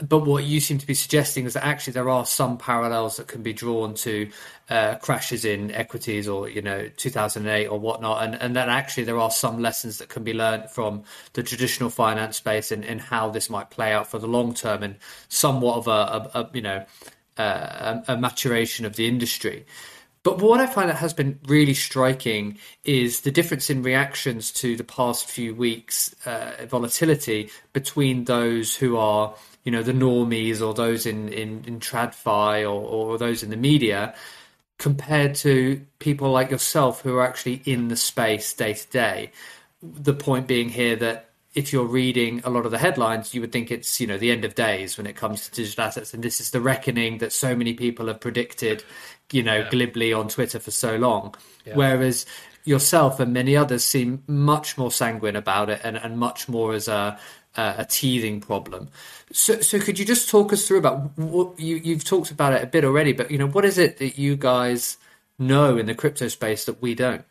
But 0.00 0.20
what 0.20 0.44
you 0.44 0.60
seem 0.60 0.78
to 0.78 0.86
be 0.86 0.94
suggesting 0.94 1.44
is 1.46 1.54
that 1.54 1.64
actually 1.64 1.94
there 1.94 2.08
are 2.08 2.24
some 2.24 2.56
parallels 2.56 3.16
that 3.16 3.26
can 3.26 3.42
be 3.42 3.52
drawn 3.52 3.94
to 3.94 4.30
uh, 4.70 4.94
crashes 4.96 5.44
in 5.44 5.72
equities 5.72 6.28
or, 6.28 6.48
you 6.48 6.62
know, 6.62 6.88
2008 6.96 7.66
or 7.66 7.80
whatnot. 7.80 8.22
And, 8.22 8.36
and 8.36 8.54
that 8.54 8.68
actually 8.68 9.04
there 9.04 9.18
are 9.18 9.30
some 9.30 9.60
lessons 9.60 9.98
that 9.98 10.08
can 10.08 10.22
be 10.22 10.32
learned 10.32 10.70
from 10.70 11.02
the 11.32 11.42
traditional 11.42 11.90
finance 11.90 12.36
space 12.36 12.70
and, 12.70 13.00
how 13.00 13.30
this 13.30 13.50
might 13.50 13.70
play 13.70 13.92
out 13.92 14.06
for 14.06 14.18
the 14.18 14.28
long 14.28 14.54
term 14.54 14.82
and 14.82 14.96
somewhat 15.28 15.76
of 15.78 15.88
a, 15.88 15.90
a, 15.90 16.40
a 16.40 16.50
you 16.52 16.62
know, 16.62 16.84
uh, 17.36 18.00
a, 18.06 18.14
a 18.14 18.16
maturation 18.16 18.84
of 18.84 18.96
the 18.96 19.08
industry. 19.08 19.64
But 20.22 20.42
what 20.42 20.60
I 20.60 20.66
find 20.66 20.90
that 20.90 20.96
has 20.96 21.14
been 21.14 21.38
really 21.46 21.74
striking 21.74 22.58
is 22.84 23.22
the 23.22 23.30
difference 23.30 23.70
in 23.70 23.82
reactions 23.82 24.50
to 24.52 24.76
the 24.76 24.84
past 24.84 25.26
few 25.26 25.54
weeks' 25.54 26.14
uh, 26.26 26.66
volatility 26.68 27.50
between 27.72 28.24
those 28.24 28.74
who 28.74 28.96
are 28.96 29.34
you 29.68 29.72
know 29.72 29.82
the 29.82 29.92
normies 29.92 30.66
or 30.66 30.72
those 30.72 31.04
in 31.04 31.28
in, 31.28 31.62
in 31.66 31.78
tradfi 31.78 32.62
or, 32.62 32.80
or 33.12 33.18
those 33.18 33.42
in 33.42 33.50
the 33.50 33.56
media 33.56 34.14
compared 34.78 35.34
to 35.34 35.84
people 35.98 36.30
like 36.30 36.50
yourself 36.50 37.02
who 37.02 37.14
are 37.14 37.22
actually 37.22 37.60
in 37.66 37.88
the 37.88 37.96
space 37.96 38.54
day 38.54 38.72
to 38.72 38.88
day 38.88 39.30
the 39.82 40.14
point 40.14 40.46
being 40.46 40.70
here 40.70 40.96
that 40.96 41.28
if 41.52 41.70
you're 41.70 41.84
reading 41.84 42.40
a 42.44 42.50
lot 42.50 42.64
of 42.64 42.70
the 42.70 42.78
headlines 42.78 43.34
you 43.34 43.42
would 43.42 43.52
think 43.52 43.70
it's 43.70 44.00
you 44.00 44.06
know 44.06 44.16
the 44.16 44.30
end 44.30 44.46
of 44.46 44.54
days 44.54 44.96
when 44.96 45.06
it 45.06 45.16
comes 45.16 45.46
to 45.46 45.54
digital 45.54 45.84
assets 45.84 46.14
and 46.14 46.22
this 46.22 46.40
is 46.40 46.50
the 46.50 46.62
reckoning 46.62 47.18
that 47.18 47.30
so 47.30 47.54
many 47.54 47.74
people 47.74 48.06
have 48.06 48.20
predicted 48.20 48.82
you 49.32 49.42
know 49.42 49.58
yeah. 49.58 49.68
glibly 49.68 50.14
on 50.14 50.28
twitter 50.28 50.58
for 50.58 50.70
so 50.70 50.96
long 50.96 51.34
yeah. 51.66 51.76
whereas 51.76 52.24
yourself 52.64 53.20
and 53.20 53.34
many 53.34 53.54
others 53.54 53.84
seem 53.84 54.22
much 54.26 54.78
more 54.78 54.90
sanguine 54.90 55.36
about 55.36 55.68
it 55.68 55.78
and, 55.84 55.98
and 55.98 56.16
much 56.16 56.48
more 56.48 56.72
as 56.72 56.88
a 56.88 57.18
uh, 57.56 57.74
a 57.78 57.84
teething 57.84 58.40
problem. 58.40 58.88
So, 59.32 59.60
so 59.60 59.78
could 59.78 59.98
you 59.98 60.04
just 60.04 60.28
talk 60.28 60.52
us 60.52 60.66
through 60.66 60.78
about 60.78 61.18
what 61.18 61.58
you, 61.58 61.76
you've 61.76 62.04
talked 62.04 62.30
about 62.30 62.52
it 62.52 62.62
a 62.62 62.66
bit 62.66 62.84
already, 62.84 63.12
but 63.12 63.30
you 63.30 63.38
know, 63.38 63.48
what 63.48 63.64
is 63.64 63.78
it 63.78 63.98
that 63.98 64.18
you 64.18 64.36
guys 64.36 64.96
know 65.38 65.76
in 65.76 65.86
the 65.86 65.94
crypto 65.94 66.28
space 66.28 66.64
that 66.64 66.80
we 66.80 66.94
don't? 66.94 67.24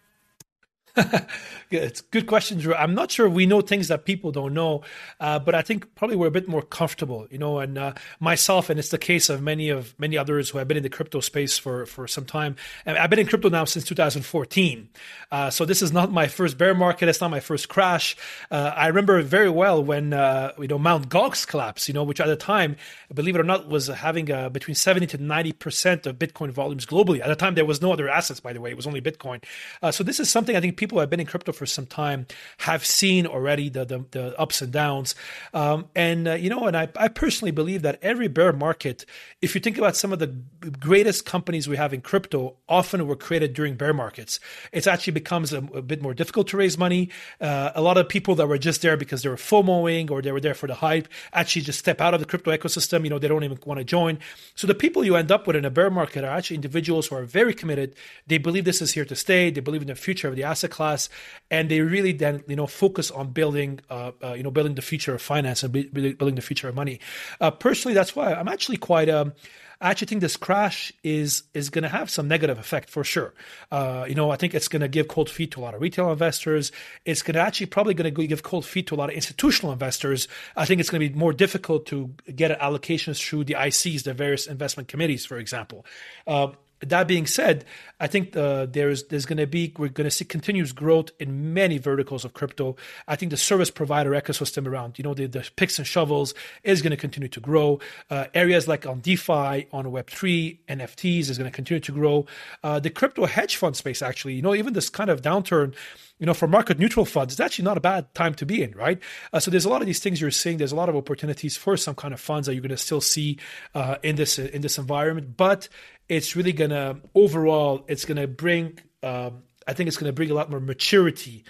it's 1.71 2.01
good 2.01 2.27
question, 2.27 2.59
Drew. 2.59 2.73
I'm 2.73 2.95
not 2.95 3.11
sure 3.11 3.29
we 3.29 3.45
know 3.45 3.61
things 3.61 3.89
that 3.89 4.05
people 4.05 4.31
don't 4.31 4.53
know, 4.53 4.81
uh, 5.19 5.39
but 5.39 5.53
I 5.53 5.61
think 5.61 5.93
probably 5.95 6.15
we're 6.15 6.27
a 6.27 6.31
bit 6.31 6.47
more 6.47 6.61
comfortable, 6.61 7.27
you 7.29 7.37
know. 7.37 7.59
And 7.59 7.77
uh, 7.77 7.93
myself, 8.19 8.69
and 8.69 8.79
it's 8.79 8.89
the 8.89 8.97
case 8.97 9.29
of 9.29 9.41
many 9.41 9.69
of 9.69 9.97
many 9.99 10.17
others 10.17 10.49
who 10.49 10.57
have 10.57 10.67
been 10.67 10.77
in 10.77 10.83
the 10.83 10.89
crypto 10.89 11.19
space 11.19 11.57
for 11.57 11.85
for 11.85 12.07
some 12.07 12.25
time. 12.25 12.55
And 12.85 12.97
I've 12.97 13.09
been 13.09 13.19
in 13.19 13.27
crypto 13.27 13.49
now 13.49 13.65
since 13.65 13.85
2014, 13.85 14.89
uh, 15.31 15.49
so 15.49 15.65
this 15.65 15.81
is 15.81 15.91
not 15.91 16.11
my 16.11 16.27
first 16.27 16.57
bear 16.57 16.73
market. 16.73 17.09
It's 17.09 17.21
not 17.21 17.31
my 17.31 17.41
first 17.41 17.69
crash. 17.69 18.15
Uh, 18.49 18.73
I 18.75 18.87
remember 18.87 19.21
very 19.21 19.49
well 19.49 19.83
when 19.83 20.13
uh, 20.13 20.53
you 20.57 20.67
know 20.67 20.79
Mount 20.79 21.09
Gox 21.09 21.45
collapsed, 21.45 21.87
you 21.87 21.93
know, 21.93 22.03
which 22.03 22.21
at 22.21 22.27
the 22.27 22.35
time, 22.35 22.75
believe 23.13 23.35
it 23.35 23.39
or 23.39 23.43
not, 23.43 23.67
was 23.67 23.87
having 23.87 24.31
uh, 24.31 24.49
between 24.49 24.75
70 24.75 25.07
to 25.07 25.17
90 25.17 25.51
percent 25.53 26.07
of 26.07 26.17
Bitcoin 26.17 26.51
volumes 26.51 26.85
globally. 26.85 27.19
At 27.19 27.27
the 27.27 27.35
time, 27.35 27.55
there 27.55 27.65
was 27.65 27.81
no 27.81 27.91
other 27.91 28.09
assets, 28.09 28.39
by 28.39 28.53
the 28.53 28.61
way; 28.61 28.69
it 28.69 28.77
was 28.77 28.87
only 28.87 29.01
Bitcoin. 29.01 29.43
so 29.91 30.03
this 30.03 30.19
is 30.19 30.29
something 30.29 30.55
I 30.55 30.61
think 30.61 30.77
people 30.77 30.86
who 30.95 30.99
have 30.99 31.09
been 31.09 31.19
in 31.19 31.25
crypto 31.25 31.51
for 31.51 31.65
some 31.65 31.85
time 31.85 32.27
have 32.59 32.85
seen 32.85 33.25
already 33.25 33.69
the 33.69 33.85
the, 33.85 34.05
the 34.11 34.39
ups 34.39 34.61
and 34.61 34.71
downs. 34.71 35.15
Um, 35.53 35.87
and 35.95 36.27
uh, 36.27 36.33
you 36.33 36.49
know, 36.49 36.65
and 36.65 36.75
I, 36.75 36.89
I 36.95 37.07
personally 37.07 37.51
believe 37.51 37.81
that 37.83 37.99
every 38.01 38.27
bear 38.27 38.53
market, 38.53 39.05
if 39.41 39.55
you 39.55 39.61
think 39.61 39.77
about 39.77 39.95
some 39.95 40.13
of 40.13 40.19
the 40.19 40.35
greatest 40.79 41.25
companies 41.25 41.67
we 41.67 41.77
have 41.77 41.93
in 41.93 42.01
crypto, 42.01 42.55
often 42.67 43.07
were 43.07 43.15
created 43.15 43.53
during 43.53 43.75
bear 43.75 43.93
markets. 43.93 44.39
It 44.71 44.87
actually 44.87 45.13
becomes 45.13 45.53
a, 45.53 45.57
a 45.57 45.81
bit 45.81 46.01
more 46.01 46.13
difficult 46.13 46.47
to 46.49 46.57
raise 46.57 46.77
money. 46.77 47.09
Uh, 47.39 47.71
a 47.75 47.81
lot 47.81 47.97
of 47.97 48.09
people 48.09 48.35
that 48.35 48.47
were 48.47 48.57
just 48.57 48.81
there 48.81 48.97
because 48.97 49.23
they 49.23 49.29
were 49.29 49.35
FOMOing 49.35 50.11
or 50.11 50.21
they 50.21 50.31
were 50.31 50.41
there 50.41 50.53
for 50.53 50.67
the 50.67 50.75
hype 50.75 51.07
actually 51.33 51.61
just 51.61 51.79
step 51.79 52.01
out 52.01 52.13
of 52.13 52.19
the 52.19 52.25
crypto 52.25 52.55
ecosystem. 52.55 53.03
You 53.03 53.09
know, 53.09 53.19
they 53.19 53.27
don't 53.27 53.43
even 53.43 53.59
want 53.65 53.79
to 53.79 53.83
join. 53.83 54.19
So 54.55 54.67
the 54.67 54.75
people 54.75 55.03
you 55.03 55.15
end 55.15 55.31
up 55.31 55.47
with 55.47 55.55
in 55.55 55.65
a 55.65 55.69
bear 55.69 55.89
market 55.89 56.23
are 56.23 56.31
actually 56.31 56.55
individuals 56.55 57.07
who 57.07 57.15
are 57.15 57.23
very 57.23 57.53
committed. 57.53 57.95
They 58.27 58.37
believe 58.37 58.65
this 58.65 58.81
is 58.81 58.91
here 58.91 59.05
to 59.05 59.15
stay. 59.15 59.49
They 59.49 59.61
believe 59.61 59.81
in 59.81 59.87
the 59.87 59.95
future 59.95 60.27
of 60.27 60.35
the 60.35 60.43
asset 60.43 60.66
class, 60.67 61.09
and 61.49 61.69
they 61.69 61.81
really 61.81 62.13
then 62.13 62.43
you 62.47 62.55
know 62.55 62.67
focus 62.67 63.11
on 63.11 63.31
building 63.31 63.79
uh, 63.89 64.11
uh, 64.23 64.33
you 64.33 64.43
know 64.43 64.51
building 64.51 64.75
the 64.75 64.81
future 64.81 65.15
of 65.15 65.21
finance 65.21 65.63
and 65.63 65.71
building 65.93 66.35
the 66.35 66.41
future 66.41 66.69
of 66.69 66.75
money. 66.75 66.99
Uh, 67.39 67.51
personally, 67.51 67.93
that's 67.93 68.15
why 68.15 68.33
I'm 68.33 68.47
actually 68.47 68.77
quite. 68.77 69.09
Um, 69.09 69.33
I 69.79 69.91
actually 69.91 70.07
think 70.07 70.21
this 70.21 70.37
crash 70.37 70.91
is 71.03 71.43
is 71.53 71.69
going 71.69 71.83
to 71.83 71.89
have 71.89 72.09
some 72.09 72.27
negative 72.27 72.57
effect 72.57 72.89
for 72.89 73.03
sure. 73.03 73.33
Uh, 73.71 74.05
you 74.07 74.15
know, 74.15 74.31
I 74.31 74.35
think 74.35 74.55
it's 74.55 74.67
going 74.67 74.81
to 74.81 74.87
give 74.87 75.07
cold 75.07 75.29
feet 75.29 75.51
to 75.51 75.59
a 75.59 75.61
lot 75.61 75.75
of 75.75 75.81
retail 75.81 76.11
investors. 76.11 76.71
It's 77.05 77.21
going 77.21 77.35
to 77.35 77.41
actually 77.41 77.67
probably 77.67 77.93
going 77.93 78.13
to 78.13 78.27
give 78.27 78.41
cold 78.41 78.65
feet 78.65 78.87
to 78.87 78.95
a 78.95 78.97
lot 78.97 79.09
of 79.09 79.15
institutional 79.15 79.71
investors. 79.71 80.27
I 80.55 80.65
think 80.65 80.79
it's 80.79 80.89
going 80.89 81.01
to 81.01 81.09
be 81.09 81.17
more 81.17 81.33
difficult 81.33 81.85
to 81.87 82.13
get 82.35 82.59
allocations 82.59 83.23
through 83.23 83.43
the 83.43 83.53
ICs, 83.53 84.03
the 84.03 84.13
various 84.13 84.47
investment 84.47 84.87
committees, 84.87 85.25
for 85.25 85.37
example. 85.37 85.85
Uh, 86.25 86.49
that 86.81 87.07
being 87.07 87.25
said, 87.25 87.65
I 87.99 88.07
think 88.07 88.35
uh, 88.35 88.67
there's 88.67 89.05
there's 89.05 89.25
going 89.25 89.37
to 89.37 89.47
be 89.47 89.73
we're 89.77 89.89
going 89.89 90.05
to 90.05 90.11
see 90.11 90.25
continuous 90.25 90.71
growth 90.71 91.09
in 91.19 91.53
many 91.53 91.77
verticals 91.79 92.23
of 92.23 92.33
crypto. 92.33 92.75
I 93.07 93.15
think 93.15 93.31
the 93.31 93.37
service 93.37 93.71
provider 93.71 94.11
ecosystem 94.11 94.67
around 94.67 94.99
you 94.99 95.03
know 95.03 95.13
the, 95.13 95.25
the 95.25 95.49
picks 95.55 95.79
and 95.79 95.87
shovels 95.87 96.33
is 96.63 96.81
going 96.81 96.91
to 96.91 96.97
continue 96.97 97.29
to 97.29 97.39
grow. 97.39 97.79
Uh, 98.09 98.25
areas 98.33 98.67
like 98.67 98.85
on 98.85 98.99
DeFi, 98.99 99.67
on 99.71 99.91
Web 99.91 100.09
three, 100.09 100.59
NFTs 100.69 101.29
is 101.29 101.37
going 101.37 101.49
to 101.49 101.55
continue 101.55 101.81
to 101.81 101.91
grow. 101.91 102.25
Uh, 102.63 102.79
the 102.79 102.89
crypto 102.89 103.25
hedge 103.25 103.55
fund 103.55 103.75
space 103.75 104.01
actually, 104.01 104.33
you 104.33 104.41
know, 104.41 104.53
even 104.53 104.73
this 104.73 104.89
kind 104.89 105.09
of 105.09 105.21
downturn 105.21 105.73
you 106.19 106.25
know, 106.25 106.33
for 106.33 106.47
market 106.47 106.79
neutral 106.79 107.05
funds, 107.05 107.33
it's 107.33 107.39
actually 107.39 107.65
not 107.65 107.77
a 107.77 107.81
bad 107.81 108.13
time 108.15 108.33
to 108.35 108.45
be 108.45 108.63
in, 108.63 108.71
right? 108.71 108.99
Uh, 109.31 109.39
so 109.39 109.51
there's 109.51 109.65
a 109.65 109.69
lot 109.69 109.81
of 109.81 109.87
these 109.87 109.99
things 109.99 110.19
you're 110.19 110.31
seeing. 110.31 110.57
There's 110.57 110.71
a 110.71 110.75
lot 110.75 110.89
of 110.89 110.95
opportunities 110.95 111.55
for 111.55 111.77
some 111.77 111.95
kind 111.95 112.13
of 112.13 112.19
funds 112.19 112.47
that 112.47 112.53
you're 112.53 112.61
going 112.61 112.69
to 112.69 112.77
still 112.77 113.01
see 113.01 113.37
uh, 113.75 113.97
in 114.03 114.15
this 114.15 114.39
in 114.39 114.61
this 114.61 114.77
environment, 114.77 115.37
but 115.37 115.69
it's 116.09 116.35
really 116.35 116.53
going 116.53 116.71
to 116.71 116.97
overall, 117.13 117.85
it's 117.87 118.05
going 118.05 118.17
to 118.17 118.27
bring. 118.27 118.79
Um, 119.03 119.43
I 119.67 119.73
think 119.73 119.87
it's 119.87 119.97
going 119.97 120.09
to 120.09 120.13
bring 120.13 120.31
a 120.31 120.33
lot 120.33 120.49
more 120.49 120.61
maturity, 120.61 121.43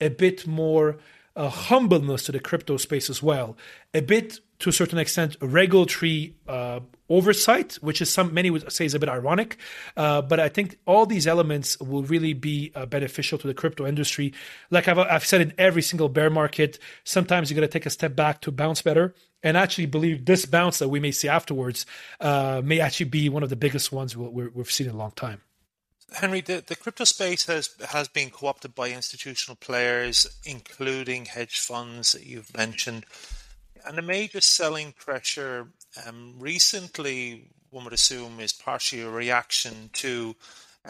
a 0.00 0.08
bit 0.08 0.46
more 0.46 0.98
uh, 1.36 1.48
humbleness 1.48 2.24
to 2.24 2.32
the 2.32 2.40
crypto 2.40 2.76
space 2.76 3.08
as 3.08 3.22
well, 3.22 3.56
a 3.94 4.00
bit 4.00 4.40
to 4.60 4.68
a 4.68 4.72
certain 4.72 4.98
extent 4.98 5.36
regulatory 5.40 6.36
uh, 6.46 6.80
oversight, 7.08 7.74
which 7.80 8.00
is 8.00 8.12
some 8.12 8.32
many 8.32 8.50
would 8.50 8.70
say 8.70 8.84
is 8.84 8.94
a 8.94 8.98
bit 8.98 9.08
ironic, 9.08 9.56
uh, 9.96 10.22
but 10.22 10.38
I 10.38 10.48
think 10.48 10.78
all 10.86 11.06
these 11.06 11.26
elements 11.26 11.78
will 11.80 12.04
really 12.04 12.34
be 12.34 12.70
uh, 12.74 12.86
beneficial 12.86 13.38
to 13.38 13.46
the 13.46 13.54
crypto 13.54 13.86
industry. 13.86 14.32
Like 14.70 14.86
I've, 14.86 14.98
I've 14.98 15.26
said 15.26 15.40
in 15.40 15.52
every 15.58 15.82
single 15.82 16.08
bear 16.08 16.30
market, 16.30 16.78
sometimes 17.04 17.50
you 17.50 17.56
got 17.56 17.62
to 17.62 17.68
take 17.68 17.86
a 17.86 17.90
step 17.90 18.14
back 18.14 18.40
to 18.42 18.52
bounce 18.52 18.82
better. 18.82 19.14
And 19.42 19.56
actually 19.56 19.86
believe 19.86 20.26
this 20.26 20.44
bounce 20.44 20.80
that 20.80 20.90
we 20.90 21.00
may 21.00 21.12
see 21.12 21.26
afterwards 21.26 21.86
uh, 22.20 22.60
may 22.62 22.78
actually 22.78 23.08
be 23.08 23.30
one 23.30 23.42
of 23.42 23.48
the 23.48 23.56
biggest 23.56 23.90
ones 23.90 24.14
we 24.14 24.44
have 24.54 24.70
seen 24.70 24.86
in 24.86 24.92
a 24.92 24.98
long 24.98 25.12
time. 25.12 25.40
Henri, 26.20 26.42
the, 26.42 26.62
the 26.66 26.76
crypto 26.76 27.04
space 27.04 27.46
has 27.46 27.70
has 27.88 28.06
been 28.08 28.28
co-opted 28.28 28.74
by 28.74 28.90
institutional 28.90 29.56
players, 29.56 30.26
including 30.44 31.24
hedge 31.24 31.58
funds 31.58 32.12
that 32.12 32.26
you've 32.26 32.54
mentioned 32.54 33.06
and 33.86 33.96
the 33.96 34.02
major 34.02 34.40
selling 34.40 34.92
pressure 34.92 35.68
um, 36.06 36.34
recently, 36.38 37.48
one 37.70 37.84
would 37.84 37.92
assume, 37.92 38.40
is 38.40 38.52
partially 38.52 39.02
a 39.02 39.10
reaction 39.10 39.90
to 39.94 40.36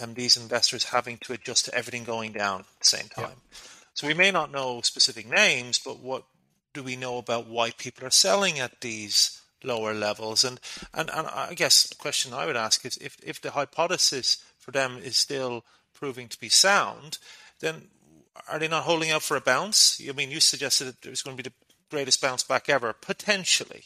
um, 0.00 0.14
these 0.14 0.36
investors 0.36 0.84
having 0.84 1.18
to 1.18 1.32
adjust 1.32 1.64
to 1.66 1.74
everything 1.74 2.04
going 2.04 2.32
down 2.32 2.60
at 2.60 2.66
the 2.80 2.86
same 2.86 3.08
time. 3.08 3.36
Yeah. 3.52 3.58
So 3.94 4.06
we 4.06 4.14
may 4.14 4.30
not 4.30 4.52
know 4.52 4.80
specific 4.82 5.28
names, 5.28 5.78
but 5.78 6.00
what 6.00 6.24
do 6.72 6.82
we 6.82 6.96
know 6.96 7.18
about 7.18 7.48
why 7.48 7.72
people 7.72 8.06
are 8.06 8.10
selling 8.10 8.58
at 8.58 8.80
these 8.80 9.40
lower 9.62 9.92
levels? 9.92 10.44
And 10.44 10.60
and, 10.94 11.10
and 11.12 11.26
I 11.26 11.54
guess 11.54 11.88
the 11.88 11.96
question 11.96 12.32
I 12.32 12.46
would 12.46 12.56
ask 12.56 12.84
is 12.86 12.96
if 12.98 13.16
if 13.22 13.40
the 13.40 13.50
hypothesis 13.50 14.42
for 14.58 14.70
them 14.70 14.98
is 15.02 15.16
still 15.16 15.64
proving 15.92 16.28
to 16.28 16.40
be 16.40 16.48
sound, 16.48 17.18
then 17.60 17.88
are 18.48 18.58
they 18.58 18.68
not 18.68 18.84
holding 18.84 19.10
out 19.10 19.22
for 19.22 19.36
a 19.36 19.40
bounce? 19.40 20.00
I 20.08 20.12
mean, 20.12 20.30
you 20.30 20.40
suggested 20.40 20.84
that 20.86 21.02
there's 21.02 21.22
going 21.22 21.36
to 21.36 21.42
be 21.42 21.48
the 21.48 21.54
greatest 21.90 22.20
bounce 22.20 22.42
back 22.42 22.68
ever, 22.68 22.92
potentially. 22.92 23.84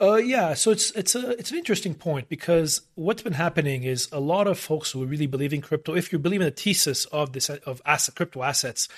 Uh, 0.00 0.16
yeah, 0.16 0.54
so 0.54 0.70
it's 0.70 0.90
it's 0.92 1.14
a 1.14 1.30
it's 1.30 1.50
an 1.50 1.58
interesting 1.58 1.94
point 1.94 2.28
because 2.28 2.82
what's 2.94 3.22
been 3.22 3.34
happening 3.34 3.84
is 3.84 4.08
a 4.10 4.18
lot 4.18 4.46
of 4.46 4.58
folks 4.58 4.90
who 4.90 5.04
really 5.06 5.26
believe 5.26 5.52
in 5.52 5.60
crypto. 5.60 5.94
If 5.94 6.12
you 6.12 6.18
believe 6.18 6.40
in 6.40 6.46
the 6.46 6.50
thesis 6.50 7.04
of 7.06 7.32
this 7.32 7.48
of 7.48 7.80
asset 7.86 8.16
crypto 8.16 8.42
assets, 8.42 8.88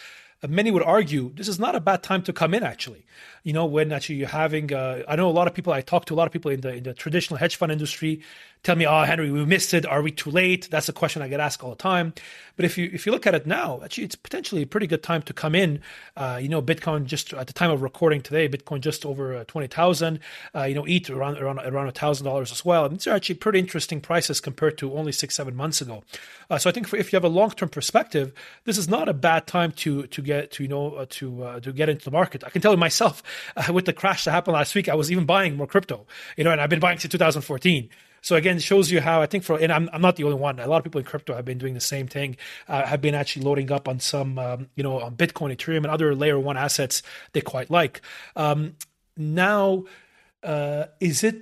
uh, 0.43 0.49
many 0.49 0.71
would 0.71 0.83
argue 0.83 1.33
this 1.35 1.49
is 1.49 1.59
not 1.59 1.75
a 1.75 1.81
bad 1.81 2.03
time 2.03 2.23
to 2.23 2.33
come 2.33 2.55
in. 2.55 2.63
Actually, 2.63 3.05
you 3.43 3.53
know, 3.53 3.67
when 3.67 3.93
actually 3.93 4.17
you're 4.17 4.29
having, 4.29 4.73
uh, 4.73 5.03
I 5.07 5.17
know 5.17 5.29
a 5.29 5.33
lot 5.33 5.47
of 5.47 5.55
people. 5.55 5.73
I 5.73 5.83
talk 5.83 6.07
to 6.07 6.15
a 6.15 6.17
lot 6.17 6.27
of 6.27 6.33
people 6.33 6.51
in 6.51 6.63
the 6.63 6.73
in 6.75 6.83
the 6.85 6.95
traditional 6.95 7.37
hedge 7.37 7.57
fund 7.57 7.71
industry 7.71 8.23
tell 8.65 8.75
me, 8.75 8.87
oh, 8.87 9.03
Henri, 9.03 9.31
we 9.31 9.45
missed 9.45 9.73
it. 9.75 9.87
Are 9.87 10.03
we 10.03 10.11
too 10.11 10.31
late? 10.31 10.69
That's 10.71 10.89
a 10.89 10.93
question 10.93 11.23
I 11.23 11.29
get 11.29 11.39
asked 11.39 11.63
all 11.63 11.71
the 11.71 11.77
time. 11.77 12.15
But 12.57 12.65
if 12.65 12.79
you 12.79 12.89
if 12.93 13.05
you 13.05 13.13
look 13.13 13.27
at 13.27 13.35
it 13.35 13.47
now, 13.47 13.81
actually, 13.83 14.05
it's 14.05 14.15
potentially 14.15 14.63
a 14.63 14.67
pretty 14.67 14.87
good 14.87 15.03
time 15.03 15.23
to 15.23 15.33
come 15.33 15.55
in. 15.55 15.81
Uh, 16.17 16.39
you 16.41 16.49
know, 16.49 16.63
Bitcoin 16.63 17.05
just 17.05 17.33
at 17.35 17.47
the 17.47 17.53
time 17.53 17.71
of 17.71 17.83
recording 17.83 18.23
today, 18.23 18.49
Bitcoin 18.49 18.81
just 18.81 19.05
over 19.05 19.37
uh, 19.37 19.45
twenty 19.45 19.67
thousand. 19.67 20.21
Uh, 20.55 20.63
you 20.63 20.75
know, 20.75 20.85
ETH 20.87 21.11
around 21.11 21.39
around 21.39 21.59
around 21.61 21.93
thousand 21.95 22.25
dollars 22.25 22.53
as 22.53 22.65
well. 22.65 22.87
And 22.87 22.95
these 22.95 23.07
are 23.07 23.15
actually 23.15 23.37
pretty 23.37 23.59
interesting 23.59 24.01
prices 24.01 24.41
compared 24.41 24.79
to 24.79 24.95
only 24.95 25.13
six 25.13 25.35
seven 25.35 25.57
months 25.57 25.81
ago. 25.81 26.05
Uh, 26.49 26.59
so 26.59 26.71
I 26.71 26.73
think 26.73 26.87
for, 26.87 26.97
if 26.97 27.13
you 27.13 27.17
have 27.17 27.25
a 27.25 27.29
long 27.29 27.51
term 27.51 27.69
perspective, 27.69 28.33
this 28.65 28.79
is 28.79 28.89
not 28.89 29.09
a 29.09 29.15
bad 29.15 29.49
time 29.49 29.73
to 29.73 30.07
to 30.07 30.23
get 30.23 30.53
to 30.53 30.63
you 30.63 30.69
know 30.69 30.95
uh, 30.95 31.07
to 31.11 31.43
uh, 31.43 31.61
to 31.61 31.73
get 31.73 31.89
into 31.89 32.05
the 32.05 32.13
market. 32.13 32.45
I 32.45 32.51
can 32.51 32.63
tell 32.63 32.73
you 32.73 32.79
myself 32.79 33.23
with 33.73 33.87
the 33.87 33.93
crash 33.93 34.25
that 34.25 34.31
happened 34.31 34.55
last 34.55 34.77
week, 34.77 34.89
I 34.89 34.95
was 34.95 35.11
even 35.11 35.25
buying 35.27 35.57
more 35.57 35.67
crypto. 35.67 36.07
You 36.37 36.45
know, 36.45 36.53
and 36.53 36.61
I've 36.61 36.71
been 36.71 36.81
buying 36.81 36.99
since 36.99 37.11
2014. 37.11 37.91
So 38.25 38.37
again, 38.37 38.59
shows 38.59 38.91
you 38.91 39.03
how 39.03 39.21
I 39.21 39.27
think 39.27 39.45
for, 39.45 39.59
and 39.61 39.71
I'm, 39.71 39.91
I'm 39.93 40.01
not 40.01 40.17
the 40.17 40.25
only 40.25 40.39
one. 40.39 40.59
A 40.59 40.67
lot 40.67 40.79
of 40.79 40.85
people 40.85 40.99
in 40.99 41.05
crypto 41.05 41.35
have 41.35 41.45
been 41.45 41.59
doing 41.59 41.75
the 41.75 41.81
same 41.81 42.07
thing. 42.07 42.39
Uh, 42.67 42.87
have 42.87 43.03
been 43.03 43.15
actually 43.15 43.45
loading 43.45 43.71
up 43.71 43.87
on 43.87 44.01
some, 44.01 44.39
um, 44.39 44.69
you 44.77 44.83
know, 44.83 44.99
on 44.99 45.15
Bitcoin, 45.15 45.55
Ethereum, 45.55 45.85
and 45.85 45.89
other 45.89 46.15
layer 46.15 46.41
one 46.41 46.57
assets 46.57 47.03
they 47.35 47.43
quite 47.43 47.69
like. 47.71 48.01
Um, 48.35 48.77
now, 49.15 49.85
uh, 50.43 50.87
is 51.01 51.23
it 51.23 51.37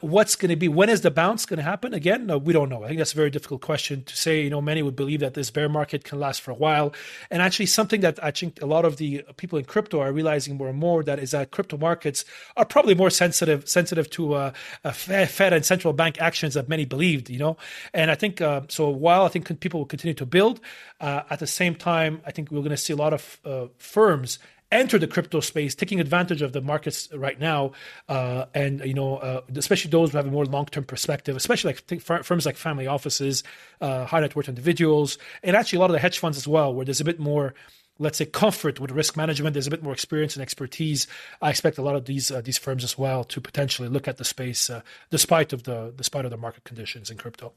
what's 0.00 0.36
going 0.36 0.50
to 0.50 0.56
be 0.56 0.68
when 0.68 0.88
is 0.88 1.00
the 1.00 1.10
bounce 1.10 1.46
going 1.46 1.58
to 1.58 1.64
happen? 1.64 1.92
Again 1.92 2.26
no 2.26 2.38
we 2.38 2.52
don't 2.52 2.68
know. 2.68 2.84
I 2.84 2.86
think 2.86 2.98
that's 2.98 3.12
a 3.12 3.16
very 3.16 3.30
difficult 3.30 3.60
question 3.60 4.04
to 4.04 4.16
say. 4.16 4.42
You 4.42 4.50
know 4.50 4.60
many 4.60 4.82
would 4.82 4.94
believe 4.94 5.20
that 5.20 5.34
this 5.34 5.50
bear 5.50 5.68
market 5.68 6.04
can 6.04 6.20
last 6.20 6.40
for 6.40 6.52
a 6.52 6.54
while. 6.54 6.92
And 7.30 7.42
actually 7.42 7.66
something 7.66 8.02
that 8.02 8.22
i 8.22 8.30
think 8.30 8.62
a 8.62 8.66
lot 8.66 8.84
of 8.84 8.98
the 8.98 9.24
people 9.36 9.58
in 9.58 9.64
crypto 9.64 10.00
are 10.00 10.12
realizing 10.12 10.56
more 10.56 10.68
and 10.68 10.78
more 10.78 11.02
that 11.02 11.18
is 11.18 11.32
that 11.32 11.50
crypto 11.50 11.76
markets 11.76 12.24
are 12.56 12.64
probably 12.64 12.94
more 12.94 13.10
sensitive 13.10 13.68
sensitive 13.68 14.08
to 14.10 14.34
uh, 14.34 14.52
fed 14.92 15.52
and 15.52 15.64
central 15.64 15.92
bank 15.92 16.20
actions 16.20 16.54
that 16.54 16.68
many 16.68 16.84
believed 16.84 17.28
you 17.28 17.38
know? 17.38 17.56
And 17.92 18.10
i 18.10 18.14
think 18.14 18.40
uh, 18.40 18.62
so 18.68 18.88
while 18.90 19.24
i 19.24 19.28
think 19.28 19.60
people 19.60 19.80
will 19.80 19.86
continue 19.86 20.14
to 20.14 20.26
build 20.26 20.60
uh, 21.00 21.22
at 21.30 21.40
the 21.40 21.46
same 21.46 21.74
time 21.74 22.22
i 22.26 22.30
think 22.30 22.50
we're 22.50 22.58
going 22.58 22.70
to 22.70 22.76
see 22.76 22.92
a 22.92 22.96
lot 22.96 23.12
of 23.12 23.40
uh, 23.44 23.66
firms 23.78 24.38
enter 24.72 24.98
the 24.98 25.06
crypto 25.06 25.40
space, 25.40 25.74
taking 25.74 26.00
advantage 26.00 26.42
of 26.42 26.52
the 26.52 26.60
markets 26.60 27.08
right 27.14 27.38
now, 27.38 27.72
uh, 28.08 28.46
and 28.54 28.80
you 28.80 28.94
know, 28.94 29.18
uh, 29.18 29.42
especially 29.54 29.90
those 29.90 30.10
who 30.10 30.16
have 30.16 30.26
a 30.26 30.30
more 30.30 30.46
long-term 30.46 30.84
perspective, 30.84 31.36
especially 31.36 31.76
like 31.90 32.00
firms 32.00 32.46
like 32.46 32.56
family 32.56 32.86
offices, 32.86 33.44
uh, 33.80 34.06
high 34.06 34.20
net 34.20 34.34
worth 34.34 34.48
individuals, 34.48 35.18
and 35.42 35.54
actually 35.54 35.76
a 35.76 35.80
lot 35.80 35.90
of 35.90 35.92
the 35.92 36.00
hedge 36.00 36.18
funds 36.18 36.36
as 36.36 36.48
well, 36.48 36.74
where 36.74 36.84
there's 36.84 37.00
a 37.00 37.04
bit 37.04 37.20
more. 37.20 37.54
Let's 37.98 38.18
say 38.18 38.24
comfort 38.24 38.80
with 38.80 38.90
risk 38.90 39.16
management. 39.16 39.52
There's 39.52 39.66
a 39.66 39.70
bit 39.70 39.82
more 39.82 39.92
experience 39.92 40.34
and 40.34 40.42
expertise. 40.42 41.06
I 41.42 41.50
expect 41.50 41.76
a 41.76 41.82
lot 41.82 41.94
of 41.94 42.06
these 42.06 42.30
uh, 42.30 42.40
these 42.40 42.58
firms 42.58 42.84
as 42.84 42.96
well 42.96 43.22
to 43.24 43.40
potentially 43.40 43.88
look 43.88 44.08
at 44.08 44.16
the 44.16 44.24
space, 44.24 44.70
uh, 44.70 44.80
despite 45.10 45.52
of 45.52 45.64
the 45.64 45.92
despite 45.94 46.24
of 46.24 46.30
the 46.30 46.38
market 46.38 46.64
conditions 46.64 47.10
in 47.10 47.18
crypto. 47.18 47.52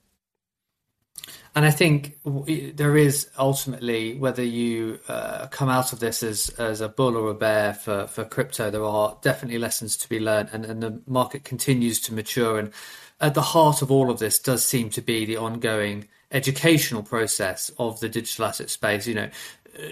And 1.56 1.66
I 1.66 1.72
think 1.72 2.18
there 2.76 2.98
is 2.98 3.30
ultimately 3.40 4.16
whether 4.16 4.44
you 4.44 5.00
uh, 5.08 5.48
come 5.48 5.70
out 5.70 5.94
of 5.94 6.00
this 6.00 6.22
as 6.22 6.50
as 6.60 6.82
a 6.82 6.90
bull 6.90 7.16
or 7.16 7.30
a 7.30 7.34
bear 7.34 7.74
for 7.74 8.08
for 8.08 8.26
crypto, 8.26 8.70
there 8.70 8.84
are 8.84 9.18
definitely 9.22 9.58
lessons 9.58 9.96
to 9.98 10.10
be 10.10 10.20
learned, 10.20 10.50
and, 10.52 10.66
and 10.66 10.84
the 10.84 11.02
market 11.08 11.46
continues 11.46 12.02
to 12.02 12.14
mature. 12.14 12.60
And 12.60 12.74
at 13.22 13.36
the 13.36 13.42
heart 13.42 13.82
of 13.82 13.90
all 13.90 14.12
of 14.12 14.20
this 14.20 14.38
does 14.38 14.66
seem 14.66 14.90
to 14.92 15.02
be 15.02 15.26
the 15.26 15.38
ongoing 15.38 16.10
educational 16.30 17.04
process 17.04 17.72
of 17.80 18.02
the 18.02 18.10
digital 18.10 18.46
asset 18.46 18.70
space. 18.70 19.08
You 19.08 19.16
know, 19.16 19.30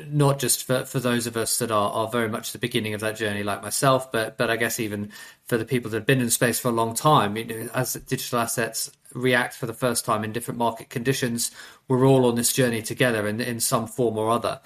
not 0.07 0.39
just 0.39 0.65
for, 0.65 0.84
for 0.84 0.99
those 0.99 1.28
of 1.28 1.38
us 1.38 1.59
that 1.59 1.71
are, 1.71 1.91
are 1.91 2.09
very 2.09 2.28
much 2.28 2.51
the 2.51 2.57
beginning 2.57 2.93
of 2.93 2.99
that 2.99 3.15
journey, 3.15 3.41
like 3.41 3.61
myself, 3.61 4.11
but 4.11 4.38
but 4.38 4.49
I 4.49 4.57
guess 4.57 4.82
even 4.82 5.11
for 5.45 5.57
the 5.57 5.65
people 5.65 5.91
that 5.91 5.97
have 5.97 6.05
been 6.05 6.19
in 6.19 6.30
space 6.30 6.59
for 6.59 6.67
a 6.67 6.71
long 6.71 6.93
time, 6.93 7.38
you 7.38 7.45
know, 7.45 7.69
as 7.74 7.93
digital 7.93 8.39
assets 8.39 8.91
react 9.14 9.55
for 9.55 9.66
the 9.66 9.74
first 9.74 10.05
time 10.05 10.24
in 10.24 10.32
different 10.32 10.57
market 10.57 10.89
conditions, 10.89 11.51
we're 11.88 12.05
all 12.05 12.26
on 12.26 12.36
this 12.36 12.53
journey 12.53 12.82
together 12.82 13.28
in, 13.28 13.41
in 13.41 13.59
some 13.59 13.88
form 13.88 14.18
or 14.18 14.30
other. 14.30 14.59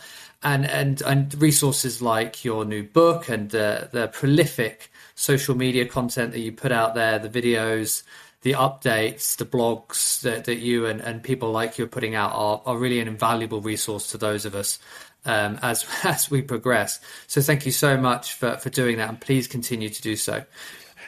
And 0.44 0.66
and 0.66 1.02
and 1.02 1.34
resources 1.42 2.02
like 2.02 2.46
your 2.46 2.64
new 2.64 2.84
book 2.84 3.28
and 3.28 3.50
the 3.50 3.90
the 3.92 4.08
prolific 4.10 4.92
social 5.16 5.56
media 5.56 5.86
content 5.86 6.32
that 6.32 6.40
you 6.40 6.52
put 6.52 6.72
out 6.72 6.94
there, 6.94 7.18
the 7.18 7.30
videos, 7.30 8.04
the 8.44 8.52
updates, 8.54 9.36
the 9.38 9.46
blogs 9.46 10.22
that, 10.22 10.46
that 10.46 10.58
you 10.58 10.86
and, 10.86 11.02
and 11.02 11.24
people 11.24 11.52
like 11.52 11.78
you 11.78 11.86
are 11.86 11.90
putting 11.90 12.14
out 12.14 12.32
are, 12.34 12.62
are 12.66 12.78
really 12.78 13.00
an 13.00 13.08
invaluable 13.08 13.62
resource 13.62 14.12
to 14.12 14.18
those 14.18 14.46
of 14.46 14.54
us 14.54 14.78
um, 15.26 15.60
as 15.62 15.86
as 16.04 16.32
we 16.32 16.42
progress. 16.42 17.00
So 17.28 17.42
thank 17.42 17.66
you 17.66 17.72
so 17.72 17.98
much 17.98 18.34
for, 18.34 18.58
for 18.58 18.70
doing 18.70 18.98
that, 18.98 19.10
and 19.10 19.20
please 19.20 19.48
continue 19.48 19.90
to 19.90 20.02
do 20.02 20.16
so. 20.16 20.44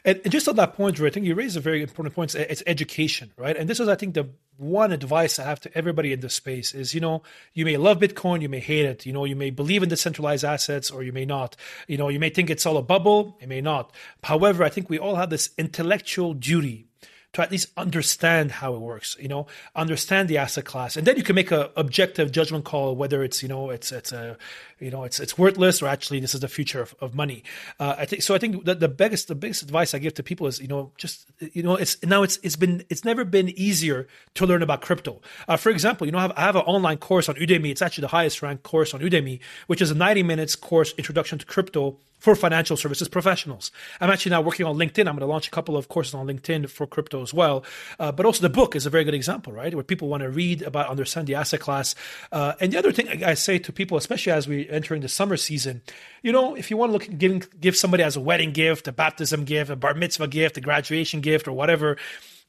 And, 0.05 0.21
just 0.29 0.47
on 0.47 0.55
that 0.55 0.73
point, 0.75 0.95
Drew, 0.95 1.07
I 1.07 1.09
think 1.09 1.25
you 1.25 1.35
raise 1.35 1.55
a 1.55 1.59
very 1.59 1.81
important 1.81 2.15
point. 2.15 2.35
It's 2.35 2.63
education, 2.65 3.31
right? 3.37 3.55
And 3.55 3.69
this 3.69 3.79
is, 3.79 3.87
I 3.87 3.95
think, 3.95 4.13
the 4.13 4.29
one 4.57 4.91
advice 4.91 5.39
I 5.39 5.45
have 5.45 5.61
to 5.61 5.77
everybody 5.77 6.11
in 6.11 6.19
this 6.19 6.33
space 6.33 6.73
is, 6.73 6.93
you 6.93 6.99
know, 6.99 7.23
you 7.53 7.65
may 7.65 7.77
love 7.77 7.99
Bitcoin, 7.99 8.41
you 8.41 8.49
may 8.49 8.59
hate 8.59 8.85
it, 8.85 9.05
you 9.05 9.13
know, 9.13 9.23
you 9.23 9.35
may 9.35 9.49
believe 9.49 9.83
in 9.83 9.89
decentralized 9.89 10.43
assets 10.43 10.91
or 10.91 11.01
you 11.01 11.13
may 11.13 11.25
not. 11.25 11.55
You 11.87 11.97
know, 11.97 12.09
you 12.09 12.19
may 12.19 12.29
think 12.29 12.49
it's 12.49 12.65
all 12.65 12.77
a 12.77 12.81
bubble, 12.81 13.37
it 13.39 13.47
may 13.47 13.61
not. 13.61 13.93
However, 14.23 14.63
I 14.63 14.69
think 14.69 14.89
we 14.89 14.99
all 14.99 15.15
have 15.15 15.29
this 15.29 15.51
intellectual 15.57 16.33
duty 16.33 16.87
to 17.33 17.41
at 17.43 17.51
least 17.51 17.67
understand 17.77 18.51
how 18.51 18.73
it 18.73 18.79
works, 18.79 19.15
you 19.19 19.27
know, 19.27 19.45
understand 19.75 20.27
the 20.27 20.37
asset 20.37 20.65
class. 20.65 20.97
And 20.97 21.05
then 21.05 21.15
you 21.15 21.23
can 21.23 21.35
make 21.35 21.51
a 21.51 21.69
objective 21.75 22.31
judgment 22.31 22.65
call 22.65 22.95
whether 22.95 23.23
it's, 23.23 23.43
you 23.43 23.49
know, 23.49 23.69
it's 23.69 23.91
it's 23.91 24.11
a 24.11 24.35
you 24.79 24.89
know 24.89 25.03
it's 25.03 25.19
it's 25.19 25.37
worthless 25.37 25.81
or 25.81 25.87
actually 25.87 26.19
this 26.19 26.33
is 26.33 26.41
the 26.41 26.47
future 26.47 26.81
of, 26.81 26.95
of 26.99 27.13
money. 27.13 27.43
Uh, 27.79 27.95
I 27.99 28.05
think 28.05 28.23
so 28.23 28.33
I 28.33 28.39
think 28.39 28.65
that 28.65 28.79
the 28.79 28.87
biggest 28.87 29.27
the 29.27 29.35
biggest 29.35 29.61
advice 29.61 29.93
I 29.93 29.99
give 29.99 30.15
to 30.15 30.23
people 30.23 30.47
is, 30.47 30.59
you 30.59 30.67
know, 30.67 30.91
just 30.97 31.27
you 31.39 31.61
know, 31.61 31.75
it's 31.75 32.01
now 32.03 32.23
it's 32.23 32.39
it's 32.41 32.55
been 32.55 32.83
it's 32.89 33.05
never 33.05 33.23
been 33.23 33.49
easier 33.49 34.07
to 34.33 34.45
learn 34.47 34.63
about 34.63 34.81
crypto. 34.81 35.21
Uh, 35.47 35.55
for 35.55 35.69
example, 35.69 36.07
you 36.07 36.11
know, 36.11 36.19
I 36.19 36.23
have, 36.23 36.33
I 36.35 36.41
have 36.41 36.55
an 36.55 36.63
online 36.63 36.97
course 36.97 37.29
on 37.29 37.35
Udemy. 37.35 37.69
It's 37.69 37.83
actually 37.83 38.03
the 38.03 38.07
highest 38.09 38.41
ranked 38.41 38.63
course 38.63 38.93
on 38.95 39.01
Udemy, 39.01 39.39
which 39.67 39.81
is 39.81 39.91
a 39.91 39.95
90 39.95 40.23
minutes 40.23 40.55
course 40.55 40.93
introduction 40.97 41.37
to 41.37 41.45
crypto 41.45 41.97
for 42.19 42.35
financial 42.35 42.77
services 42.77 43.07
professionals. 43.07 43.71
I'm 43.99 44.09
actually 44.09 44.31
now 44.31 44.41
working 44.41 44.65
on 44.65 44.75
LinkedIn. 44.75 44.99
I'm 44.99 45.15
going 45.15 45.19
to 45.19 45.25
launch 45.25 45.47
a 45.47 45.51
couple 45.51 45.75
of 45.75 45.87
courses 45.87 46.13
on 46.13 46.27
LinkedIn 46.27 46.69
for 46.69 46.85
crypto 46.85 47.21
as 47.21 47.33
well. 47.33 47.63
Uh, 47.97 48.11
but 48.11 48.25
also 48.25 48.41
the 48.41 48.49
book 48.49 48.75
is 48.75 48.85
a 48.85 48.89
very 48.89 49.03
good 49.03 49.13
example, 49.13 49.53
right? 49.53 49.73
Where 49.73 49.83
people 49.83 50.07
want 50.09 50.21
to 50.21 50.29
read 50.29 50.61
about, 50.61 50.89
understand 50.89 51.27
the 51.27 51.35
asset 51.35 51.59
class. 51.59 51.95
Uh, 52.31 52.53
and 52.59 52.71
the 52.73 52.77
other 52.77 52.91
thing 52.91 53.23
I 53.23 53.33
say 53.33 53.57
to 53.59 53.71
people, 53.71 53.97
especially 53.97 54.33
as 54.33 54.47
we're 54.47 54.69
entering 54.71 55.01
the 55.01 55.09
summer 55.09 55.37
season, 55.37 55.81
you 56.21 56.31
know, 56.31 56.55
if 56.55 56.69
you 56.69 56.77
want 56.77 56.89
to 56.89 56.93
look 56.93 57.17
giving 57.17 57.43
give 57.59 57.75
somebody 57.75 58.03
as 58.03 58.15
a 58.15 58.21
wedding 58.21 58.51
gift, 58.51 58.87
a 58.87 58.91
baptism 58.91 59.45
gift, 59.45 59.69
a 59.69 59.75
bar 59.75 59.93
mitzvah 59.93 60.27
gift, 60.27 60.57
a 60.57 60.61
graduation 60.61 61.21
gift, 61.21 61.47
or 61.47 61.53
whatever, 61.53 61.97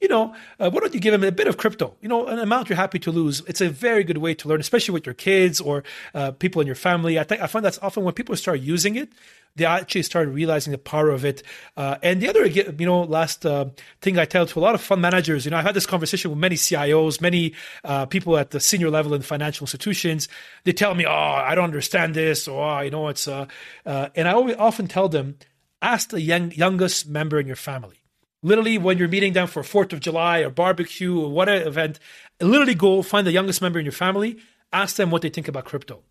you 0.01 0.09
know, 0.09 0.35
uh, 0.59 0.71
why 0.71 0.81
don't 0.81 0.95
you 0.95 1.01
give 1.01 1.13
them 1.13 1.25
a 1.25 1.33
bit 1.33 1.47
of 1.47 1.57
crypto? 1.57 1.95
You 2.01 2.09
know, 2.09 2.27
an 2.27 2.39
amount 2.39 2.69
you're 2.69 2.77
happy 2.77 2.99
to 3.01 3.11
lose. 3.11 3.43
It's 3.47 3.61
a 3.61 3.69
very 3.69 4.03
good 4.03 4.19
way 4.19 4.35
to 4.35 4.49
learn, 4.49 4.61
especially 4.61 4.95
with 4.95 5.07
your 5.07 5.15
kids 5.15 5.61
or 5.61 5.85
uh, 6.15 6.33
people 6.33 6.61
in 6.61 6.67
your 6.67 6.77
family. 6.77 7.19
I 7.19 7.25
think 7.25 7.43
I 7.43 7.47
find 7.47 7.65
that's 7.65 7.79
often 7.83 8.05
when 8.05 8.15
people 8.15 8.35
start 8.37 8.61
using 8.61 8.97
it, 8.97 9.11
they 9.57 9.65
actually 9.65 10.03
start 10.03 10.29
realizing 10.29 10.71
the 10.71 10.79
power 10.79 11.11
of 11.11 11.25
it. 11.25 11.43
Uh, 11.77 11.97
and 12.03 12.23
the 12.23 12.29
other, 12.29 12.47
you 12.47 12.87
know, 12.87 13.03
last 13.03 13.45
uh, 13.45 13.67
thing 14.01 14.19
I 14.19 14.25
tell 14.25 14.47
to 14.47 14.59
a 14.59 14.63
lot 14.63 14.75
of 14.75 14.81
fund 14.81 15.03
managers, 15.03 15.45
you 15.45 15.51
know, 15.51 15.59
I've 15.59 15.65
had 15.65 15.75
this 15.75 15.87
conversation 15.87 16.31
with 16.31 16.39
many 16.39 16.57
CIOs, 16.57 17.21
many 17.21 17.55
uh, 17.85 18.07
people 18.07 18.39
at 18.39 18.51
the 18.51 18.61
senior 18.61 18.91
level 18.91 19.13
in 19.13 19.23
financial 19.23 19.65
institutions. 19.65 20.29
They 20.65 20.73
tell 20.73 20.95
me, 20.95 21.05
"Oh, 21.05 21.11
I 21.11 21.55
don't 21.55 21.65
understand 21.65 22.15
this," 22.15 22.49
or 22.49 22.63
oh, 22.63 22.81
"You 22.81 22.91
know, 22.91 23.09
it's," 23.09 23.29
uh, 23.29 23.47
and 23.85 24.29
I 24.29 24.33
always, 24.33 24.57
often 24.57 24.87
tell 24.87 25.09
them, 25.09 25.37
ask 25.83 26.11
the 26.11 26.21
young, 26.21 26.53
youngest 26.53 27.09
member 27.09 27.41
in 27.41 27.47
your 27.47 27.57
family. 27.57 28.00
Literally, 28.43 28.79
when 28.79 28.99
you're 28.99 29.09
meeting 29.09 29.35
them 29.35 29.47
for 29.47 29.63
Fourth 29.63 29.93
of 29.93 30.01
July 30.01 30.39
or 30.41 30.51
barbecue 30.51 31.19
or 31.19 31.31
whatever 31.31 31.69
event, 31.69 31.99
literally 32.41 32.75
go 32.75 33.03
find 33.03 33.27
the 33.27 33.33
youngest 33.33 33.61
member 33.61 33.79
in 33.79 33.85
your 33.85 33.93
family 33.93 34.39
ask 34.73 34.97
them 34.97 35.11
what 35.11 35.23
they 35.23 35.29
think 35.29 35.49
about 35.49 35.65
crypto. 35.65 36.03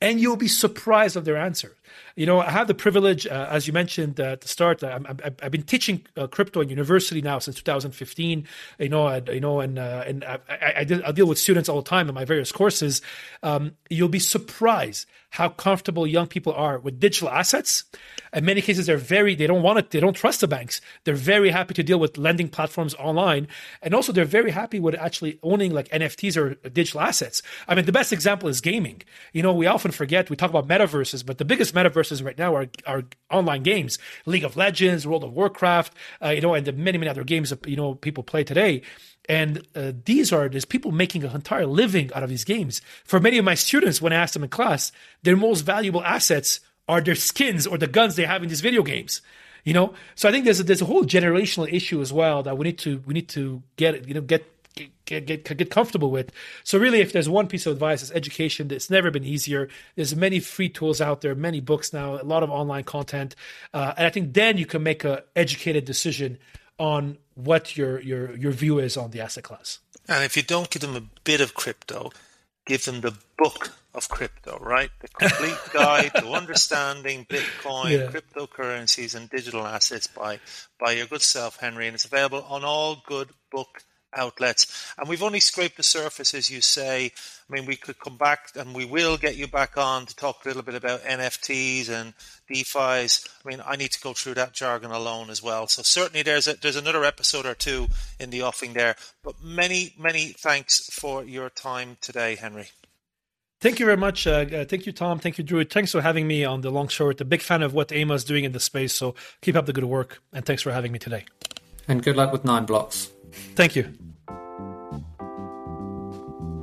And 0.00 0.20
you'll 0.20 0.36
be 0.36 0.48
surprised 0.48 1.16
of 1.16 1.24
their 1.24 1.36
answer 1.36 1.76
you 2.14 2.26
know 2.26 2.40
i 2.40 2.50
have 2.50 2.66
the 2.66 2.74
privilege 2.74 3.26
uh, 3.26 3.46
as 3.50 3.66
you 3.66 3.72
mentioned 3.72 4.20
uh, 4.20 4.32
at 4.32 4.40
the 4.40 4.48
start 4.48 4.82
i 4.82 4.98
have 5.42 5.52
been 5.52 5.62
teaching 5.62 6.04
uh, 6.16 6.26
crypto 6.26 6.60
in 6.60 6.68
university 6.68 7.20
now 7.22 7.38
since 7.38 7.56
2015 7.56 8.46
you 8.78 8.88
know 8.88 9.06
I, 9.06 9.22
you 9.30 9.40
know 9.40 9.60
and 9.60 9.78
uh, 9.78 10.04
and 10.06 10.24
I, 10.24 10.38
I, 10.48 11.00
I, 11.06 11.12
deal 11.12 11.26
with 11.26 11.38
students 11.38 11.68
all 11.68 11.82
the 11.82 11.88
time 11.88 12.08
in 12.08 12.14
my 12.14 12.24
various 12.24 12.52
courses 12.52 13.02
um, 13.42 13.72
you'll 13.88 14.08
be 14.08 14.18
surprised 14.18 15.06
how 15.36 15.50
comfortable 15.50 16.06
young 16.06 16.26
people 16.26 16.54
are 16.54 16.78
with 16.78 16.98
digital 16.98 17.28
assets. 17.28 17.84
In 18.32 18.46
many 18.46 18.62
cases, 18.62 18.86
they're 18.86 18.96
very, 18.96 19.34
they 19.34 19.46
don't 19.46 19.62
want 19.62 19.78
it, 19.78 19.90
they 19.90 20.00
don't 20.00 20.14
trust 20.14 20.40
the 20.40 20.48
banks. 20.48 20.80
They're 21.04 21.14
very 21.14 21.50
happy 21.50 21.74
to 21.74 21.82
deal 21.82 21.98
with 21.98 22.16
lending 22.16 22.48
platforms 22.48 22.94
online. 22.94 23.46
And 23.82 23.94
also, 23.94 24.12
they're 24.12 24.24
very 24.24 24.50
happy 24.50 24.80
with 24.80 24.94
actually 24.94 25.38
owning 25.42 25.72
like 25.72 25.88
NFTs 25.90 26.36
or 26.36 26.54
digital 26.70 27.00
assets. 27.02 27.42
I 27.68 27.74
mean, 27.74 27.84
the 27.84 27.92
best 27.92 28.14
example 28.14 28.48
is 28.48 28.62
gaming. 28.62 29.02
You 29.34 29.42
know, 29.42 29.52
we 29.52 29.66
often 29.66 29.90
forget, 29.90 30.30
we 30.30 30.36
talk 30.36 30.50
about 30.50 30.68
metaverses, 30.68 31.24
but 31.24 31.36
the 31.36 31.44
biggest 31.44 31.74
metaverses 31.76 32.24
right 32.24 32.38
now 32.38 32.54
are, 32.54 32.66
are 32.86 33.04
online 33.30 33.62
games 33.62 33.98
League 34.24 34.44
of 34.44 34.56
Legends, 34.56 35.06
World 35.06 35.24
of 35.24 35.32
Warcraft, 35.32 35.94
uh, 36.22 36.30
you 36.30 36.40
know, 36.40 36.54
and 36.54 36.66
the 36.66 36.72
many, 36.72 36.98
many 36.98 37.08
other 37.08 37.24
games 37.24 37.50
that, 37.50 37.66
you 37.68 37.76
know, 37.76 37.94
people 37.94 38.22
play 38.22 38.42
today. 38.44 38.82
And 39.28 39.66
uh, 39.74 39.92
these 40.04 40.32
are 40.32 40.48
there's 40.48 40.64
people 40.64 40.92
making 40.92 41.24
an 41.24 41.34
entire 41.34 41.66
living 41.66 42.12
out 42.14 42.22
of 42.22 42.30
these 42.30 42.44
games. 42.44 42.80
For 43.04 43.20
many 43.20 43.38
of 43.38 43.44
my 43.44 43.54
students, 43.54 44.00
when 44.00 44.12
I 44.12 44.16
ask 44.16 44.34
them 44.34 44.44
in 44.44 44.48
class, 44.48 44.92
their 45.22 45.36
most 45.36 45.62
valuable 45.62 46.02
assets 46.04 46.60
are 46.88 47.00
their 47.00 47.16
skins 47.16 47.66
or 47.66 47.78
the 47.78 47.88
guns 47.88 48.14
they 48.14 48.24
have 48.24 48.42
in 48.42 48.48
these 48.48 48.60
video 48.60 48.82
games. 48.82 49.20
You 49.64 49.72
know, 49.72 49.94
so 50.14 50.28
I 50.28 50.32
think 50.32 50.44
there's 50.44 50.60
a, 50.60 50.62
there's 50.62 50.80
a 50.80 50.84
whole 50.84 51.04
generational 51.04 51.70
issue 51.72 52.00
as 52.00 52.12
well 52.12 52.44
that 52.44 52.56
we 52.56 52.64
need 52.64 52.78
to 52.78 53.02
we 53.04 53.14
need 53.14 53.28
to 53.30 53.62
get 53.74 54.06
you 54.06 54.14
know 54.14 54.20
get 54.20 54.55
get, 55.06 55.26
get 55.26 55.44
get 55.44 55.70
comfortable 55.70 56.10
with. 56.10 56.30
So 56.64 56.78
really, 56.78 57.00
if 57.00 57.12
there's 57.12 57.28
one 57.28 57.46
piece 57.46 57.66
of 57.66 57.72
advice, 57.72 58.02
it's 58.02 58.10
education. 58.12 58.70
It's 58.70 58.90
never 58.90 59.10
been 59.10 59.24
easier. 59.24 59.68
There's 59.94 60.14
many 60.14 60.40
free 60.40 60.68
tools 60.68 61.00
out 61.00 61.20
there, 61.22 61.34
many 61.34 61.60
books 61.60 61.92
now, 61.92 62.20
a 62.20 62.24
lot 62.24 62.42
of 62.42 62.50
online 62.50 62.84
content, 62.84 63.34
uh, 63.72 63.94
and 63.96 64.06
I 64.06 64.10
think 64.10 64.34
then 64.34 64.58
you 64.58 64.66
can 64.66 64.82
make 64.82 65.04
a 65.04 65.24
educated 65.34 65.84
decision 65.84 66.38
on 66.78 67.18
what 67.34 67.76
your 67.76 68.00
your 68.00 68.36
your 68.36 68.52
view 68.52 68.78
is 68.78 68.96
on 68.96 69.10
the 69.10 69.20
asset 69.20 69.44
class. 69.44 69.78
And 70.08 70.24
if 70.24 70.36
you 70.36 70.42
don't 70.42 70.70
give 70.70 70.82
them 70.82 70.96
a 70.96 71.02
bit 71.24 71.40
of 71.40 71.54
crypto, 71.54 72.12
give 72.66 72.84
them 72.84 73.00
the 73.00 73.16
book 73.38 73.72
of 73.94 74.08
crypto, 74.08 74.58
right? 74.60 74.90
The 75.00 75.08
complete 75.08 75.58
guide 75.72 76.12
to 76.16 76.32
understanding 76.32 77.26
Bitcoin, 77.28 77.90
yeah. 77.90 78.10
cryptocurrencies, 78.10 79.14
and 79.14 79.28
digital 79.30 79.66
assets 79.66 80.06
by 80.06 80.38
by 80.78 80.92
your 80.92 81.06
good 81.06 81.22
self, 81.22 81.58
Henri, 81.60 81.86
and 81.86 81.94
it's 81.94 82.04
available 82.04 82.44
on 82.48 82.64
all 82.64 83.02
good 83.06 83.30
book 83.50 83.82
outlets. 84.14 84.92
And 84.98 85.08
we've 85.08 85.22
only 85.22 85.40
scraped 85.40 85.76
the 85.76 85.82
surface, 85.82 86.34
as 86.34 86.50
you 86.50 86.60
say. 86.60 87.12
I 87.48 87.52
mean, 87.52 87.66
we 87.66 87.76
could 87.76 87.98
come 87.98 88.16
back 88.16 88.50
and 88.56 88.74
we 88.74 88.84
will 88.84 89.16
get 89.16 89.36
you 89.36 89.46
back 89.46 89.76
on 89.76 90.06
to 90.06 90.16
talk 90.16 90.44
a 90.44 90.48
little 90.48 90.62
bit 90.62 90.74
about 90.74 91.02
NFTs 91.02 91.88
and 91.88 92.14
DeFi's. 92.50 93.26
I 93.44 93.48
mean, 93.48 93.62
I 93.64 93.76
need 93.76 93.92
to 93.92 94.00
go 94.00 94.12
through 94.12 94.34
that 94.34 94.52
jargon 94.52 94.90
alone 94.90 95.30
as 95.30 95.42
well. 95.42 95.66
So 95.68 95.82
certainly 95.82 96.22
there's 96.22 96.48
a, 96.48 96.54
there's 96.54 96.76
another 96.76 97.04
episode 97.04 97.46
or 97.46 97.54
two 97.54 97.88
in 98.18 98.30
the 98.30 98.42
offing 98.42 98.72
there. 98.72 98.96
But 99.22 99.42
many, 99.42 99.94
many 99.98 100.28
thanks 100.28 100.88
for 100.92 101.24
your 101.24 101.50
time 101.50 101.98
today, 102.00 102.36
Henri. 102.36 102.68
Thank 103.60 103.80
you 103.80 103.86
very 103.86 103.96
much. 103.96 104.26
Uh, 104.26 104.44
uh, 104.52 104.64
thank 104.66 104.84
you, 104.84 104.92
Tom. 104.92 105.18
Thank 105.18 105.38
you, 105.38 105.44
Drew. 105.44 105.64
Thanks 105.64 105.92
for 105.92 106.02
having 106.02 106.26
me 106.26 106.44
on 106.44 106.60
the 106.60 106.70
long 106.70 106.88
short. 106.88 107.20
A 107.20 107.24
big 107.24 107.40
fan 107.40 107.62
of 107.62 107.72
what 107.72 107.90
AIMA 107.90 108.14
is 108.14 108.24
doing 108.24 108.44
in 108.44 108.52
the 108.52 108.60
space. 108.60 108.92
So 108.92 109.14
keep 109.40 109.56
up 109.56 109.66
the 109.66 109.72
good 109.72 109.84
work. 109.84 110.20
And 110.32 110.44
thanks 110.44 110.62
for 110.62 110.72
having 110.72 110.92
me 110.92 110.98
today. 110.98 111.24
And 111.88 112.02
good 112.02 112.16
luck 112.16 112.32
with 112.32 112.44
nine 112.44 112.66
blocks. 112.66 113.10
Thank 113.54 113.76
you. 113.76 113.92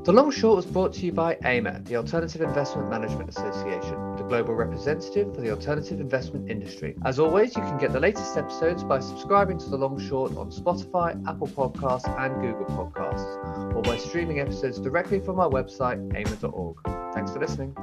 The 0.04 0.12
Long 0.12 0.32
Short 0.32 0.58
was 0.58 0.66
brought 0.66 0.92
to 0.96 1.06
you 1.06 1.14
by 1.14 1.38
AIMA, 1.46 1.80
the 1.86 1.96
Alternative 1.96 2.42
Investment 2.42 2.90
Management 2.90 3.30
Association, 3.30 4.18
the 4.18 4.24
global 4.24 4.54
representative 4.54 5.34
for 5.34 5.40
the 5.40 5.50
alternative 5.50 6.02
investment 6.02 6.52
industry. 6.52 6.98
As 7.06 7.20
always, 7.20 7.56
you 7.56 7.62
can 7.62 7.78
get 7.78 7.94
the 7.94 8.02
latest 8.02 8.36
episodes 8.36 8.84
by 8.84 9.00
subscribing 9.00 9.58
to 9.60 9.70
The 9.70 9.78
Long 9.78 9.98
Short 9.98 10.36
on 10.36 10.52
Spotify, 10.52 11.26
Apple 11.26 11.48
Podcasts, 11.48 12.14
and 12.20 12.36
Google 12.42 12.66
Podcasts, 12.66 13.74
or 13.74 13.82
by 13.82 13.98
streaming 13.98 14.42
episodes 14.42 14.78
directly 14.78 15.22
from 15.22 15.40
our 15.40 15.50
website, 15.50 16.06
aima.org. 16.12 17.14
Thanks 17.14 17.32
for 17.32 17.40
listening. 17.40 17.74